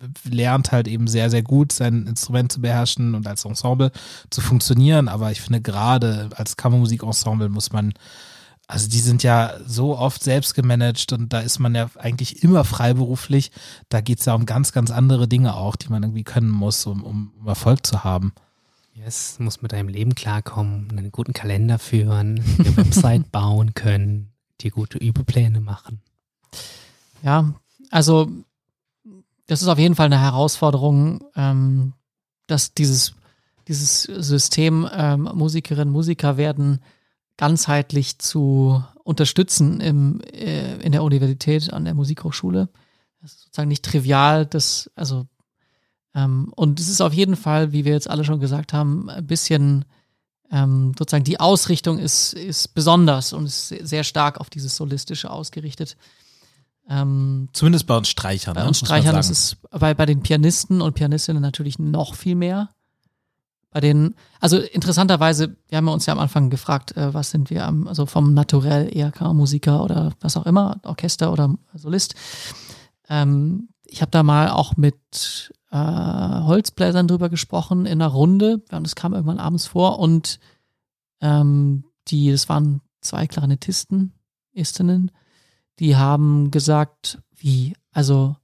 äh, 0.00 0.28
lernt 0.28 0.70
halt 0.70 0.86
eben 0.86 1.08
sehr, 1.08 1.30
sehr 1.30 1.42
gut, 1.42 1.72
sein 1.72 2.06
Instrument 2.06 2.52
zu 2.52 2.60
beherrschen 2.60 3.16
und 3.16 3.26
als 3.26 3.44
Ensemble 3.44 3.90
zu 4.30 4.40
funktionieren. 4.40 5.08
Aber 5.08 5.32
ich 5.32 5.40
finde, 5.40 5.60
gerade 5.60 6.30
als 6.36 6.56
Kammermusikensemble 6.56 7.48
muss 7.48 7.72
man 7.72 7.92
also 8.66 8.88
die 8.88 9.00
sind 9.00 9.22
ja 9.22 9.54
so 9.66 9.98
oft 9.98 10.22
selbst 10.22 10.54
gemanagt 10.54 11.12
und 11.12 11.32
da 11.32 11.40
ist 11.40 11.58
man 11.58 11.74
ja 11.74 11.90
eigentlich 11.98 12.42
immer 12.42 12.64
freiberuflich. 12.64 13.50
Da 13.90 14.00
geht 14.00 14.20
es 14.20 14.24
ja 14.24 14.34
um 14.34 14.46
ganz, 14.46 14.72
ganz 14.72 14.90
andere 14.90 15.28
Dinge 15.28 15.54
auch, 15.54 15.76
die 15.76 15.88
man 15.88 16.02
irgendwie 16.02 16.24
können 16.24 16.50
muss, 16.50 16.86
um, 16.86 17.04
um, 17.04 17.32
Erfolg 17.46 17.86
zu 17.86 18.04
haben. 18.04 18.32
Yes, 18.94 19.38
muss 19.38 19.60
mit 19.60 19.72
deinem 19.72 19.88
Leben 19.88 20.14
klarkommen, 20.14 20.88
einen 20.90 21.12
guten 21.12 21.32
Kalender 21.32 21.78
führen, 21.78 22.42
eine 22.58 22.76
Website 22.76 23.30
bauen 23.30 23.74
können, 23.74 24.32
dir 24.60 24.70
gute 24.70 24.98
Übepläne 24.98 25.60
machen. 25.60 26.00
Ja, 27.22 27.54
also 27.90 28.30
das 29.46 29.60
ist 29.60 29.68
auf 29.68 29.78
jeden 29.78 29.94
Fall 29.94 30.06
eine 30.06 30.20
Herausforderung, 30.20 31.24
ähm, 31.36 31.92
dass 32.46 32.72
dieses, 32.72 33.14
dieses 33.68 34.02
System 34.02 34.88
ähm, 34.90 35.28
Musikerinnen, 35.34 35.92
Musiker 35.92 36.36
werden 36.36 36.80
ganzheitlich 37.36 38.18
zu 38.18 38.84
unterstützen 39.02 39.80
im, 39.80 40.20
äh, 40.32 40.76
in 40.76 40.92
der 40.92 41.02
Universität, 41.02 41.72
an 41.72 41.84
der 41.84 41.94
Musikhochschule. 41.94 42.68
Das 43.20 43.32
ist 43.32 43.42
sozusagen 43.44 43.68
nicht 43.68 43.84
trivial, 43.84 44.46
das, 44.46 44.90
also 44.94 45.26
ähm, 46.14 46.52
und 46.54 46.78
es 46.80 46.88
ist 46.88 47.00
auf 47.00 47.12
jeden 47.12 47.36
Fall, 47.36 47.72
wie 47.72 47.84
wir 47.84 47.92
jetzt 47.92 48.08
alle 48.08 48.24
schon 48.24 48.40
gesagt 48.40 48.72
haben, 48.72 49.10
ein 49.10 49.26
bisschen 49.26 49.84
ähm, 50.50 50.94
sozusagen 50.96 51.24
die 51.24 51.40
Ausrichtung 51.40 51.98
ist, 51.98 52.34
ist 52.34 52.74
besonders 52.74 53.32
und 53.32 53.46
ist 53.46 53.68
sehr 53.68 54.04
stark 54.04 54.38
auf 54.40 54.50
dieses 54.50 54.76
Solistische 54.76 55.30
ausgerichtet. 55.30 55.96
Ähm, 56.88 57.48
Zumindest 57.52 57.86
bei 57.86 57.96
uns 57.96 58.08
Streichern. 58.08 58.54
bei 58.54 58.62
ne, 58.62 58.68
uns 58.68 58.78
Streichern 58.78 59.16
ist 59.16 59.30
es 59.30 59.56
bei, 59.70 59.94
bei 59.94 60.06
den 60.06 60.22
Pianisten 60.22 60.80
und 60.80 60.94
Pianistinnen 60.94 61.42
natürlich 61.42 61.78
noch 61.78 62.14
viel 62.14 62.34
mehr. 62.34 62.73
Bei 63.74 63.80
den, 63.80 64.14
also 64.38 64.58
interessanterweise, 64.58 65.56
wir 65.66 65.78
haben 65.78 65.88
uns 65.88 66.06
ja 66.06 66.12
am 66.12 66.20
Anfang 66.20 66.48
gefragt, 66.48 66.96
äh, 66.96 67.12
was 67.12 67.30
sind 67.30 67.50
wir 67.50 67.66
am, 67.66 67.88
also 67.88 68.06
vom 68.06 68.32
Naturell 68.32 68.88
eher 68.96 69.12
Musiker 69.34 69.82
oder 69.82 70.12
was 70.20 70.36
auch 70.36 70.46
immer, 70.46 70.80
Orchester 70.84 71.32
oder 71.32 71.52
Solist. 71.74 72.14
Ähm, 73.08 73.70
ich 73.84 74.00
habe 74.00 74.12
da 74.12 74.22
mal 74.22 74.50
auch 74.50 74.76
mit 74.76 75.52
äh, 75.72 75.76
Holzbläsern 75.76 77.08
drüber 77.08 77.28
gesprochen 77.28 77.84
in 77.84 78.00
einer 78.00 78.12
Runde. 78.12 78.62
Und 78.70 78.84
das 78.84 78.94
kam 78.94 79.12
irgendwann 79.12 79.40
abends 79.40 79.66
vor 79.66 79.98
und 79.98 80.38
ähm, 81.20 81.82
die, 82.06 82.30
das 82.30 82.48
waren 82.48 82.80
zwei 83.00 83.26
Klarinettisten, 83.26 84.12
Istinnen, 84.52 85.10
die 85.80 85.96
haben 85.96 86.52
gesagt, 86.52 87.18
wie, 87.34 87.74
also 87.90 88.36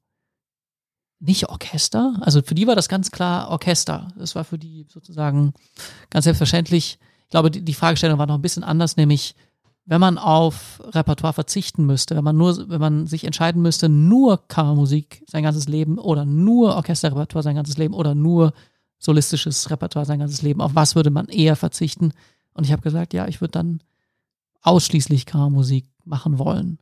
nicht 1.21 1.49
Orchester. 1.49 2.17
Also 2.21 2.43
für 2.43 2.55
die 2.55 2.67
war 2.67 2.75
das 2.75 2.89
ganz 2.89 3.11
klar 3.11 3.51
Orchester. 3.51 4.09
Das 4.17 4.35
war 4.35 4.45
für 4.45 4.59
die 4.59 4.87
sozusagen 4.89 5.53
ganz 6.09 6.25
selbstverständlich. 6.25 6.99
glaube, 7.29 7.51
die, 7.51 7.63
die 7.63 7.75
Fragestellung 7.75 8.19
war 8.19 8.27
noch 8.27 8.35
ein 8.35 8.43
bisschen 8.43 8.65
anders, 8.65 8.97
nämlich 8.97 9.35
wenn 9.85 10.01
man 10.01 10.19
auf 10.19 10.81
Repertoire 10.85 11.33
verzichten 11.33 11.85
müsste, 11.85 12.17
wenn 12.17 12.25
man 12.25 12.37
nur, 12.37 12.69
wenn 12.69 12.81
man 12.81 13.07
sich 13.07 13.25
entscheiden 13.25 13.61
müsste, 13.63 13.89
nur 13.89 14.47
Kammermusik 14.49 15.25
sein 15.27 15.43
ganzes 15.43 15.69
Leben 15.69 15.99
oder 15.99 16.25
nur 16.25 16.77
Orchesterrepertoire 16.77 17.43
sein 17.43 17.57
ganzes 17.57 17.77
Leben 17.77 17.95
oder 17.95 18.15
nur 18.15 18.53
solistisches 18.99 19.71
Repertoire 19.71 20.07
sein 20.07 20.19
ganzes 20.19 20.43
Leben, 20.43 20.61
auf 20.61 20.75
was 20.75 20.95
würde 20.95 21.11
man 21.11 21.27
eher 21.27 21.57
verzichten? 21.57 22.13
Und 22.53 22.65
ich 22.65 22.73
habe 22.73 22.83
gesagt, 22.83 23.15
ja, 23.15 23.27
ich 23.27 23.41
würde 23.41 23.53
dann 23.53 23.81
ausschließlich 24.63 25.27
Kammermusik 25.27 25.87
machen 26.05 26.39
wollen. 26.39 26.79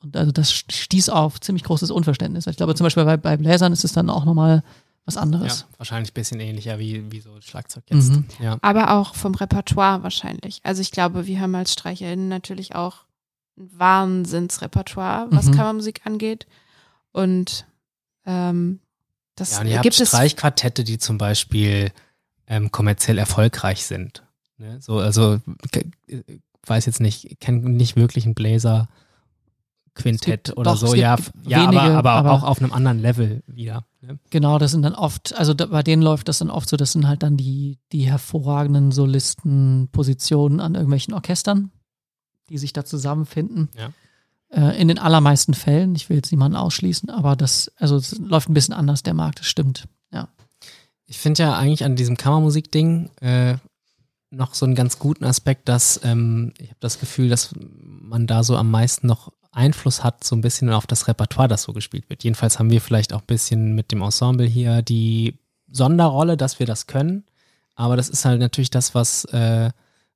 Und 0.00 0.16
also 0.16 0.30
das 0.30 0.52
stieß 0.52 1.08
auf 1.08 1.40
ziemlich 1.40 1.64
großes 1.64 1.90
Unverständnis. 1.90 2.46
Ich 2.46 2.56
glaube, 2.56 2.74
zum 2.74 2.84
Beispiel 2.84 3.04
bei, 3.04 3.16
bei 3.16 3.36
Bläsern 3.36 3.72
ist 3.72 3.84
es 3.84 3.92
dann 3.92 4.10
auch 4.10 4.24
nochmal 4.24 4.62
was 5.04 5.16
anderes. 5.16 5.60
Ja, 5.60 5.76
wahrscheinlich 5.78 6.10
ein 6.10 6.14
bisschen 6.14 6.38
ähnlicher 6.38 6.78
wie, 6.78 7.10
wie 7.10 7.20
so 7.20 7.40
Schlagzeug 7.40 7.84
jetzt. 7.90 8.10
Mhm. 8.10 8.26
Ja. 8.40 8.58
Aber 8.60 8.92
auch 8.92 9.14
vom 9.14 9.34
Repertoire 9.34 10.02
wahrscheinlich. 10.02 10.60
Also 10.62 10.82
ich 10.82 10.90
glaube, 10.90 11.26
wir 11.26 11.40
haben 11.40 11.54
als 11.54 11.72
StreicherInnen 11.72 12.28
natürlich 12.28 12.74
auch 12.74 13.06
ein 13.56 13.70
Wahnsinnsrepertoire, 13.78 15.26
was 15.30 15.46
Mhm. 15.46 15.56
Kammermusik 15.56 16.02
angeht. 16.04 16.46
Und 17.12 17.66
ähm, 18.26 18.80
das 19.34 19.52
ja, 19.52 19.60
und 19.60 19.66
ihr 19.68 19.74
habt 19.76 19.82
gibt 19.84 20.00
es. 20.00 20.08
Streichquartette, 20.08 20.84
die 20.84 20.98
zum 20.98 21.16
Beispiel 21.18 21.90
ähm, 22.46 22.70
kommerziell 22.70 23.18
erfolgreich 23.18 23.86
sind. 23.86 24.22
Ne? 24.58 24.78
So, 24.80 24.98
also 24.98 25.40
weiß 26.66 26.86
jetzt 26.86 27.00
nicht, 27.00 27.40
kenne 27.40 27.68
nicht 27.70 27.96
wirklich 27.96 28.26
einen 28.26 28.34
Bläser 28.34 28.88
Quintett 29.98 30.44
gibt- 30.44 30.58
oder 30.58 30.72
doch, 30.72 30.78
so, 30.78 30.94
ja, 30.94 31.16
ja 31.46 31.62
wenige, 31.62 31.80
aber, 31.80 31.94
aber, 31.96 32.12
aber- 32.12 32.32
auch 32.32 32.42
auf 32.44 32.60
einem 32.60 32.72
anderen 32.72 32.98
Level 32.98 33.42
wieder. 33.46 33.84
Ne? 34.00 34.18
Genau, 34.30 34.58
das 34.58 34.70
sind 34.70 34.82
dann 34.82 34.94
oft, 34.94 35.36
also 35.36 35.54
da, 35.54 35.66
bei 35.66 35.82
denen 35.82 36.02
läuft 36.02 36.28
das 36.28 36.38
dann 36.38 36.50
oft 36.50 36.68
so, 36.68 36.76
das 36.76 36.92
sind 36.92 37.06
halt 37.06 37.22
dann 37.22 37.36
die, 37.36 37.78
die 37.92 38.08
hervorragenden 38.08 38.92
Solistenpositionen 38.92 40.60
an 40.60 40.74
irgendwelchen 40.74 41.14
Orchestern, 41.14 41.70
die 42.48 42.58
sich 42.58 42.72
da 42.72 42.84
zusammenfinden. 42.84 43.68
Ja. 43.76 43.90
Äh, 44.50 44.80
in 44.80 44.88
den 44.88 44.98
allermeisten 44.98 45.52
Fällen, 45.52 45.94
ich 45.94 46.08
will 46.08 46.16
jetzt 46.16 46.30
niemanden 46.30 46.56
ausschließen, 46.56 47.10
aber 47.10 47.36
das, 47.36 47.70
also 47.76 47.96
es 47.96 48.18
läuft 48.18 48.48
ein 48.48 48.54
bisschen 48.54 48.74
anders, 48.74 49.02
der 49.02 49.14
Markt, 49.14 49.40
das 49.40 49.46
stimmt. 49.46 49.88
Ja. 50.12 50.28
Ich 51.06 51.18
finde 51.18 51.42
ja 51.42 51.56
eigentlich 51.56 51.84
an 51.84 51.96
diesem 51.96 52.16
Kammermusik-Ding 52.16 53.10
äh, 53.20 53.56
noch 54.30 54.54
so 54.54 54.66
einen 54.66 54.74
ganz 54.74 54.98
guten 54.98 55.24
Aspekt, 55.24 55.68
dass 55.68 56.00
ähm, 56.04 56.52
ich 56.58 56.68
habe 56.68 56.80
das 56.80 57.00
Gefühl, 57.00 57.28
dass 57.28 57.54
man 57.58 58.26
da 58.26 58.44
so 58.44 58.56
am 58.56 58.70
meisten 58.70 59.06
noch 59.06 59.32
Einfluss 59.58 60.04
hat, 60.04 60.24
so 60.24 60.36
ein 60.36 60.40
bisschen 60.40 60.70
auf 60.70 60.86
das 60.86 61.08
Repertoire, 61.08 61.48
das 61.48 61.64
so 61.64 61.72
gespielt 61.72 62.08
wird. 62.08 62.24
Jedenfalls 62.24 62.58
haben 62.58 62.70
wir 62.70 62.80
vielleicht 62.80 63.12
auch 63.12 63.20
ein 63.20 63.26
bisschen 63.26 63.74
mit 63.74 63.92
dem 63.92 64.00
Ensemble 64.00 64.46
hier 64.46 64.82
die 64.82 65.38
Sonderrolle, 65.70 66.36
dass 66.36 66.58
wir 66.58 66.66
das 66.66 66.86
können. 66.86 67.24
Aber 67.74 67.96
das 67.96 68.08
ist 68.08 68.24
halt 68.24 68.40
natürlich 68.40 68.70
das, 68.70 68.94
was, 68.94 69.24
äh, 69.26 69.70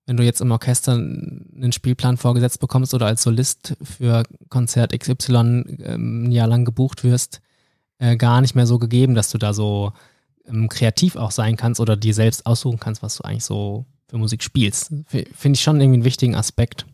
wenn 0.07 0.17
du 0.17 0.25
jetzt 0.25 0.41
im 0.41 0.51
Orchester 0.51 0.93
einen 0.93 1.73
Spielplan 1.73 2.17
vorgesetzt 2.17 2.61
bekommst 2.61 2.95
oder 2.95 3.07
als 3.07 3.23
Solist 3.23 3.75
für 3.83 4.25
Konzert 4.49 4.99
XY 4.99 5.37
ähm, 5.85 6.25
ein 6.25 6.33
Jahr 6.33 6.49
lang 6.49 6.65
gebucht 6.65 7.05
wirst, 7.05 7.41
äh, 7.99 8.17
gar 8.17 8.41
nicht 8.41 8.55
mehr 8.55 8.67
so 8.67 8.79
gegeben, 8.79 9.15
dass 9.15 9.31
du 9.31 9.39
da 9.39 9.53
so 9.53 9.93
ähm, 10.47 10.69
kreativ 10.69 11.17
auch 11.17 11.31
sein 11.31 11.57
kannst 11.57 11.81
oder 11.81 11.97
dir 11.97 12.15
selbst 12.15 12.47
aussuchen 12.47 12.81
kannst, 12.81 13.03
was 13.03 13.17
du 13.17 13.25
eigentlich 13.25 13.45
so 13.45 13.87
für 14.09 14.19
Musik 14.19 14.43
spielst. 14.43 14.93
Finde 15.07 15.57
ich 15.57 15.63
schon 15.63 15.81
irgendwie 15.81 15.99
einen 15.99 16.05
wichtigen 16.05 16.35
Aspekt. 16.35 16.87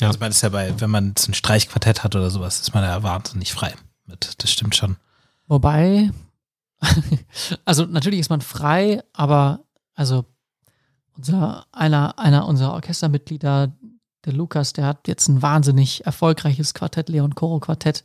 Ja. 0.00 0.08
Also 0.08 0.20
man 0.20 0.30
ist 0.30 0.42
ja 0.42 0.48
bei, 0.48 0.80
wenn 0.80 0.90
man 0.90 1.08
jetzt 1.08 1.28
ein 1.28 1.34
Streichquartett 1.34 2.04
hat 2.04 2.14
oder 2.14 2.30
sowas, 2.30 2.60
ist 2.60 2.74
man 2.74 2.84
ja 2.84 3.02
wahnsinnig 3.02 3.52
frei 3.52 3.74
mit. 4.06 4.34
Das 4.38 4.50
stimmt 4.50 4.76
schon. 4.76 4.96
Wobei, 5.46 6.10
also 7.64 7.84
natürlich 7.84 8.20
ist 8.20 8.30
man 8.30 8.40
frei, 8.40 9.02
aber 9.12 9.64
also 9.94 10.24
unser, 11.16 11.66
einer, 11.72 12.18
einer 12.18 12.46
unserer 12.46 12.74
Orchestermitglieder, 12.74 13.72
der 14.24 14.32
Lukas, 14.32 14.72
der 14.72 14.86
hat 14.86 15.08
jetzt 15.08 15.28
ein 15.28 15.42
wahnsinnig 15.42 16.06
erfolgreiches 16.06 16.74
Quartett, 16.74 17.08
Leon 17.08 17.34
Coro 17.34 17.60
Quartett. 17.60 18.04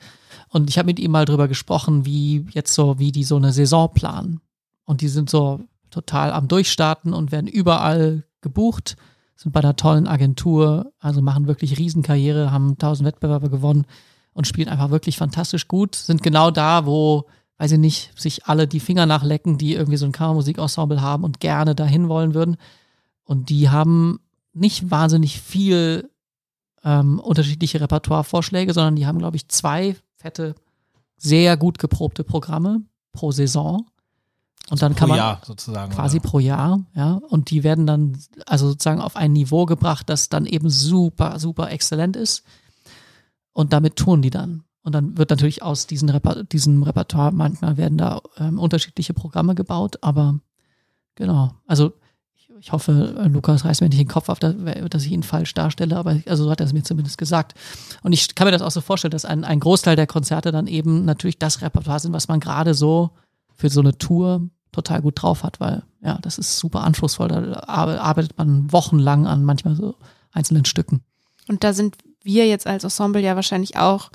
Und 0.50 0.70
ich 0.70 0.78
habe 0.78 0.88
mit 0.88 1.00
ihm 1.00 1.12
mal 1.12 1.26
drüber 1.26 1.48
gesprochen, 1.48 2.06
wie 2.06 2.46
jetzt 2.52 2.74
so, 2.74 2.98
wie 3.00 3.12
die 3.12 3.24
so 3.24 3.36
eine 3.36 3.52
Saison 3.52 3.94
planen. 3.94 4.42
Und 4.86 5.02
die 5.02 5.08
sind 5.08 5.30
so 5.30 5.62
total 5.90 6.32
am 6.32 6.48
Durchstarten 6.48 7.14
und 7.14 7.32
werden 7.32 7.48
überall 7.48 8.24
gebucht, 8.42 8.96
sind 9.36 9.52
bei 9.52 9.60
einer 9.60 9.76
tollen 9.76 10.08
Agentur, 10.08 10.92
also 11.00 11.22
machen 11.22 11.48
wirklich 11.48 11.78
Riesenkarriere, 11.78 12.52
haben 12.52 12.78
tausend 12.78 13.08
Wettbewerbe 13.08 13.50
gewonnen 13.50 13.86
und 14.34 14.48
spielen 14.48 14.70
einfach 14.70 14.90
wirklich 14.90 15.18
fantastisch 15.18 15.68
gut, 15.68 15.96
sind 15.96 16.24
genau 16.24 16.52
da, 16.52 16.86
wo, 16.86 17.26
weiß 17.58 17.74
ich 17.74 17.80
nicht, 17.80 18.20
sich 18.20 18.46
alle 18.46 18.68
die 18.68 18.80
Finger 18.80 19.06
nachlecken, 19.06 19.58
die 19.58 19.74
irgendwie 19.74 19.98
so 19.98 20.06
ein 20.06 20.12
Kammermusikensemble 20.12 21.02
haben 21.02 21.24
und 21.24 21.40
gerne 21.40 21.76
dahin 21.76 22.10
wollen 22.10 22.34
würden. 22.34 22.58
Und 23.24 23.50
die 23.50 23.70
haben 23.70 24.20
nicht 24.54 24.92
wahnsinnig 24.92 25.40
viel 25.40 26.10
ähm, 26.84 27.20
unterschiedliche 27.20 27.82
Repertoirevorschläge, 27.82 28.74
sondern 28.74 28.96
die 28.96 29.06
haben, 29.06 29.20
glaube 29.20 29.38
ich, 29.38 29.48
zwei 29.48 29.96
fette, 30.16 30.56
sehr 31.18 31.58
gut 31.58 31.80
geprobte 31.80 32.24
Programme 32.24 32.82
pro 33.14 33.32
Saison. 33.32 33.88
Und 34.74 34.82
dann 34.82 34.96
kann 34.96 35.08
Pro 35.08 35.16
man 35.16 35.18
Jahr 35.18 35.42
sozusagen. 35.46 35.94
quasi 35.94 36.18
oder? 36.18 36.28
pro 36.28 36.40
Jahr, 36.40 36.80
ja. 36.96 37.22
Und 37.30 37.52
die 37.52 37.64
werden 37.64 37.86
dann 37.86 38.18
also 38.48 38.70
sozusagen 38.70 39.02
auf 39.02 39.16
ein 39.16 39.32
Niveau 39.32 39.68
gebracht, 39.68 40.10
das 40.10 40.30
dann 40.30 40.48
eben 40.48 40.72
super, 40.72 41.38
super 41.38 41.70
exzellent 41.70 42.16
ist. 42.16 42.44
Und 43.52 43.72
damit 43.72 43.98
touren 43.98 44.24
die 44.24 44.32
dann. 44.32 44.64
Und 44.82 44.96
dann 44.96 45.16
wird 45.16 45.30
natürlich 45.30 45.62
aus 45.62 45.86
diesen 45.86 46.10
Reper 46.10 46.44
diesem 46.46 46.82
Repertoire, 46.82 47.32
manchmal 47.32 47.78
werden 47.78 48.00
da 48.00 48.20
ähm, 48.40 48.58
unterschiedliche 48.58 49.14
Programme 49.14 49.54
gebaut, 49.54 50.00
aber 50.02 50.40
genau. 51.14 51.54
Also 51.68 51.94
ich, 52.34 52.50
ich 52.60 52.72
hoffe, 52.72 53.30
Lukas 53.32 53.66
reißt 53.66 53.82
mir 53.82 53.90
nicht 53.90 54.02
den 54.02 54.08
Kopf 54.08 54.28
auf, 54.28 54.40
dass, 54.40 54.56
dass 54.90 55.06
ich 55.06 55.12
ihn 55.12 55.22
falsch 55.22 55.54
darstelle, 55.54 55.96
aber 55.98 56.20
also 56.26 56.46
so 56.46 56.50
hat 56.50 56.62
er 56.62 56.66
es 56.66 56.74
mir 56.74 56.82
zumindest 56.82 57.20
gesagt. 57.20 57.54
Und 58.02 58.12
ich 58.12 58.34
kann 58.34 58.48
mir 58.48 58.52
das 58.52 58.64
auch 58.64 58.72
so 58.72 58.82
vorstellen, 58.82 59.12
dass 59.12 59.24
ein, 59.24 59.44
ein 59.44 59.60
Großteil 59.60 59.96
der 59.96 60.08
Konzerte 60.08 60.52
dann 60.52 60.66
eben 60.66 61.06
natürlich 61.06 61.38
das 61.38 61.62
Repertoire 61.62 62.00
sind, 62.00 62.14
was 62.14 62.28
man 62.28 62.40
gerade 62.40 62.74
so 62.74 63.12
für 63.54 63.70
so 63.70 63.82
eine 63.82 63.96
Tour 64.00 64.50
total 64.74 65.02
gut 65.02 65.22
drauf 65.22 65.44
hat, 65.44 65.60
weil 65.60 65.84
ja, 66.02 66.18
das 66.22 66.38
ist 66.38 66.58
super 66.60 66.82
anspruchsvoll. 66.84 67.30
Da 67.30 67.64
ar- 67.68 68.00
arbeitet 68.02 68.38
man 68.38 68.72
wochenlang 68.72 69.26
an 69.28 69.44
manchmal 69.46 69.76
so 69.76 69.96
einzelnen 70.32 70.66
Stücken. 70.66 71.02
Und 71.48 71.64
da 71.64 71.74
sind 71.74 71.96
wir 72.24 72.48
jetzt 72.48 72.68
als 72.68 72.84
Ensemble 72.84 73.22
ja 73.22 73.36
wahrscheinlich 73.36 73.78
auch 73.78 74.10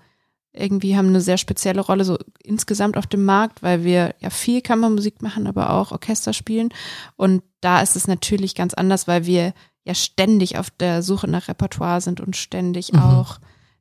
irgendwie 0.52 0.96
haben 0.96 1.08
eine 1.08 1.20
sehr 1.20 1.36
spezielle 1.38 1.82
Rolle 1.82 2.04
so 2.04 2.18
insgesamt 2.42 2.96
auf 2.96 3.06
dem 3.06 3.24
Markt, 3.24 3.62
weil 3.62 3.84
wir 3.84 4.14
ja 4.18 4.30
viel 4.30 4.60
Kammermusik 4.62 5.22
machen, 5.22 5.46
aber 5.46 5.70
auch 5.70 5.92
Orchester 5.92 6.32
spielen. 6.32 6.70
Und 7.16 7.42
da 7.60 7.80
ist 7.80 7.96
es 7.96 8.06
natürlich 8.08 8.54
ganz 8.54 8.74
anders, 8.74 9.06
weil 9.06 9.24
wir 9.26 9.52
ja 9.84 9.94
ständig 9.94 10.58
auf 10.58 10.70
der 10.70 11.02
Suche 11.02 11.28
nach 11.28 11.48
Repertoire 11.48 12.00
sind 12.00 12.20
und 12.20 12.34
ständig 12.36 12.92
Mhm. 12.92 12.98
auch 13.00 13.38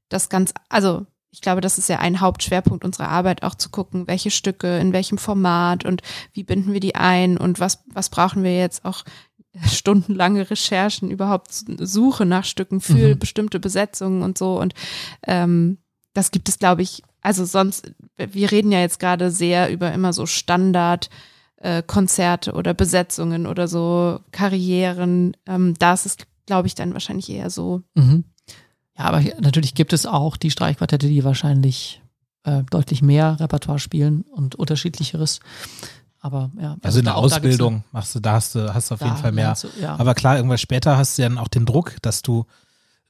das 0.09 0.29
ganz, 0.29 0.53
also 0.69 1.05
ich 1.31 1.41
glaube, 1.41 1.61
das 1.61 1.77
ist 1.77 1.89
ja 1.89 1.99
ein 1.99 2.21
Hauptschwerpunkt 2.21 2.83
unserer 2.85 3.09
Arbeit, 3.09 3.43
auch 3.43 3.55
zu 3.55 3.69
gucken, 3.69 4.07
welche 4.07 4.31
Stücke, 4.31 4.77
in 4.79 4.93
welchem 4.93 5.17
Format 5.17 5.85
und 5.85 6.01
wie 6.33 6.43
binden 6.43 6.73
wir 6.73 6.79
die 6.79 6.95
ein 6.95 7.37
und 7.37 7.59
was, 7.59 7.83
was 7.93 8.09
brauchen 8.09 8.43
wir 8.43 8.57
jetzt 8.57 8.85
auch 8.85 9.03
stundenlange 9.65 10.49
Recherchen, 10.49 11.09
überhaupt 11.11 11.49
Suche 11.51 12.25
nach 12.25 12.45
Stücken 12.45 12.79
für 12.81 13.15
Mhm. 13.15 13.19
bestimmte 13.19 13.59
Besetzungen 13.59 14.21
und 14.21 14.37
so. 14.37 14.59
Und 14.59 14.73
ähm, 15.25 15.77
das 16.13 16.31
gibt 16.31 16.49
es, 16.49 16.59
glaube 16.59 16.81
ich, 16.81 17.03
also 17.21 17.45
sonst, 17.45 17.91
wir 18.17 18.51
reden 18.51 18.71
ja 18.71 18.79
jetzt 18.79 18.99
gerade 18.99 19.31
sehr 19.31 19.71
über 19.71 19.91
immer 19.91 20.13
so 20.13 20.25
Standard. 20.25 21.09
äh, 21.59 21.81
Konzerte 21.81 22.53
oder 22.53 22.75
Besetzungen 22.75 23.47
oder 23.47 23.67
so 23.67 24.19
Karrieren, 24.31 25.35
ähm, 25.47 25.73
da 25.79 25.93
ist 25.93 26.05
es, 26.05 26.17
glaube 26.45 26.67
ich, 26.67 26.75
dann 26.75 26.93
wahrscheinlich 26.93 27.29
eher 27.31 27.49
so. 27.49 27.81
Mhm. 27.95 28.25
Ja, 28.97 29.05
aber 29.05 29.21
natürlich 29.39 29.73
gibt 29.75 29.93
es 29.93 30.05
auch 30.05 30.37
die 30.37 30.51
Streichquartette, 30.51 31.07
die 31.07 31.23
wahrscheinlich 31.23 32.01
äh, 32.43 32.63
deutlich 32.69 33.01
mehr 33.01 33.39
Repertoire 33.39 33.79
spielen 33.79 34.21
und 34.31 34.55
unterschiedlicheres. 34.55 35.39
Aber 36.19 36.51
ja. 36.59 36.77
Also 36.81 36.99
in 36.99 37.05
da 37.05 37.11
der 37.11 37.17
Ausbildung 37.17 37.83
machst 37.91 38.15
du, 38.15 38.19
da 38.19 38.33
hast 38.33 38.55
du, 38.55 38.73
hast 38.73 38.89
du 38.89 38.95
auf 38.95 39.01
jeden 39.01 39.17
Fall 39.17 39.31
mehr. 39.31 39.55
du- 39.61 39.67
ja. 39.81 39.95
Aber 39.99 40.15
klar, 40.15 40.37
irgendwann 40.37 40.57
später 40.57 40.97
hast 40.97 41.17
du 41.17 41.21
dann 41.21 41.37
auch 41.37 41.47
den 41.47 41.65
Druck, 41.65 41.95
dass 42.01 42.21
du, 42.23 42.45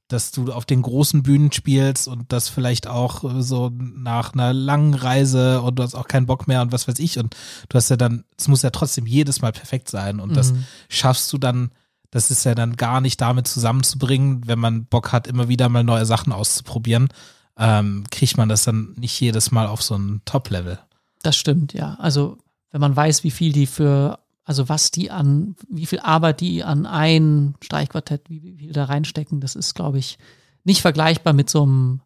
dass 0.10 0.32
du 0.32 0.52
auf 0.52 0.66
den 0.66 0.82
großen 0.82 1.24
Bühnen 1.24 1.52
spielst 1.52 2.08
und 2.08 2.32
das 2.34 2.50
vielleicht 2.50 2.88
auch 2.88 3.24
äh, 3.24 3.42
so 3.42 3.72
nach 3.74 4.34
einer 4.34 4.54
langen 4.54 4.94
Reise 4.94 5.62
und 5.62 5.80
du 5.80 5.84
hast 5.84 5.96
auch 5.96 6.08
keinen 6.08 6.26
Bock 6.26 6.48
mehr 6.48 6.62
und 6.62 6.72
was 6.74 6.88
weiß 6.88 7.00
ich. 7.00 7.18
Und 7.18 7.36
du 7.70 7.76
hast 7.78 7.90
ja 7.90 7.96
dann, 7.98 8.26
es 8.38 8.48
muss 8.50 8.62
ja 8.62 8.70
trotzdem 8.72 9.06
jedes 9.06 9.42
Mal 9.42 9.52
perfekt 9.54 9.90
sein. 9.90 10.20
Und 10.20 10.36
das 10.36 10.52
Mhm. 10.52 10.66
schaffst 10.90 11.32
du 11.32 11.38
dann, 11.38 11.72
das 12.12 12.32
ist 12.32 12.44
ja 12.44 12.56
dann 12.56 12.78
gar 12.78 13.02
nicht 13.02 13.20
damit 13.20 13.48
zusammenzubringen, 13.48 14.48
wenn 14.48 14.60
man 14.60 14.86
Bock 14.86 15.12
hat, 15.12 15.28
immer 15.28 15.50
wieder 15.50 15.70
mal 15.70 15.84
neue 15.84 16.06
Sachen 16.06 16.32
auszuprobieren, 16.32 17.10
ähm, 17.58 18.06
kriegt 18.12 18.38
man 18.38 18.50
das 18.50 18.64
dann 18.64 18.94
nicht 18.98 19.20
jedes 19.20 19.52
Mal 19.52 19.68
auf 19.68 19.82
so 19.82 19.96
ein 19.96 20.22
Top-Level. 20.26 20.80
Das 21.24 21.36
stimmt, 21.36 21.74
ja. 21.74 21.96
Also 21.96 22.38
wenn 22.72 22.82
man 22.82 22.96
weiß, 22.96 23.24
wie 23.24 23.32
viel 23.32 23.52
die 23.52 23.68
für, 23.68 24.20
also 24.46 24.70
was 24.70 24.92
die 24.92 25.12
an, 25.12 25.56
wie 25.70 25.86
viel 25.86 26.00
Arbeit 26.00 26.42
die 26.42 26.64
an 26.64 26.86
ein 26.86 27.56
Streichquartett, 27.62 28.30
wie, 28.30 28.56
viel 28.58 28.72
da 28.72 28.86
reinstecken, 28.86 29.42
das 29.42 29.56
ist, 29.56 29.74
glaube 29.74 30.00
ich, 30.00 30.18
nicht 30.64 30.82
vergleichbar 30.82 31.34
mit 31.34 31.50
so 31.50 31.64
einem 31.64 32.02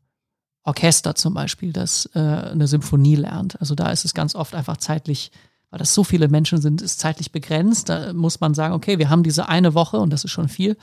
Orchester 0.64 1.16
zum 1.16 1.34
Beispiel, 1.34 1.74
das 1.74 2.10
äh, 2.14 2.20
eine 2.20 2.68
Symphonie 2.68 3.16
lernt. 3.16 3.60
Also 3.60 3.76
da 3.76 3.90
ist 3.90 4.06
es 4.06 4.14
ganz 4.14 4.36
oft 4.36 4.54
einfach 4.54 4.78
zeitlich 4.78 5.32
weil 5.72 5.80
das 5.80 5.94
so 5.96 6.04
viele 6.04 6.28
Menschen 6.28 6.62
sind, 6.62 6.82
ist 6.82 7.00
zeitlich 7.00 7.32
begrenzt. 7.32 7.90
Da 7.90 8.14
muss 8.14 8.40
man 8.40 8.54
sagen, 8.54 8.74
okay, 8.74 9.00
wir 9.00 9.10
haben 9.10 9.24
diese 9.24 9.50
eine 9.50 9.74
Woche 9.74 9.98
und 9.98 10.12
das 10.12 10.24
ist 10.24 10.32
schon 10.32 10.50
viel. 10.50 10.78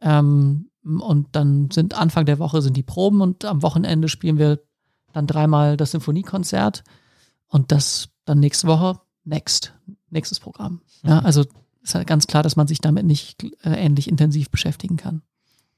Ähm, 0.00 0.70
und 0.82 1.28
dann 1.32 1.70
sind 1.70 1.94
Anfang 1.94 2.24
der 2.24 2.38
Woche 2.38 2.62
sind 2.62 2.76
die 2.76 2.82
Proben 2.82 3.20
und 3.20 3.44
am 3.44 3.62
Wochenende 3.62 4.08
spielen 4.08 4.38
wir 4.38 4.60
dann 5.12 5.26
dreimal 5.26 5.76
das 5.76 5.90
Symphoniekonzert 5.90 6.82
und 7.48 7.70
das 7.70 8.08
dann 8.24 8.40
nächste 8.40 8.66
Woche 8.66 8.98
next, 9.24 9.74
nächstes 10.08 10.40
Programm. 10.40 10.80
Ja, 11.02 11.20
Mhm. 11.20 11.26
also 11.26 11.44
ist 11.82 11.94
halt 11.94 12.06
ganz 12.06 12.26
klar, 12.26 12.42
dass 12.42 12.56
man 12.56 12.66
sich 12.66 12.78
damit 12.78 13.04
nicht 13.04 13.44
äh, 13.62 13.70
ähnlich 13.74 14.08
intensiv 14.08 14.50
beschäftigen 14.50 14.96
kann. 14.96 15.22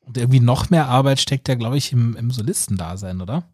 Und 0.00 0.18
irgendwie 0.18 0.40
noch 0.40 0.70
mehr 0.70 0.88
Arbeit 0.88 1.20
steckt 1.20 1.48
ja, 1.48 1.54
glaube 1.54 1.78
ich, 1.78 1.92
im, 1.92 2.16
im 2.16 2.30
Solistendasein, 2.30 3.20
oder? 3.20 3.44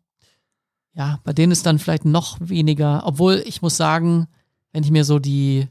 Ja, 0.94 1.20
bei 1.24 1.32
denen 1.32 1.52
ist 1.52 1.66
dann 1.66 1.78
vielleicht 1.78 2.04
noch 2.04 2.38
weniger, 2.40 3.02
obwohl 3.06 3.42
ich 3.46 3.62
muss 3.62 3.76
sagen, 3.76 4.28
wenn 4.72 4.84
ich 4.84 4.90
mir 4.90 5.04
so 5.04 5.18
die, 5.18 5.66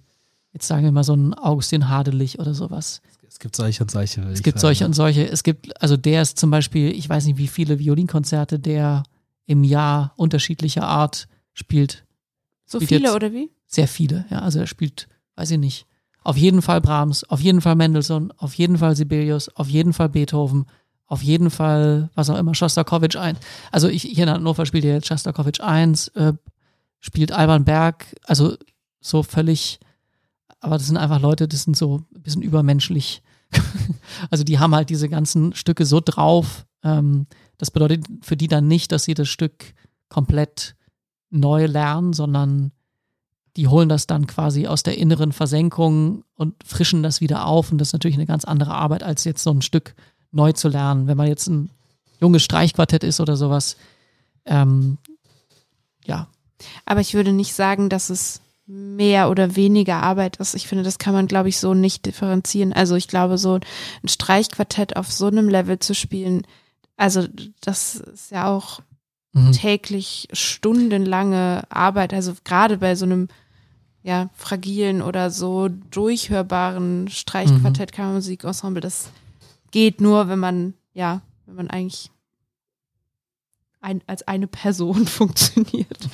jetzt 0.54 0.68
sagen 0.68 0.84
wir 0.84 0.92
mal 0.92 1.04
so 1.04 1.14
einen 1.14 1.34
Augustin 1.34 1.90
Hadelich 1.90 2.40
oder 2.40 2.54
sowas, 2.54 3.02
Es 3.28 3.40
gibt 3.40 3.56
solche 3.56 3.84
und 3.84 3.92
solche. 3.92 4.22
Es 4.22 4.42
gibt 4.42 4.60
sagen. 4.60 4.62
solche 4.62 4.86
und 4.86 4.94
solche. 4.94 5.30
Es 5.30 5.44
gibt, 5.44 5.80
also 5.82 5.98
der 5.98 6.22
ist 6.22 6.40
zum 6.40 6.50
Beispiel, 6.50 6.92
ich 6.92 7.08
weiß 7.08 7.26
nicht, 7.26 7.38
wie 7.38 7.48
viele 7.48 7.78
Violinkonzerte 7.80 8.58
der 8.60 9.04
im 9.46 9.64
Jahr 9.64 10.14
unterschiedlicher 10.16 10.88
Art 10.88 11.28
spielt. 11.54 12.06
So 12.66 12.80
Spielt 12.80 13.02
viele 13.02 13.16
oder 13.16 13.32
wie? 13.32 13.50
Sehr 13.66 13.88
viele, 13.88 14.26
ja. 14.30 14.40
Also 14.40 14.60
er 14.60 14.68
spielt, 14.68 15.08
weiß 15.36 15.52
ich 15.52 15.60
nicht. 15.60 15.86
Auf 16.24 16.36
jeden 16.36 16.62
Fall 16.62 16.82
Brahms, 16.82 17.24
auf 17.24 17.40
jeden 17.40 17.62
Fall 17.62 17.76
Mendelssohn, 17.76 18.34
auf 18.38 18.54
jeden 18.56 18.78
Fall 18.78 18.96
Sibelius, 18.96 19.48
auf 19.56 19.70
jeden 19.70 19.94
Fall 19.94 20.10
Beethoven, 20.10 20.66
auf 21.06 21.22
jeden 21.22 21.50
Fall, 21.50 22.10
was 22.16 22.30
auch 22.30 22.38
immer, 22.38 22.54
Schostakowitsch 22.54 23.16
1. 23.16 23.40
Also 23.72 23.88
ich, 23.88 24.04
hier 24.04 24.24
in 24.24 24.30
Hannover 24.30 24.66
spielt 24.66 24.84
er 24.84 24.96
jetzt 24.96 25.08
Schostakowitsch 25.08 25.62
1, 25.62 26.10
äh, 26.10 26.34
spielt 27.00 27.32
Alban 27.32 27.64
Berg, 27.64 28.08
also 28.26 28.58
so 29.00 29.24
völlig, 29.24 29.80
aber 30.60 30.78
das 30.78 30.88
sind 30.88 30.98
einfach 30.98 31.20
Leute, 31.20 31.48
das 31.48 31.64
sind 31.64 31.78
so 31.78 32.00
ein 32.16 32.22
bisschen 32.22 32.42
übermenschlich. 32.42 33.22
also 34.30 34.44
die 34.44 34.60
haben 34.60 34.76
halt 34.76 34.90
diese 34.90 35.10
ganzen 35.10 35.54
Stücke 35.54 35.86
so 35.86 36.02
drauf. 36.04 36.66
Ähm, 36.84 37.28
das 37.58 37.72
bedeutet 37.72 38.06
für 38.22 38.38
die 38.38 38.48
dann 38.48 38.68
nicht, 38.68 38.92
dass 38.92 39.04
sie 39.04 39.14
das 39.14 39.30
Stück 39.30 39.74
komplett 40.10 40.76
neu 41.30 41.66
lernen, 41.66 42.14
sondern 42.14 42.72
die 43.56 43.68
holen 43.68 43.90
das 43.90 44.06
dann 44.06 44.28
quasi 44.28 44.68
aus 44.68 44.84
der 44.84 44.98
inneren 44.98 45.32
Versenkung 45.32 46.24
und 46.36 46.56
frischen 46.64 47.02
das 47.02 47.22
wieder 47.22 47.48
auf. 47.48 47.72
Und 47.72 47.80
das 47.80 47.90
ist 47.90 47.94
natürlich 47.94 48.18
eine 48.18 48.28
ganz 48.28 48.46
andere 48.46 48.74
Arbeit, 48.74 49.04
als 49.04 49.24
jetzt 49.24 49.44
so 49.44 49.52
ein 49.52 49.62
Stück 49.62 49.96
neu 50.32 50.52
zu 50.52 50.70
lernen. 50.70 51.08
Wenn 51.08 51.18
man 51.18 51.28
jetzt 51.28 51.48
ein 51.48 51.72
junges 52.22 52.44
Streichquartett 52.44 53.04
ist 53.04 53.20
oder 53.20 53.36
sowas, 53.36 53.76
ähm, 54.46 54.98
ja, 56.06 56.28
Aber 56.86 57.02
ich 57.02 57.14
würde 57.14 57.34
nicht 57.34 57.54
sagen, 57.54 57.90
dass 57.90 58.10
es 58.10 58.42
mehr 58.68 59.30
oder 59.30 59.56
weniger 59.56 60.04
Arbeit 60.04 60.38
ist. 60.38 60.54
Ich 60.54 60.68
finde, 60.68 60.84
das 60.84 61.00
kann 61.00 61.14
man, 61.14 61.28
glaube 61.28 61.50
ich, 61.50 61.58
so 61.58 61.74
nicht 61.74 62.06
differenzieren. 62.06 62.74
Also 62.74 62.96
ich 62.96 63.08
glaube, 63.08 63.38
so 63.38 63.56
ein 63.56 64.10
Streichquartett 64.10 64.98
auf 64.98 65.12
so 65.12 65.28
einem 65.28 65.48
Level 65.48 65.80
zu 65.80 65.96
spielen, 65.96 66.44
also 66.98 67.26
das 67.62 67.96
ist 67.96 68.32
ja 68.32 68.48
auch 68.48 68.82
mhm. 69.32 69.54
täglich 69.54 70.28
stundenlange 70.34 71.64
Arbeit. 71.70 72.14
Also 72.14 72.34
gerade 72.44 72.78
bei 72.78 72.96
so 72.96 73.06
einem 73.06 73.30
ja, 74.04 74.30
fragilen 74.34 75.02
oder 75.02 75.30
so 75.32 75.70
durchhörbaren 75.70 77.10
Streichquartett, 77.10 77.92
Kammermusikensemble, 77.92 78.82
das 78.82 79.10
geht 79.72 80.02
nur, 80.02 80.30
wenn 80.30 80.40
man, 80.40 80.74
ja, 80.94 81.22
wenn 81.46 81.56
man 81.56 81.70
eigentlich 81.70 82.10
ein, 83.82 84.02
als 84.08 84.28
eine 84.28 84.48
Person 84.48 85.08
funktioniert. 85.08 86.10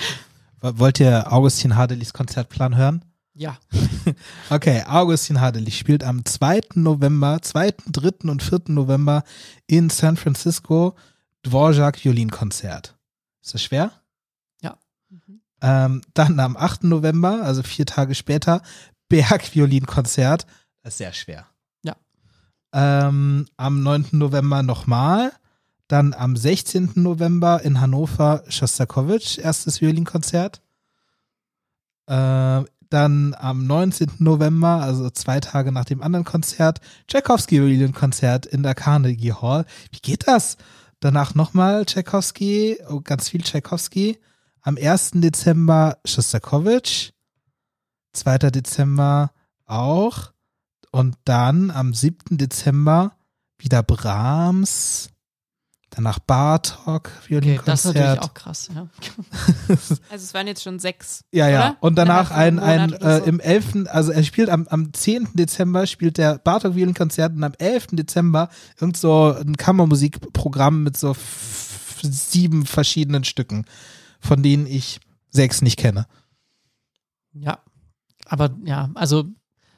Wollt 0.64 1.00
ihr 1.02 1.32
Augustin 1.32 1.76
Hadelichs 1.76 2.14
Konzertplan 2.14 2.78
hören? 2.78 3.04
ja, 3.36 3.58
Okay, 4.50 4.84
Augustin 4.88 5.42
Hadelich 5.42 5.78
spielt 5.78 6.04
am 6.04 6.24
2. 6.24 6.62
November, 6.76 7.42
2., 7.42 7.74
3. 7.88 8.30
und 8.30 8.44
4. 8.44 8.62
November 8.68 9.24
in 9.68 9.90
San 9.90 10.18
Francisco 10.18 10.96
Dvorak 11.44 12.04
Violinkonzert. 12.04 12.96
Ist 13.42 13.54
das 13.54 13.64
schwer? 13.64 13.92
Ja. 14.62 14.78
Ähm, 15.62 16.02
dann 16.14 16.40
am 16.40 16.56
8. 16.56 16.86
November, 16.86 17.44
also 17.44 17.64
vier 17.64 17.86
Tage 17.86 18.16
später, 18.16 18.62
Berg 19.10 19.54
Violinkonzert. 19.54 20.46
Das 20.82 20.94
ist 20.94 20.98
sehr 21.00 21.14
schwer. 21.14 21.48
Ja. 21.84 21.96
Ähm, 22.74 23.48
am 23.58 23.84
9. 23.84 24.08
November 24.12 24.64
nochmal. 24.64 25.34
Dann 25.94 26.16
am 26.16 26.36
16. 26.36 26.94
November 26.96 27.62
in 27.62 27.80
Hannover 27.80 28.44
Schostakowitsch, 28.48 29.38
erstes 29.38 29.80
Violinkonzert. 29.80 30.60
Äh, 32.08 32.64
dann 32.90 33.36
am 33.38 33.68
19. 33.68 34.14
November, 34.18 34.82
also 34.82 35.12
zwei 35.12 35.40
Tage 35.40 35.72
nach 35.72 35.86
dem 35.86 36.02
anderen 36.02 36.26
Konzert, 36.26 36.82
Tchaikovsky 37.08 37.62
Violinkonzert 37.62 38.48
in 38.48 38.64
der 38.64 38.74
Carnegie 38.74 39.34
Hall. 39.34 39.66
Wie 39.92 40.00
geht 40.00 40.28
das? 40.28 40.58
Danach 41.00 41.36
nochmal 41.36 41.86
Tchaikovsky, 41.86 42.80
oh, 42.90 43.02
ganz 43.02 43.30
viel 43.30 43.44
Tchaikovsky. 43.44 44.18
Am 44.62 44.80
1. 44.82 45.12
Dezember 45.18 46.00
Schostakowitsch. 46.06 47.12
2. 48.14 48.40
Dezember 48.50 49.30
auch. 49.68 50.32
Und 50.90 51.18
dann 51.26 51.70
am 51.70 51.94
7. 51.94 52.40
Dezember 52.40 53.16
wieder 53.60 53.84
Brahms. 53.84 55.13
Danach 55.96 56.18
Bartok 56.18 57.12
okay, 57.24 57.60
das 57.66 57.82
ist 57.82 57.86
natürlich 57.86 58.08
Violinkonzert. 58.08 58.24
auch 58.24 58.34
krass. 58.34 58.70
Ja. 58.74 58.88
Also 60.10 60.24
es 60.24 60.34
waren 60.34 60.48
jetzt 60.48 60.64
schon 60.64 60.80
sechs. 60.80 61.24
Ja, 61.32 61.48
ja. 61.48 61.60
Oder? 61.60 61.78
Und 61.82 61.96
danach 61.96 62.32
Innerhalb 62.32 62.58
ein, 62.58 62.60
ein 62.60 62.94
oder 62.96 63.18
äh, 63.18 63.20
so. 63.20 63.26
im 63.26 63.40
11., 63.40 63.66
also 63.90 64.12
er 64.12 64.24
spielt 64.24 64.50
am, 64.50 64.68
am 64.70 64.92
10. 64.92 65.30
Dezember 65.34 65.86
spielt 65.86 66.18
der 66.18 66.40
Bartok 66.40 66.76
Violinkonzert 66.76 67.36
und 67.36 67.44
am 67.44 67.54
11. 67.60 67.88
Dezember 67.92 68.50
irgend 68.80 68.98
so 68.98 69.36
ein 69.40 69.56
Kammermusikprogramm 69.56 70.82
mit 70.82 70.98
so 70.98 71.16
sieben 72.02 72.66
verschiedenen 72.66 73.24
Stücken, 73.24 73.66
von 74.20 74.42
denen 74.42 74.66
ich 74.66 75.00
sechs 75.30 75.62
nicht 75.62 75.78
kenne. 75.78 76.08
Ja, 77.34 77.60
aber 78.26 78.50
ja, 78.66 78.90
also 78.96 79.26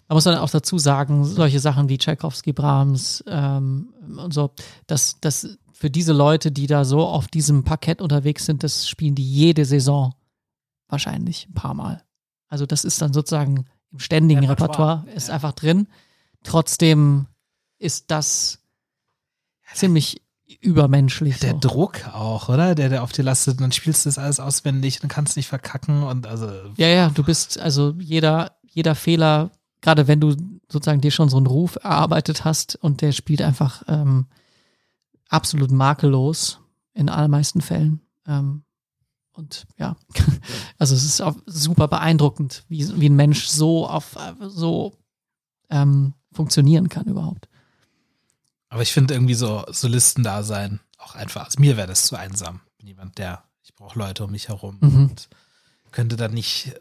da 0.07 0.13
muss 0.13 0.25
man 0.25 0.37
auch 0.37 0.49
dazu 0.49 0.77
sagen, 0.77 1.25
solche 1.25 1.59
Sachen 1.59 1.89
wie 1.89 1.97
Tchaikovsky, 1.97 2.53
Brahms 2.53 3.23
ähm, 3.27 3.93
und 4.17 4.33
so, 4.33 4.51
dass 4.87 5.19
das 5.19 5.57
für 5.77 5.89
diese 5.89 6.13
Leute, 6.13 6.51
die 6.53 6.67
da 6.67 6.85
so 6.85 7.05
auf 7.05 7.27
diesem 7.27 7.65
Parkett 7.65 8.01
unterwegs 8.01 8.45
sind, 8.45 8.63
das 8.63 8.87
spielen 8.87 9.13
die 9.13 9.29
jede 9.29 9.65
Saison 9.65 10.15
wahrscheinlich 10.87 11.47
ein 11.49 11.53
paar 11.53 11.73
Mal. 11.73 12.01
Also 12.47 12.65
das 12.65 12.85
ist 12.85 13.01
dann 13.01 13.11
sozusagen 13.11 13.65
im 13.91 13.99
ständigen 13.99 14.45
Repertoire. 14.45 14.99
Repertoire, 14.99 15.15
ist 15.17 15.27
Ja. 15.27 15.33
einfach 15.33 15.51
drin. 15.51 15.87
Trotzdem 16.43 17.27
ist 17.77 18.05
das 18.09 18.59
ziemlich 19.73 20.21
übermenschlich. 20.61 21.39
Der 21.39 21.51
so. 21.51 21.59
Druck 21.59 22.07
auch, 22.13 22.47
oder? 22.47 22.73
Der, 22.75 22.87
der 22.87 23.03
auf 23.03 23.11
dir 23.11 23.23
lastet, 23.23 23.59
dann 23.59 23.73
spielst 23.73 24.05
du 24.05 24.09
das 24.09 24.17
alles 24.17 24.39
auswendig 24.39 25.03
und 25.03 25.09
kannst 25.09 25.35
nicht 25.35 25.47
verkacken 25.47 26.03
und 26.03 26.25
also. 26.25 26.47
Ja, 26.77 26.87
ja, 26.87 27.09
du 27.09 27.23
bist, 27.23 27.59
also 27.59 27.93
jeder, 27.99 28.55
jeder 28.63 28.95
Fehler, 28.95 29.51
gerade 29.81 30.07
wenn 30.07 30.21
du 30.21 30.35
sozusagen 30.69 31.01
dir 31.01 31.11
schon 31.11 31.27
so 31.29 31.35
einen 31.37 31.47
Ruf 31.47 31.75
erarbeitet 31.81 32.45
hast 32.45 32.75
und 32.75 33.01
der 33.01 33.11
spielt 33.11 33.41
einfach 33.41 33.83
ähm, 33.89 34.27
absolut 35.29 35.71
makellos 35.71 36.59
in 36.93 37.09
allermeisten 37.09 37.61
Fällen. 37.61 38.01
Ähm, 38.27 38.63
und 39.33 39.65
ja, 39.77 39.95
also 40.77 40.95
es 40.95 41.03
ist 41.03 41.21
auch 41.21 41.35
super 41.45 41.87
beeindruckend, 41.87 42.63
wie, 42.69 42.87
wie 42.99 43.09
ein 43.09 43.15
Mensch 43.15 43.45
so 43.47 43.87
auf 43.87 44.17
so 44.47 44.93
ähm, 45.69 46.13
funktionieren 46.31 46.89
kann 46.89 47.05
überhaupt. 47.05 47.49
Aber 48.69 48.81
ich 48.81 48.93
finde 48.93 49.13
irgendwie 49.13 49.33
so 49.35 49.63
Solisten 49.69 50.23
da 50.23 50.43
sein 50.43 50.79
auch 50.97 51.15
einfach. 51.15 51.45
Also 51.45 51.59
mir 51.59 51.77
wäre 51.77 51.87
das 51.87 52.05
zu 52.07 52.15
einsam. 52.15 52.61
Bin 52.77 52.87
jemand, 52.87 53.17
der, 53.17 53.43
ich 53.63 53.75
brauche 53.75 53.97
Leute 53.99 54.23
um 54.23 54.31
mich 54.31 54.47
herum 54.47 54.77
Mhm. 54.81 54.95
und 55.09 55.29
könnte 55.91 56.15
dann 56.15 56.33
nicht, 56.33 56.73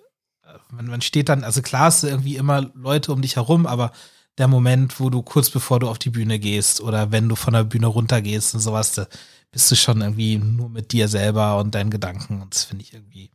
äh, 0.42 0.58
man, 0.70 0.86
man 0.86 1.00
steht 1.02 1.28
dann, 1.28 1.44
also 1.44 1.62
klar 1.62 1.92
du 2.00 2.08
irgendwie 2.08 2.36
immer 2.36 2.62
Leute 2.74 3.12
um 3.12 3.22
dich 3.22 3.36
herum, 3.36 3.66
aber 3.66 3.92
der 4.38 4.48
Moment, 4.48 4.98
wo 5.00 5.10
du 5.10 5.22
kurz 5.22 5.50
bevor 5.50 5.80
du 5.80 5.88
auf 5.88 5.98
die 5.98 6.10
Bühne 6.10 6.38
gehst 6.38 6.80
oder 6.80 7.12
wenn 7.12 7.28
du 7.28 7.36
von 7.36 7.54
der 7.54 7.64
Bühne 7.64 7.86
runtergehst 7.86 8.54
und 8.54 8.60
sowas, 8.60 8.92
da 8.92 9.06
bist 9.52 9.70
du 9.70 9.76
schon 9.76 10.00
irgendwie 10.00 10.38
nur 10.38 10.68
mit 10.68 10.92
dir 10.92 11.08
selber 11.08 11.58
und 11.58 11.74
deinen 11.74 11.90
Gedanken 11.90 12.42
und 12.42 12.54
das 12.54 12.64
finde 12.64 12.82
ich 12.84 12.92
irgendwie, 12.92 13.30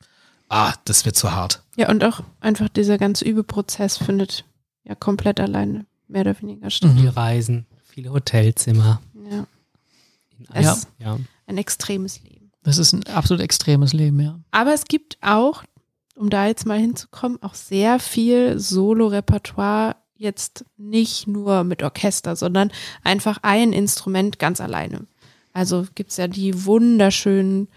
ah, 0.50 0.74
das 0.86 1.06
wird 1.06 1.16
zu 1.16 1.32
hart. 1.32 1.64
Ja, 1.78 1.90
und 1.90 2.04
auch 2.04 2.22
einfach 2.42 2.68
dieser 2.68 2.98
ganze 2.98 3.24
Übeprozess 3.26 3.98
findet 3.98 4.44
ja 4.84 4.96
komplett 4.96 5.40
alleine, 5.40 5.86
mehr 6.08 6.22
oder 6.22 6.42
weniger 6.42 6.70
statt. 6.70 6.92
Viele 6.96 7.16
Reisen, 7.16 7.66
viele 7.86 8.12
Hotelzimmer. 8.12 9.02
Ja, 9.32 9.46
Ja. 10.62 10.78
ja. 11.00 11.18
ein 11.48 11.58
extremes 11.58 12.22
Leben. 12.24 12.52
Das 12.64 12.78
ist 12.78 12.92
ein 12.92 13.08
absolut 13.08 13.42
extremes 13.42 13.94
Leben, 13.94 14.20
ja. 14.20 14.40
Aber 14.52 14.74
es 14.74 14.84
gibt 14.86 15.18
auch, 15.22 15.64
um 16.16 16.30
da 16.30 16.48
jetzt 16.48 16.66
mal 16.66 16.78
hinzukommen, 16.78 17.42
auch 17.42 17.54
sehr 17.54 18.00
viel 18.00 18.60
Solo-Repertoire, 18.60 19.96
jetzt 20.20 20.66
nicht 20.78 21.28
nur 21.28 21.64
mit 21.64 21.82
Orchester, 21.82 22.36
sondern 22.36 22.72
einfach 23.04 23.40
ein 23.42 23.74
Instrument 23.74 24.38
ganz 24.38 24.62
alleine. 24.62 25.08
Also 25.54 25.88
gibt's 25.96 26.18
ja 26.18 26.28
die 26.28 26.66
wunderschönen 26.66 27.70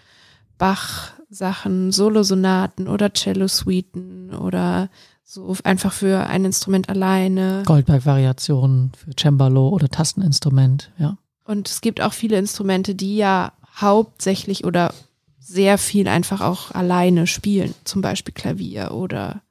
Bach-Sachen, 0.58 1.92
Solosonaten 1.92 2.88
oder 2.88 3.12
Cello-Suiten 3.12 4.34
oder 4.34 4.90
so 5.24 5.56
einfach 5.64 5.92
für 5.92 6.26
ein 6.26 6.44
Instrument 6.44 6.88
alleine. 6.88 7.62
Goldberg-Variationen 7.64 8.92
für 8.94 9.12
Cembalo 9.18 9.68
oder 9.68 9.88
Tasteninstrument, 9.88 10.90
ja. 10.98 11.16
Und 11.44 11.68
es 11.68 11.80
gibt 11.80 12.00
auch 12.00 12.12
viele 12.12 12.38
Instrumente, 12.38 12.94
die 12.94 13.16
ja 13.16 13.52
hauptsächlich 13.80 14.64
oder 14.64 14.92
sehr 15.38 15.78
viel 15.78 16.06
einfach 16.08 16.40
auch 16.40 16.70
alleine 16.72 17.26
spielen. 17.26 17.74
Zum 17.84 18.00
Beispiel 18.02 18.34
Klavier 18.34 18.92
oder 18.92 19.42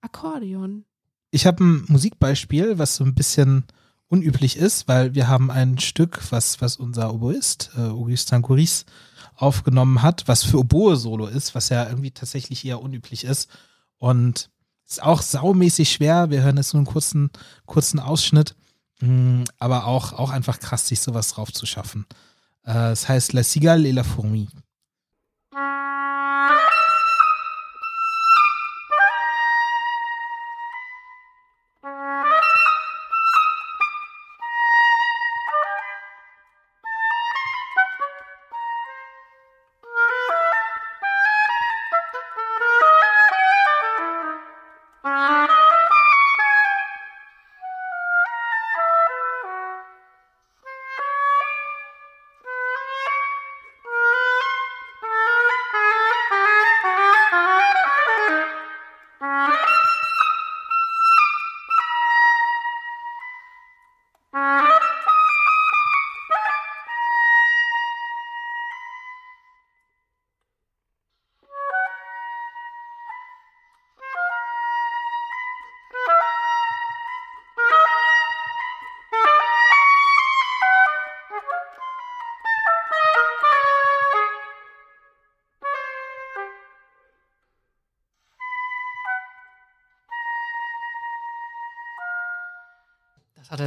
Akkordeon. 0.00 0.84
Ich 1.30 1.46
habe 1.46 1.62
ein 1.62 1.84
Musikbeispiel, 1.88 2.78
was 2.78 2.96
so 2.96 3.04
ein 3.04 3.14
bisschen 3.14 3.64
unüblich 4.08 4.56
ist, 4.56 4.88
weil 4.88 5.14
wir 5.14 5.28
haben 5.28 5.50
ein 5.50 5.78
Stück, 5.78 6.20
was, 6.30 6.60
was 6.60 6.76
unser 6.76 7.12
Oboist, 7.12 7.70
äh, 7.76 7.82
Augustin 7.82 8.42
Couris, 8.42 8.86
aufgenommen 9.36 10.02
hat, 10.02 10.26
was 10.26 10.42
für 10.42 10.58
Oboe-Solo 10.58 11.26
ist, 11.26 11.54
was 11.54 11.68
ja 11.68 11.88
irgendwie 11.88 12.10
tatsächlich 12.10 12.64
eher 12.64 12.82
unüblich 12.82 13.24
ist. 13.24 13.48
Und 13.98 14.50
ist 14.88 15.02
auch 15.02 15.22
saumäßig 15.22 15.92
schwer. 15.92 16.30
Wir 16.30 16.42
hören 16.42 16.56
jetzt 16.56 16.72
nur 16.72 16.80
einen 16.80 16.86
kurzen, 16.86 17.30
kurzen 17.66 18.00
Ausschnitt. 18.00 18.56
Mm, 19.00 19.42
aber 19.58 19.86
auch, 19.86 20.12
auch 20.14 20.30
einfach 20.30 20.58
krass, 20.58 20.88
sich 20.88 21.00
sowas 21.00 21.28
drauf 21.28 21.52
zu 21.52 21.66
schaffen. 21.66 22.06
Äh, 22.64 22.92
es 22.92 23.08
heißt 23.08 23.32
La 23.34 23.44
Cigale 23.44 23.88
et 23.88 23.94
la 23.94 24.02
Fourmi. 24.02 24.48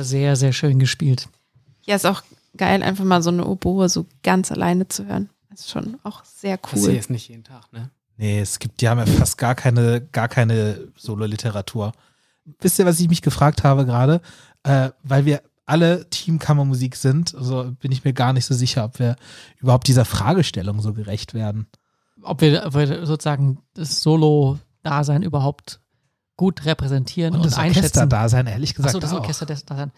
Das 0.01 0.09
sehr, 0.09 0.35
sehr 0.35 0.51
schön 0.51 0.79
gespielt. 0.79 1.29
Ja, 1.85 1.95
ist 1.95 2.07
auch 2.07 2.23
geil, 2.57 2.81
einfach 2.81 3.03
mal 3.03 3.21
so 3.21 3.29
eine 3.29 3.45
Oboe 3.45 3.87
so 3.87 4.07
ganz 4.23 4.51
alleine 4.51 4.87
zu 4.87 5.05
hören. 5.05 5.29
Das 5.51 5.59
ist 5.59 5.69
schon 5.69 5.99
auch 6.01 6.25
sehr 6.25 6.59
cool. 6.73 6.91
jetzt 6.91 7.11
nicht 7.11 7.29
jeden 7.29 7.43
Tag, 7.43 7.71
ne? 7.71 7.91
Nee, 8.17 8.39
es 8.39 8.57
gibt, 8.57 8.81
die 8.81 8.89
haben 8.89 8.97
ja 8.97 9.05
fast 9.05 9.37
gar 9.37 9.53
keine, 9.53 10.01
gar 10.01 10.27
keine 10.27 10.87
Solo-Literatur. 10.97 11.91
Wisst 12.59 12.79
ihr, 12.79 12.85
was 12.87 12.99
ich 12.99 13.09
mich 13.09 13.21
gefragt 13.21 13.63
habe 13.63 13.85
gerade? 13.85 14.21
Äh, 14.63 14.89
weil 15.03 15.25
wir 15.25 15.43
alle 15.67 16.09
Team 16.09 16.39
Kammermusik 16.39 16.95
sind, 16.95 17.35
also 17.35 17.71
bin 17.79 17.91
ich 17.91 18.03
mir 18.03 18.13
gar 18.13 18.33
nicht 18.33 18.45
so 18.45 18.55
sicher, 18.55 18.85
ob 18.85 18.97
wir 18.97 19.15
überhaupt 19.59 19.87
dieser 19.87 20.05
Fragestellung 20.05 20.81
so 20.81 20.93
gerecht 20.93 21.35
werden. 21.35 21.67
Ob 22.23 22.41
wir, 22.41 22.65
ob 22.65 22.73
wir 22.73 23.05
sozusagen 23.05 23.59
das 23.75 24.01
Solo-Dasein 24.01 25.21
überhaupt 25.21 25.79
gut 26.37 26.65
repräsentieren 26.65 27.33
und, 27.33 27.41
Und 27.41 27.45
das 27.45 27.57
einschätzen. 27.57 27.99
Orchester-Dasein, 27.99 28.47
ehrlich 28.47 28.73
gesagt. 28.73 28.95
Achso, 28.95 28.99
das 28.99 29.13
auch. 29.13 29.19
Orchester-Dasein. 29.19 29.91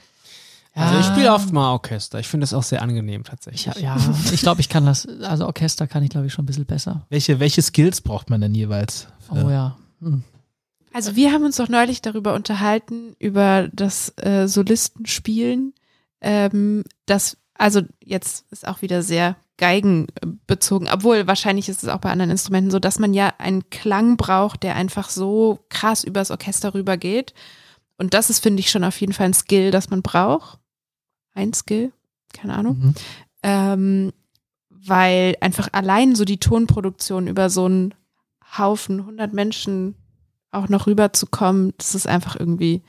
Also 0.75 0.99
ich 0.99 1.05
spiele 1.05 1.31
oft 1.31 1.51
mal 1.51 1.71
Orchester. 1.71 2.19
Ich 2.19 2.27
finde 2.27 2.45
das 2.45 2.53
auch 2.53 2.63
sehr 2.63 2.81
angenehm 2.81 3.23
tatsächlich. 3.23 3.75
Ich, 3.75 3.84
ja, 3.84 3.95
ich 4.31 4.41
glaube, 4.41 4.59
ich 4.59 4.69
kann 4.69 4.86
das, 4.86 5.07
also 5.21 5.45
Orchester 5.45 5.86
kann 5.86 6.01
ich, 6.01 6.09
glaube 6.09 6.27
ich, 6.27 6.34
schon 6.34 6.43
ein 6.43 6.45
bisschen 6.47 6.65
besser. 6.65 7.05
Welche, 7.09 7.39
welche 7.39 7.61
Skills 7.61 8.01
braucht 8.01 8.31
man 8.31 8.41
denn 8.41 8.55
jeweils? 8.55 9.07
Oh 9.29 9.49
ja. 9.49 9.77
Hm. 10.01 10.23
Also 10.91 11.15
wir 11.15 11.31
haben 11.31 11.43
uns 11.43 11.57
doch 11.57 11.69
neulich 11.69 12.01
darüber 12.01 12.34
unterhalten, 12.34 13.15
über 13.19 13.69
das 13.71 14.13
äh, 14.17 14.47
Solistenspielen. 14.47 15.73
Ähm, 16.21 16.84
das, 17.05 17.38
also 17.55 17.81
jetzt 18.03 18.45
ist 18.51 18.67
auch 18.67 18.81
wieder 18.81 19.03
sehr 19.03 19.36
geigenbezogen, 19.58 20.89
obwohl 20.91 21.28
wahrscheinlich 21.28 21.70
ist 21.70 21.84
es 21.84 21.89
auch 21.89 21.99
bei 21.99 22.12
anderen 22.12 22.32
Instrumenten 22.32 22.72
so, 22.72 22.80
dass 22.80 22.99
man 22.99 23.14
ja 23.14 23.34
einen 23.38 23.70
Klang 23.70 24.18
braucht, 24.18 24.64
der 24.64 24.76
einfach 24.76 25.10
so 25.10 25.60
krass 25.70 26.04
übers 26.04 26.32
Orchester 26.32 26.74
rübergeht. 26.74 27.34
Und 27.97 28.14
das 28.14 28.30
ist, 28.30 28.39
finde 28.39 28.62
ich, 28.62 28.72
schon 28.72 28.84
auf 28.84 28.99
jeden 28.99 29.14
Fall 29.14 29.28
ein 29.28 29.34
Skill, 29.34 29.72
das 29.72 29.89
man 29.89 30.01
braucht. 30.01 30.60
Ein 31.34 31.54
Skill, 31.54 31.91
keine 32.34 32.56
Ahnung. 32.56 32.78
Mhm. 32.80 32.93
Ähm, 33.43 34.14
weil 34.70 35.36
einfach 35.39 35.70
allein 35.72 36.16
so 36.16 36.26
die 36.26 36.39
Tonproduktion 36.39 37.28
über 37.28 37.49
so 37.49 37.66
einen 37.66 37.93
Haufen 38.58 39.01
100 39.01 39.34
Menschen 39.34 39.95
auch 40.51 40.70
noch 40.70 40.88
rüberzukommen, 40.88 41.74
das 41.78 41.95
ist 41.95 42.08
einfach 42.08 42.39
irgendwie 42.39 42.82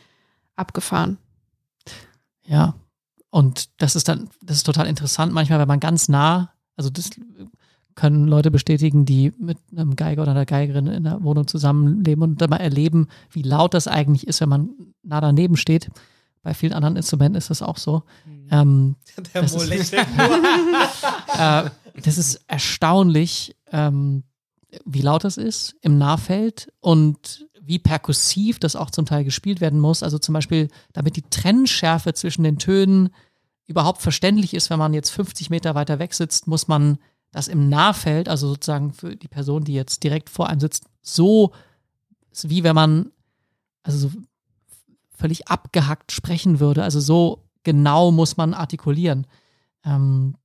abgefahren. 0.56 1.18
Ja. 2.44 2.74
Und 3.30 3.82
das 3.82 3.96
ist 3.96 4.08
dann, 4.08 4.30
das 4.42 4.58
ist 4.58 4.64
total 4.64 4.86
interessant 4.86 5.32
manchmal, 5.32 5.58
wenn 5.58 5.68
man 5.68 5.80
ganz 5.80 6.08
nah, 6.08 6.53
also 6.76 6.90
das 6.90 7.10
können 7.94 8.26
Leute 8.26 8.50
bestätigen, 8.50 9.04
die 9.04 9.32
mit 9.38 9.58
einem 9.76 9.94
Geiger 9.94 10.22
oder 10.22 10.32
einer 10.32 10.46
Geigerin 10.46 10.88
in 10.88 11.04
der 11.04 11.22
Wohnung 11.22 11.46
zusammenleben 11.46 12.22
und 12.22 12.40
dann 12.40 12.50
mal 12.50 12.56
erleben, 12.56 13.06
wie 13.30 13.42
laut 13.42 13.72
das 13.74 13.86
eigentlich 13.86 14.26
ist, 14.26 14.40
wenn 14.40 14.48
man 14.48 14.70
nah 15.02 15.20
daneben 15.20 15.56
steht. 15.56 15.90
Bei 16.42 16.54
vielen 16.54 16.72
anderen 16.72 16.96
Instrumenten 16.96 17.36
ist 17.36 17.50
das 17.50 17.62
auch 17.62 17.78
so. 17.78 18.02
Ähm, 18.50 18.96
Der 19.34 19.42
Das 19.42 19.54
ist- 19.54 19.92
äh, 21.38 21.70
das 22.02 22.18
ist 22.18 22.40
erstaunlich, 22.48 23.54
ähm, 23.70 24.24
wie 24.84 25.02
laut 25.02 25.22
das 25.24 25.36
ist 25.36 25.76
im 25.80 25.96
Nahfeld 25.98 26.72
und 26.80 27.46
wie 27.62 27.78
perkussiv 27.78 28.58
das 28.58 28.76
auch 28.76 28.90
zum 28.90 29.06
Teil 29.06 29.24
gespielt 29.24 29.60
werden 29.60 29.80
muss. 29.80 30.02
Also 30.02 30.18
zum 30.18 30.32
Beispiel, 30.32 30.68
damit 30.92 31.16
die 31.16 31.22
Trennschärfe 31.22 32.12
zwischen 32.12 32.42
den 32.42 32.58
Tönen 32.58 33.10
überhaupt 33.66 34.02
verständlich 34.02 34.54
ist, 34.54 34.70
wenn 34.70 34.78
man 34.78 34.94
jetzt 34.94 35.10
50 35.10 35.50
Meter 35.50 35.74
weiter 35.74 35.98
weg 35.98 36.14
sitzt, 36.14 36.46
muss 36.46 36.68
man 36.68 36.98
das 37.32 37.48
im 37.48 37.68
Nahfeld, 37.68 38.28
also 38.28 38.48
sozusagen 38.48 38.92
für 38.92 39.16
die 39.16 39.28
Person, 39.28 39.64
die 39.64 39.74
jetzt 39.74 40.04
direkt 40.04 40.30
vor 40.30 40.48
einem 40.48 40.60
sitzt, 40.60 40.84
so 41.02 41.52
wie 42.42 42.64
wenn 42.64 42.74
man 42.74 43.10
also 43.82 44.08
so 44.08 44.12
völlig 45.16 45.48
abgehackt 45.48 46.12
sprechen 46.12 46.60
würde. 46.60 46.82
Also 46.82 47.00
so 47.00 47.44
genau 47.62 48.10
muss 48.10 48.36
man 48.36 48.54
artikulieren. 48.54 49.26
Ähm, 49.84 50.36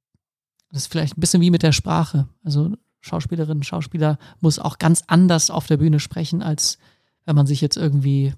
das 0.71 0.83
ist 0.83 0.91
vielleicht 0.91 1.17
ein 1.17 1.21
bisschen 1.21 1.41
wie 1.41 1.51
mit 1.51 1.63
der 1.63 1.71
Sprache. 1.71 2.27
Also 2.43 2.75
Schauspielerinnen, 3.01 3.63
Schauspieler 3.63 4.17
muss 4.39 4.59
auch 4.59 4.77
ganz 4.77 5.03
anders 5.07 5.49
auf 5.49 5.67
der 5.67 5.77
Bühne 5.77 5.99
sprechen, 5.99 6.43
als 6.43 6.77
wenn 7.25 7.35
man 7.35 7.47
sich 7.47 7.61
jetzt 7.61 7.77
irgendwie 7.77 8.33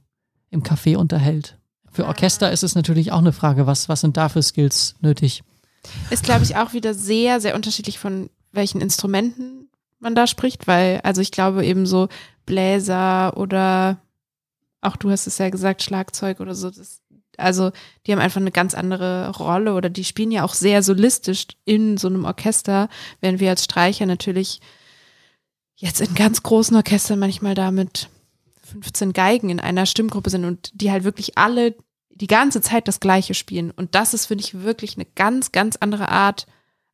im 0.50 0.64
Café 0.64 0.98
unterhält. 0.98 1.58
Für 1.92 2.06
Orchester 2.06 2.52
ist 2.52 2.64
es 2.64 2.76
natürlich 2.76 3.12
auch 3.12 3.20
eine 3.20 3.34
Frage, 3.34 3.68
was, 3.68 3.90
was 3.90 4.02
sind 4.02 4.18
da 4.18 4.30
für 4.30 4.42
Skills 4.42 4.96
nötig? 5.02 5.44
Ist, 6.10 6.24
glaube 6.24 6.44
ich, 6.44 6.56
auch 6.56 6.74
wieder 6.74 6.94
sehr, 6.94 7.42
sehr 7.42 7.56
unterschiedlich 7.56 8.00
von 8.00 8.30
welchen 8.52 8.82
Instrumenten 8.82 9.70
man 10.00 10.16
da 10.16 10.28
spricht, 10.28 10.68
weil, 10.68 11.02
also 11.04 11.22
ich 11.22 11.32
glaube 11.32 11.66
eben 11.66 11.86
so 11.86 12.08
Bläser 12.46 13.38
oder 13.38 14.00
auch 14.82 14.96
du 14.96 15.12
hast 15.12 15.28
es 15.28 15.38
ja 15.38 15.50
gesagt, 15.50 15.84
Schlagzeug 15.84 16.40
oder 16.40 16.56
so, 16.56 16.70
das, 16.70 17.02
also 17.38 17.72
die 18.06 18.12
haben 18.12 18.20
einfach 18.20 18.42
eine 18.42 18.52
ganz 18.52 18.74
andere 18.74 19.30
Rolle 19.30 19.74
oder 19.74 19.90
die 19.90 20.04
spielen 20.04 20.32
ja 20.32 20.44
auch 20.44 20.54
sehr 20.54 20.84
solistisch 20.84 21.48
in 21.66 21.98
so 21.98 22.08
einem 22.08 22.26
Orchester, 22.26 22.90
während 23.20 23.40
wir 23.40 23.50
als 23.50 23.64
Streicher 23.64 24.06
natürlich 24.06 24.60
jetzt 25.76 26.02
in 26.02 26.14
ganz 26.16 26.44
großen 26.44 26.76
Orchestern 26.76 27.20
manchmal 27.20 27.56
da 27.56 27.72
mit 27.72 28.10
15 28.72 29.14
Geigen 29.14 29.50
in 29.50 29.60
einer 29.60 29.86
Stimmgruppe 29.86 30.30
sind 30.30 30.46
und 30.46 30.72
die 30.74 30.92
halt 30.92 31.04
wirklich 31.04 31.38
alle 31.38 31.76
die 32.10 32.28
ganze 32.28 32.62
Zeit 32.62 32.88
das 32.88 33.00
Gleiche 33.00 33.34
spielen. 33.34 33.72
Und 33.72 33.96
das 33.96 34.14
ist, 34.14 34.26
finde 34.28 34.44
ich, 34.44 34.62
wirklich 34.62 34.96
eine 34.96 35.06
ganz, 35.06 35.52
ganz 35.52 35.76
andere 35.78 36.10
Art, 36.10 36.46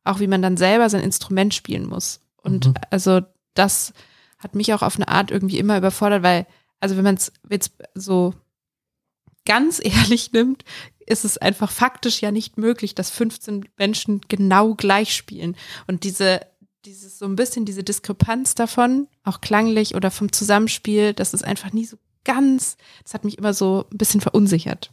auch 0.04 0.20
wie 0.20 0.26
man 0.26 0.42
dann 0.42 0.56
selber 0.56 0.88
sein 0.88 1.02
Instrument 1.02 1.54
spielen 1.54 1.86
muss. 1.86 2.20
Und 2.42 2.66
Mhm. 2.66 2.74
also 2.90 3.20
das 3.54 3.92
hat 4.38 4.54
mich 4.54 4.72
auch 4.72 4.82
auf 4.82 4.96
eine 4.96 5.08
Art 5.08 5.30
irgendwie 5.30 5.58
immer 5.58 5.76
überfordert, 5.76 6.22
weil, 6.22 6.46
also 6.80 6.96
wenn 6.96 7.04
man 7.04 7.16
es 7.16 7.32
jetzt 7.50 7.72
so 7.94 8.34
ganz 9.44 9.80
ehrlich 9.84 10.32
nimmt, 10.32 10.64
ist 11.06 11.24
es 11.24 11.38
einfach 11.38 11.70
faktisch 11.70 12.20
ja 12.20 12.30
nicht 12.30 12.58
möglich, 12.58 12.94
dass 12.94 13.10
15 13.10 13.68
Menschen 13.76 14.20
genau 14.28 14.74
gleich 14.74 15.14
spielen. 15.14 15.56
Und 15.86 16.04
diese, 16.04 16.40
dieses 16.88 17.18
so 17.18 17.26
ein 17.26 17.36
bisschen 17.36 17.64
diese 17.64 17.84
Diskrepanz 17.84 18.54
davon, 18.54 19.08
auch 19.24 19.40
klanglich 19.40 19.94
oder 19.94 20.10
vom 20.10 20.32
Zusammenspiel, 20.32 21.12
das 21.12 21.34
ist 21.34 21.44
einfach 21.44 21.72
nie 21.72 21.84
so 21.84 21.96
ganz, 22.24 22.76
das 23.04 23.14
hat 23.14 23.24
mich 23.24 23.38
immer 23.38 23.54
so 23.54 23.86
ein 23.92 23.98
bisschen 23.98 24.20
verunsichert. 24.20 24.90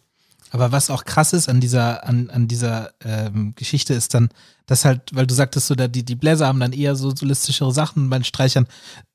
Aber 0.51 0.71
was 0.71 0.89
auch 0.89 1.05
krass 1.05 1.33
ist 1.33 1.49
an 1.49 1.59
dieser, 1.59 2.05
an, 2.05 2.29
an 2.29 2.47
dieser 2.47 2.93
ähm, 3.03 3.53
Geschichte 3.55 3.93
ist 3.93 4.13
dann, 4.13 4.29
dass 4.67 4.85
halt, 4.85 5.13
weil 5.13 5.27
du 5.27 5.33
sagtest 5.33 5.67
so, 5.67 5.75
da 5.75 5.87
die, 5.87 6.03
die 6.03 6.15
Bläser 6.15 6.47
haben 6.47 6.59
dann 6.59 6.73
eher 6.73 6.95
so 6.95 7.13
solistischere 7.15 7.73
Sachen, 7.73 8.09
bei 8.09 8.19
den 8.19 8.23
Streichern 8.23 8.67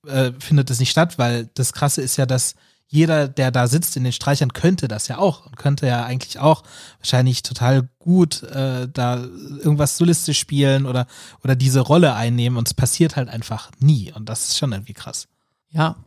äh, 0.07 0.33
findet 0.39 0.71
das 0.71 0.81
nicht 0.81 0.91
statt, 0.91 1.19
weil 1.19 1.49
das 1.55 1.73
Krasse 1.73 2.03
ist 2.03 2.17
ja, 2.17 2.27
dass 2.27 2.55
jeder, 2.93 3.29
der 3.29 3.53
da 3.53 3.69
sitzt 3.69 3.97
in 3.97 4.03
den 4.03 4.13
Streichern, 4.13 4.53
könnte 4.53 4.89
das 4.89 5.07
ja 5.07 5.19
auch 5.19 5.47
und 5.47 5.57
könnte 5.57 5.87
ja 5.87 6.05
eigentlich 6.05 6.41
auch 6.41 6.65
wahrscheinlich 6.99 7.45
total 7.45 7.89
gut 8.01 8.43
äh, 8.43 8.89
da 8.93 9.23
irgendwas 9.23 9.97
solistisch 9.97 10.41
spielen 10.41 10.87
oder, 10.87 11.07
oder 11.45 11.55
diese 11.55 11.81
Rolle 11.81 12.15
einnehmen 12.15 12.59
und 12.59 12.67
es 12.67 12.75
passiert 12.75 13.15
halt 13.15 13.29
einfach 13.29 13.71
nie 13.79 14.13
und 14.13 14.29
das 14.29 14.49
ist 14.49 14.59
schon 14.59 14.73
irgendwie 14.73 14.93
krass. 14.93 15.29
Ja, 15.71 16.05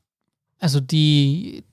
also 0.59 0.81
die, 0.81 1.63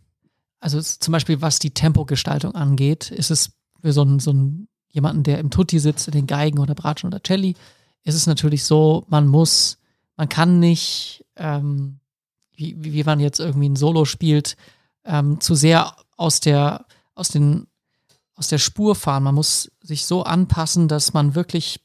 also 0.60 0.80
zum 0.80 1.10
Beispiel 1.10 1.42
was 1.42 1.58
die 1.58 1.72
Tempogestaltung 1.72 2.54
angeht, 2.54 3.10
ist 3.10 3.32
es 3.32 3.50
für 3.80 3.92
so 3.92 4.02
einen, 4.02 4.20
so 4.20 4.30
einen 4.30 4.68
jemanden, 4.90 5.24
der 5.24 5.40
im 5.40 5.50
Tutti 5.50 5.80
sitzt, 5.80 6.06
in 6.06 6.12
den 6.12 6.28
Geigen 6.28 6.60
oder 6.60 6.76
Bratschen 6.76 7.08
oder 7.08 7.20
Celli, 7.20 7.56
ist 8.04 8.14
es 8.14 8.28
natürlich 8.28 8.62
so, 8.62 9.06
man 9.08 9.26
muss, 9.26 9.78
man 10.16 10.28
kann 10.28 10.60
nicht, 10.60 11.24
ähm, 11.34 11.98
wie, 12.54 12.76
wie 12.78 13.02
man 13.02 13.18
jetzt 13.18 13.40
irgendwie 13.40 13.68
ein 13.68 13.76
Solo 13.76 14.04
spielt, 14.04 14.56
ähm, 15.04 15.40
zu 15.40 15.54
sehr 15.54 15.96
aus 16.16 16.40
der, 16.40 16.86
aus 17.14 17.28
den, 17.28 17.66
aus 18.34 18.48
der 18.48 18.58
Spur 18.58 18.94
fahren. 18.94 19.22
Man 19.22 19.34
muss 19.34 19.70
sich 19.82 20.06
so 20.06 20.22
anpassen, 20.22 20.88
dass 20.88 21.12
man 21.12 21.34
wirklich 21.34 21.80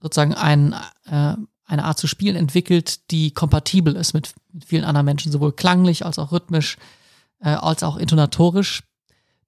sozusagen 0.00 0.34
ein, 0.34 0.74
äh, 1.06 1.34
eine 1.64 1.84
Art 1.84 1.98
zu 1.98 2.06
spielen 2.06 2.36
entwickelt, 2.36 3.10
die 3.10 3.32
kompatibel 3.32 3.94
ist 3.96 4.14
mit, 4.14 4.34
mit 4.52 4.64
vielen 4.64 4.84
anderen 4.84 5.04
Menschen, 5.04 5.32
sowohl 5.32 5.52
klanglich 5.52 6.04
als 6.04 6.18
auch 6.18 6.32
rhythmisch, 6.32 6.78
äh, 7.40 7.50
als 7.50 7.82
auch 7.82 7.96
intonatorisch. 7.96 8.84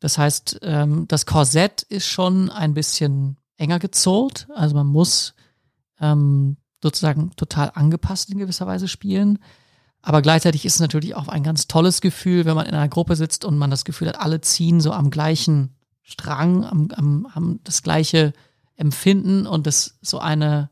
Das 0.00 0.18
heißt, 0.18 0.60
ähm, 0.62 1.06
das 1.08 1.26
Korsett 1.26 1.82
ist 1.82 2.06
schon 2.06 2.50
ein 2.50 2.74
bisschen 2.74 3.36
enger 3.56 3.78
gezollt. 3.78 4.48
Also 4.54 4.74
man 4.74 4.86
muss 4.86 5.34
ähm, 6.00 6.56
sozusagen 6.82 7.32
total 7.36 7.70
angepasst 7.74 8.30
in 8.30 8.38
gewisser 8.38 8.66
Weise 8.66 8.88
spielen. 8.88 9.38
Aber 10.02 10.22
gleichzeitig 10.22 10.64
ist 10.64 10.74
es 10.74 10.80
natürlich 10.80 11.14
auch 11.14 11.28
ein 11.28 11.42
ganz 11.42 11.66
tolles 11.66 12.00
Gefühl, 12.00 12.44
wenn 12.44 12.54
man 12.54 12.66
in 12.66 12.74
einer 12.74 12.88
Gruppe 12.88 13.16
sitzt 13.16 13.44
und 13.44 13.58
man 13.58 13.70
das 13.70 13.84
Gefühl 13.84 14.08
hat, 14.08 14.18
alle 14.18 14.40
ziehen 14.40 14.80
so 14.80 14.92
am 14.92 15.10
gleichen 15.10 15.74
Strang, 16.02 16.64
am, 16.64 16.88
am, 16.96 17.34
haben 17.34 17.60
das 17.64 17.82
gleiche 17.82 18.32
Empfinden 18.76 19.46
und 19.46 19.66
das 19.66 19.98
so 20.00 20.18
eine, 20.18 20.70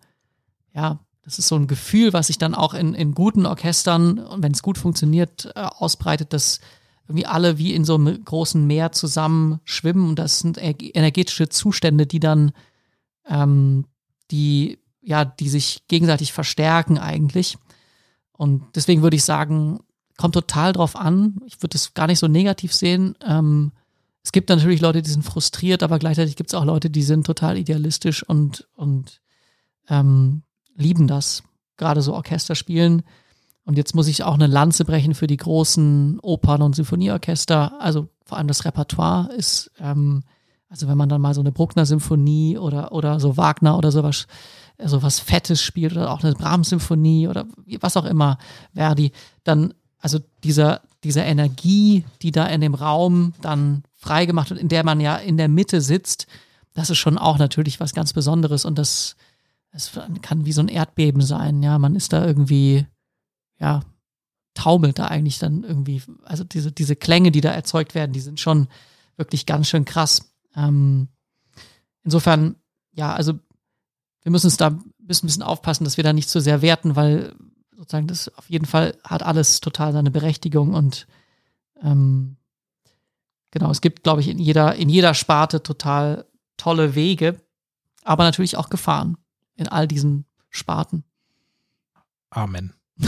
ja, 0.73 0.99
das 1.23 1.39
ist 1.39 1.49
so 1.49 1.57
ein 1.57 1.67
Gefühl, 1.67 2.15
was 2.15 2.29
sich 2.29 2.39
dann 2.39 2.55
auch 2.55 2.73
in, 2.73 2.95
in 2.95 3.15
guten 3.15 3.45
Orchestern, 3.45 4.25
wenn 4.39 4.53
es 4.53 4.63
gut 4.63 4.79
funktioniert, 4.79 5.53
äh, 5.55 5.61
ausbreitet, 5.61 6.33
dass 6.33 6.61
irgendwie 7.07 7.27
alle 7.27 7.59
wie 7.59 7.75
in 7.75 7.85
so 7.85 7.97
einem 7.97 8.25
großen 8.25 8.67
Meer 8.67 8.93
zusammen 8.93 9.61
schwimmen 9.65 10.09
und 10.09 10.19
das 10.19 10.41
sind 10.41 10.59
energetische 10.59 11.49
Zustände, 11.49 12.07
die 12.07 12.21
dann, 12.21 12.53
ähm, 13.27 13.85
die, 14.31 14.79
ja, 15.03 15.25
die 15.25 15.49
sich 15.51 15.87
gegenseitig 15.89 16.33
verstärken 16.33 16.99
eigentlich. 16.99 17.59
Und 18.39 18.65
deswegen 18.77 19.03
würde 19.03 19.17
ich 19.17 19.25
sagen, 19.25 19.81
kommt 20.17 20.35
total 20.35 20.73
drauf 20.73 20.97
an. 20.97 21.41
Ich 21.45 21.61
würde 21.61 21.77
es 21.77 21.93
gar 21.93 22.07
nicht 22.07 22.21
so 22.21 22.29
negativ 22.29 22.73
sehen. 22.73 23.17
Ähm, 23.23 23.73
es 24.23 24.33
gibt 24.33 24.49
natürlich 24.49 24.81
Leute, 24.81 25.03
die 25.03 25.11
sind 25.11 25.25
frustriert, 25.25 25.83
aber 25.83 25.99
gleichzeitig 25.99 26.37
gibt 26.37 26.51
es 26.51 26.55
auch 26.55 26.65
Leute, 26.65 26.89
die 26.89 27.03
sind 27.03 27.27
total 27.27 27.59
idealistisch 27.59 28.23
und, 28.23 28.67
und 28.75 29.21
ähm, 29.89 30.43
lieben 30.77 31.09
das. 31.09 31.43
Gerade 31.77 32.01
so 32.01 32.15
Orchester 32.15 32.55
spielen. 32.55 33.03
Und 33.65 33.77
jetzt 33.77 33.95
muss 33.95 34.09
ich 34.09 34.23
auch 34.23 34.35
eine 34.35 34.47
Lanze 34.47 34.85
brechen 34.85 35.15
für 35.15 35.27
die 35.27 35.37
großen 35.37 36.21
Opern- 36.21 36.63
und 36.63 36.77
Symphonieorchester. 36.77 37.81
Also 37.81 38.09
vor 38.25 38.39
allem 38.39 38.49
das 38.49 38.65
Repertoire 38.65 39.33
ist, 39.35 39.71
ähm, 39.81 40.23
also 40.69 40.89
wenn 40.89 40.99
man 40.99 41.09
dann 41.09 41.21
mal 41.21 41.35
so 41.35 41.41
eine 41.41 41.53
Bruckner-Symphonie 41.53 42.59
oder, 42.59 42.93
oder 42.93 43.21
so 43.21 43.37
Wagner 43.37 43.77
oder 43.79 43.91
sowas 43.91 44.27
so 44.85 45.03
was 45.03 45.19
Fettes 45.19 45.63
spielt 45.63 45.93
oder 45.93 46.13
auch 46.13 46.23
eine 46.23 46.35
Brahms-Symphonie 46.35 47.29
oder 47.29 47.47
was 47.81 47.97
auch 47.97 48.05
immer, 48.05 48.39
Verdi, 48.75 49.13
dann, 49.43 49.75
also 49.99 50.21
dieser, 50.45 50.83
dieser 51.03 51.25
Energie, 51.25 52.05
die 52.23 52.31
da 52.31 52.47
in 52.47 52.61
dem 52.61 52.75
Raum 52.75 53.33
dann 53.41 53.83
freigemacht 53.95 54.51
wird, 54.51 54.61
in 54.61 54.69
der 54.69 54.85
man 54.85 55.01
ja 55.01 55.17
in 55.17 55.37
der 55.37 55.49
Mitte 55.49 55.81
sitzt, 55.81 56.27
das 56.75 56.91
ist 56.91 56.99
schon 56.99 57.19
auch 57.19 57.39
natürlich 57.39 57.81
was 57.81 57.93
ganz 57.93 58.13
Besonderes 58.13 58.65
und 58.65 58.79
das, 58.79 59.17
das 59.73 59.91
kann 60.23 60.45
wie 60.45 60.53
so 60.53 60.61
ein 60.61 60.69
Erdbeben 60.69 61.23
sein, 61.23 61.63
ja, 61.63 61.79
man 61.79 61.97
ist 61.97 62.13
da 62.13 62.25
irgendwie, 62.25 62.87
ja, 63.59 63.81
taumelt 64.55 64.99
da 64.99 65.07
eigentlich 65.07 65.39
dann 65.39 65.65
irgendwie, 65.65 66.03
also 66.25 66.45
diese, 66.45 66.71
diese 66.71 66.97
Klänge, 66.97 67.33
die 67.33 67.41
da 67.41 67.51
erzeugt 67.51 67.95
werden, 67.95 68.13
die 68.13 68.21
sind 68.21 68.39
schon 68.41 68.69
wirklich 69.17 69.47
ganz 69.47 69.69
schön 69.69 69.85
krass. 69.85 70.33
Ähm, 70.59 71.09
insofern, 72.03 72.57
ja, 72.93 73.15
also 73.15 73.35
wir 74.23 74.33
müssen 74.33 74.47
uns 74.47 74.57
da 74.57 74.69
ein 74.69 74.93
bisschen, 74.99 75.29
bisschen 75.29 75.43
aufpassen, 75.43 75.85
dass 75.85 75.97
wir 75.97 76.05
da 76.05 76.13
nicht 76.13 76.29
zu 76.29 76.41
sehr 76.41 76.63
werten, 76.63 76.97
weil 76.97 77.35
sozusagen 77.77 78.09
das 78.09 78.35
auf 78.37 78.51
jeden 78.51 78.67
Fall 78.67 78.97
hat 79.05 79.23
alles 79.23 79.61
total 79.61 79.93
seine 79.93 80.11
Berechtigung 80.11 80.75
und 80.75 81.07
ähm, 81.81 82.37
genau, 83.53 83.71
es 83.71 83.81
gibt, 83.81 84.03
glaube 84.03 84.21
ich, 84.21 84.29
in 84.29 84.39
jeder, 84.39 84.75
in 84.75 84.89
jeder 84.89 85.15
Sparte 85.15 85.63
total 85.63 86.27
tolle 86.57 86.97
Wege, 86.97 87.41
aber 88.03 88.25
natürlich 88.25 88.57
auch 88.57 88.69
Gefahren 88.69 89.17
in 89.55 89.69
all 89.69 89.87
diesen 89.87 90.25
Sparten. 90.51 91.05
Amen. 92.31 92.75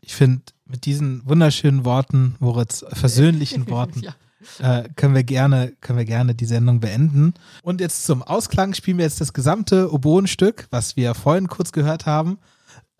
ich 0.00 0.14
finde, 0.14 0.42
mit 0.64 0.86
diesen 0.86 1.28
wunderschönen 1.28 1.84
Worten, 1.84 2.36
Moritz, 2.38 2.86
versöhnlichen 2.90 3.68
Worten, 3.70 4.00
ja 4.00 4.14
äh, 4.60 4.88
können 4.96 5.14
wir 5.14 5.24
gerne, 5.24 5.72
können 5.80 5.98
wir 5.98 6.04
gerne 6.04 6.34
die 6.34 6.46
Sendung 6.46 6.80
beenden. 6.80 7.34
Und 7.62 7.80
jetzt 7.80 8.04
zum 8.04 8.22
Ausklang 8.22 8.74
spielen 8.74 8.98
wir 8.98 9.04
jetzt 9.04 9.20
das 9.20 9.32
gesamte 9.32 9.92
Oboenstück, 9.92 10.66
was 10.70 10.96
wir 10.96 11.14
vorhin 11.14 11.48
kurz 11.48 11.72
gehört 11.72 12.06
haben. 12.06 12.38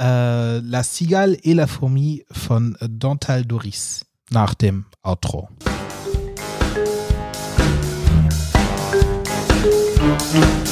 Äh, 0.00 0.58
La 0.58 0.82
Cigale 0.84 1.34
et 1.34 1.54
la 1.54 1.66
Fourmi 1.66 2.24
von 2.30 2.76
Dantal 2.80 3.44
Doris 3.44 4.06
nach 4.30 4.54
dem 4.54 4.86
Outro. 5.02 5.48
Musik 10.00 10.67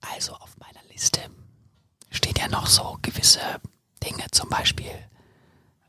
Also 0.00 0.34
auf 0.34 0.56
meiner 0.58 0.82
Liste 0.92 1.20
steht 2.10 2.38
ja 2.38 2.48
noch 2.48 2.66
so 2.66 2.98
gewisse 3.02 3.40
Dinge, 4.02 4.24
zum 4.32 4.48
Beispiel, 4.48 4.92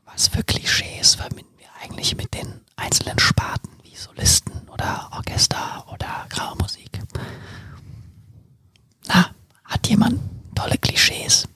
was 0.04 0.28
für 0.28 0.42
Klischees 0.42 1.14
verbinden 1.14 1.58
wir 1.58 1.68
eigentlich 1.82 2.16
mit 2.16 2.32
den 2.34 2.64
einzelnen 2.76 3.18
Sparten 3.18 3.70
wie 3.82 3.96
Solisten 3.96 4.68
oder 4.68 5.10
Orchester 5.12 5.86
oder 5.92 6.26
Graumusik. 6.28 7.00
Na, 9.06 9.34
hat 9.64 9.86
jemand 9.88 10.20
tolle 10.54 10.78
Klischees? 10.78 11.46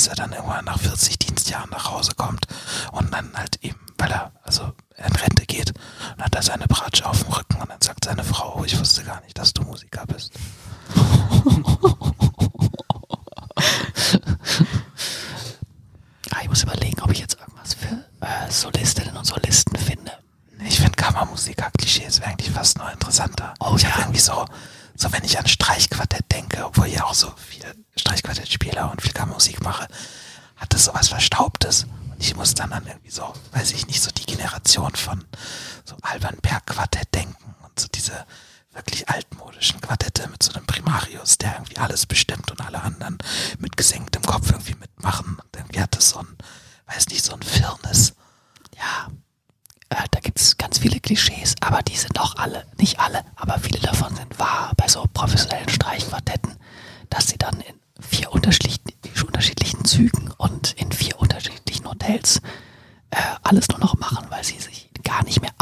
dass 0.00 0.06
er 0.06 0.16
dann 0.16 0.32
irgendwann 0.32 0.64
nach 0.64 0.78
40 0.78 1.18
Dienstjahren 1.18 1.68
nach 1.68 1.90
Hause 1.90 2.12
kommt 2.16 2.46
und 2.92 3.12
dann 3.12 3.34
als 3.34 3.49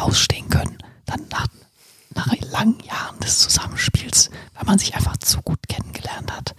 ausstehen 0.09 0.49
können, 0.49 0.79
dann 1.05 1.29
nach, 1.29 1.47
nach 2.15 2.35
langen 2.51 2.81
Jahren 2.81 3.21
des 3.21 3.41
Zusammenspiels, 3.41 4.31
weil 4.55 4.65
man 4.65 4.79
sich 4.79 4.95
einfach 4.95 5.19
zu 5.19 5.43
gut 5.43 5.69
kennengelernt 5.69 6.33
hat, 6.33 6.55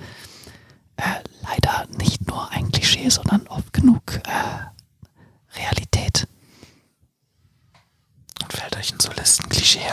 äh, 0.97 1.24
leider 1.41 1.88
nicht 1.97 2.28
nur 2.28 2.50
ein 2.52 2.72
Klischee, 2.72 3.10
sondern 3.10 3.47
oft 3.47 3.74
genug 3.74 4.02
äh, 4.28 5.58
Realität. 5.60 6.28
Und 8.43 8.54
fällt 8.54 8.78
euch 8.78 8.93
ein 8.93 9.00
so 9.00 9.12
Listen 9.14 9.50
Klischee 9.50 9.91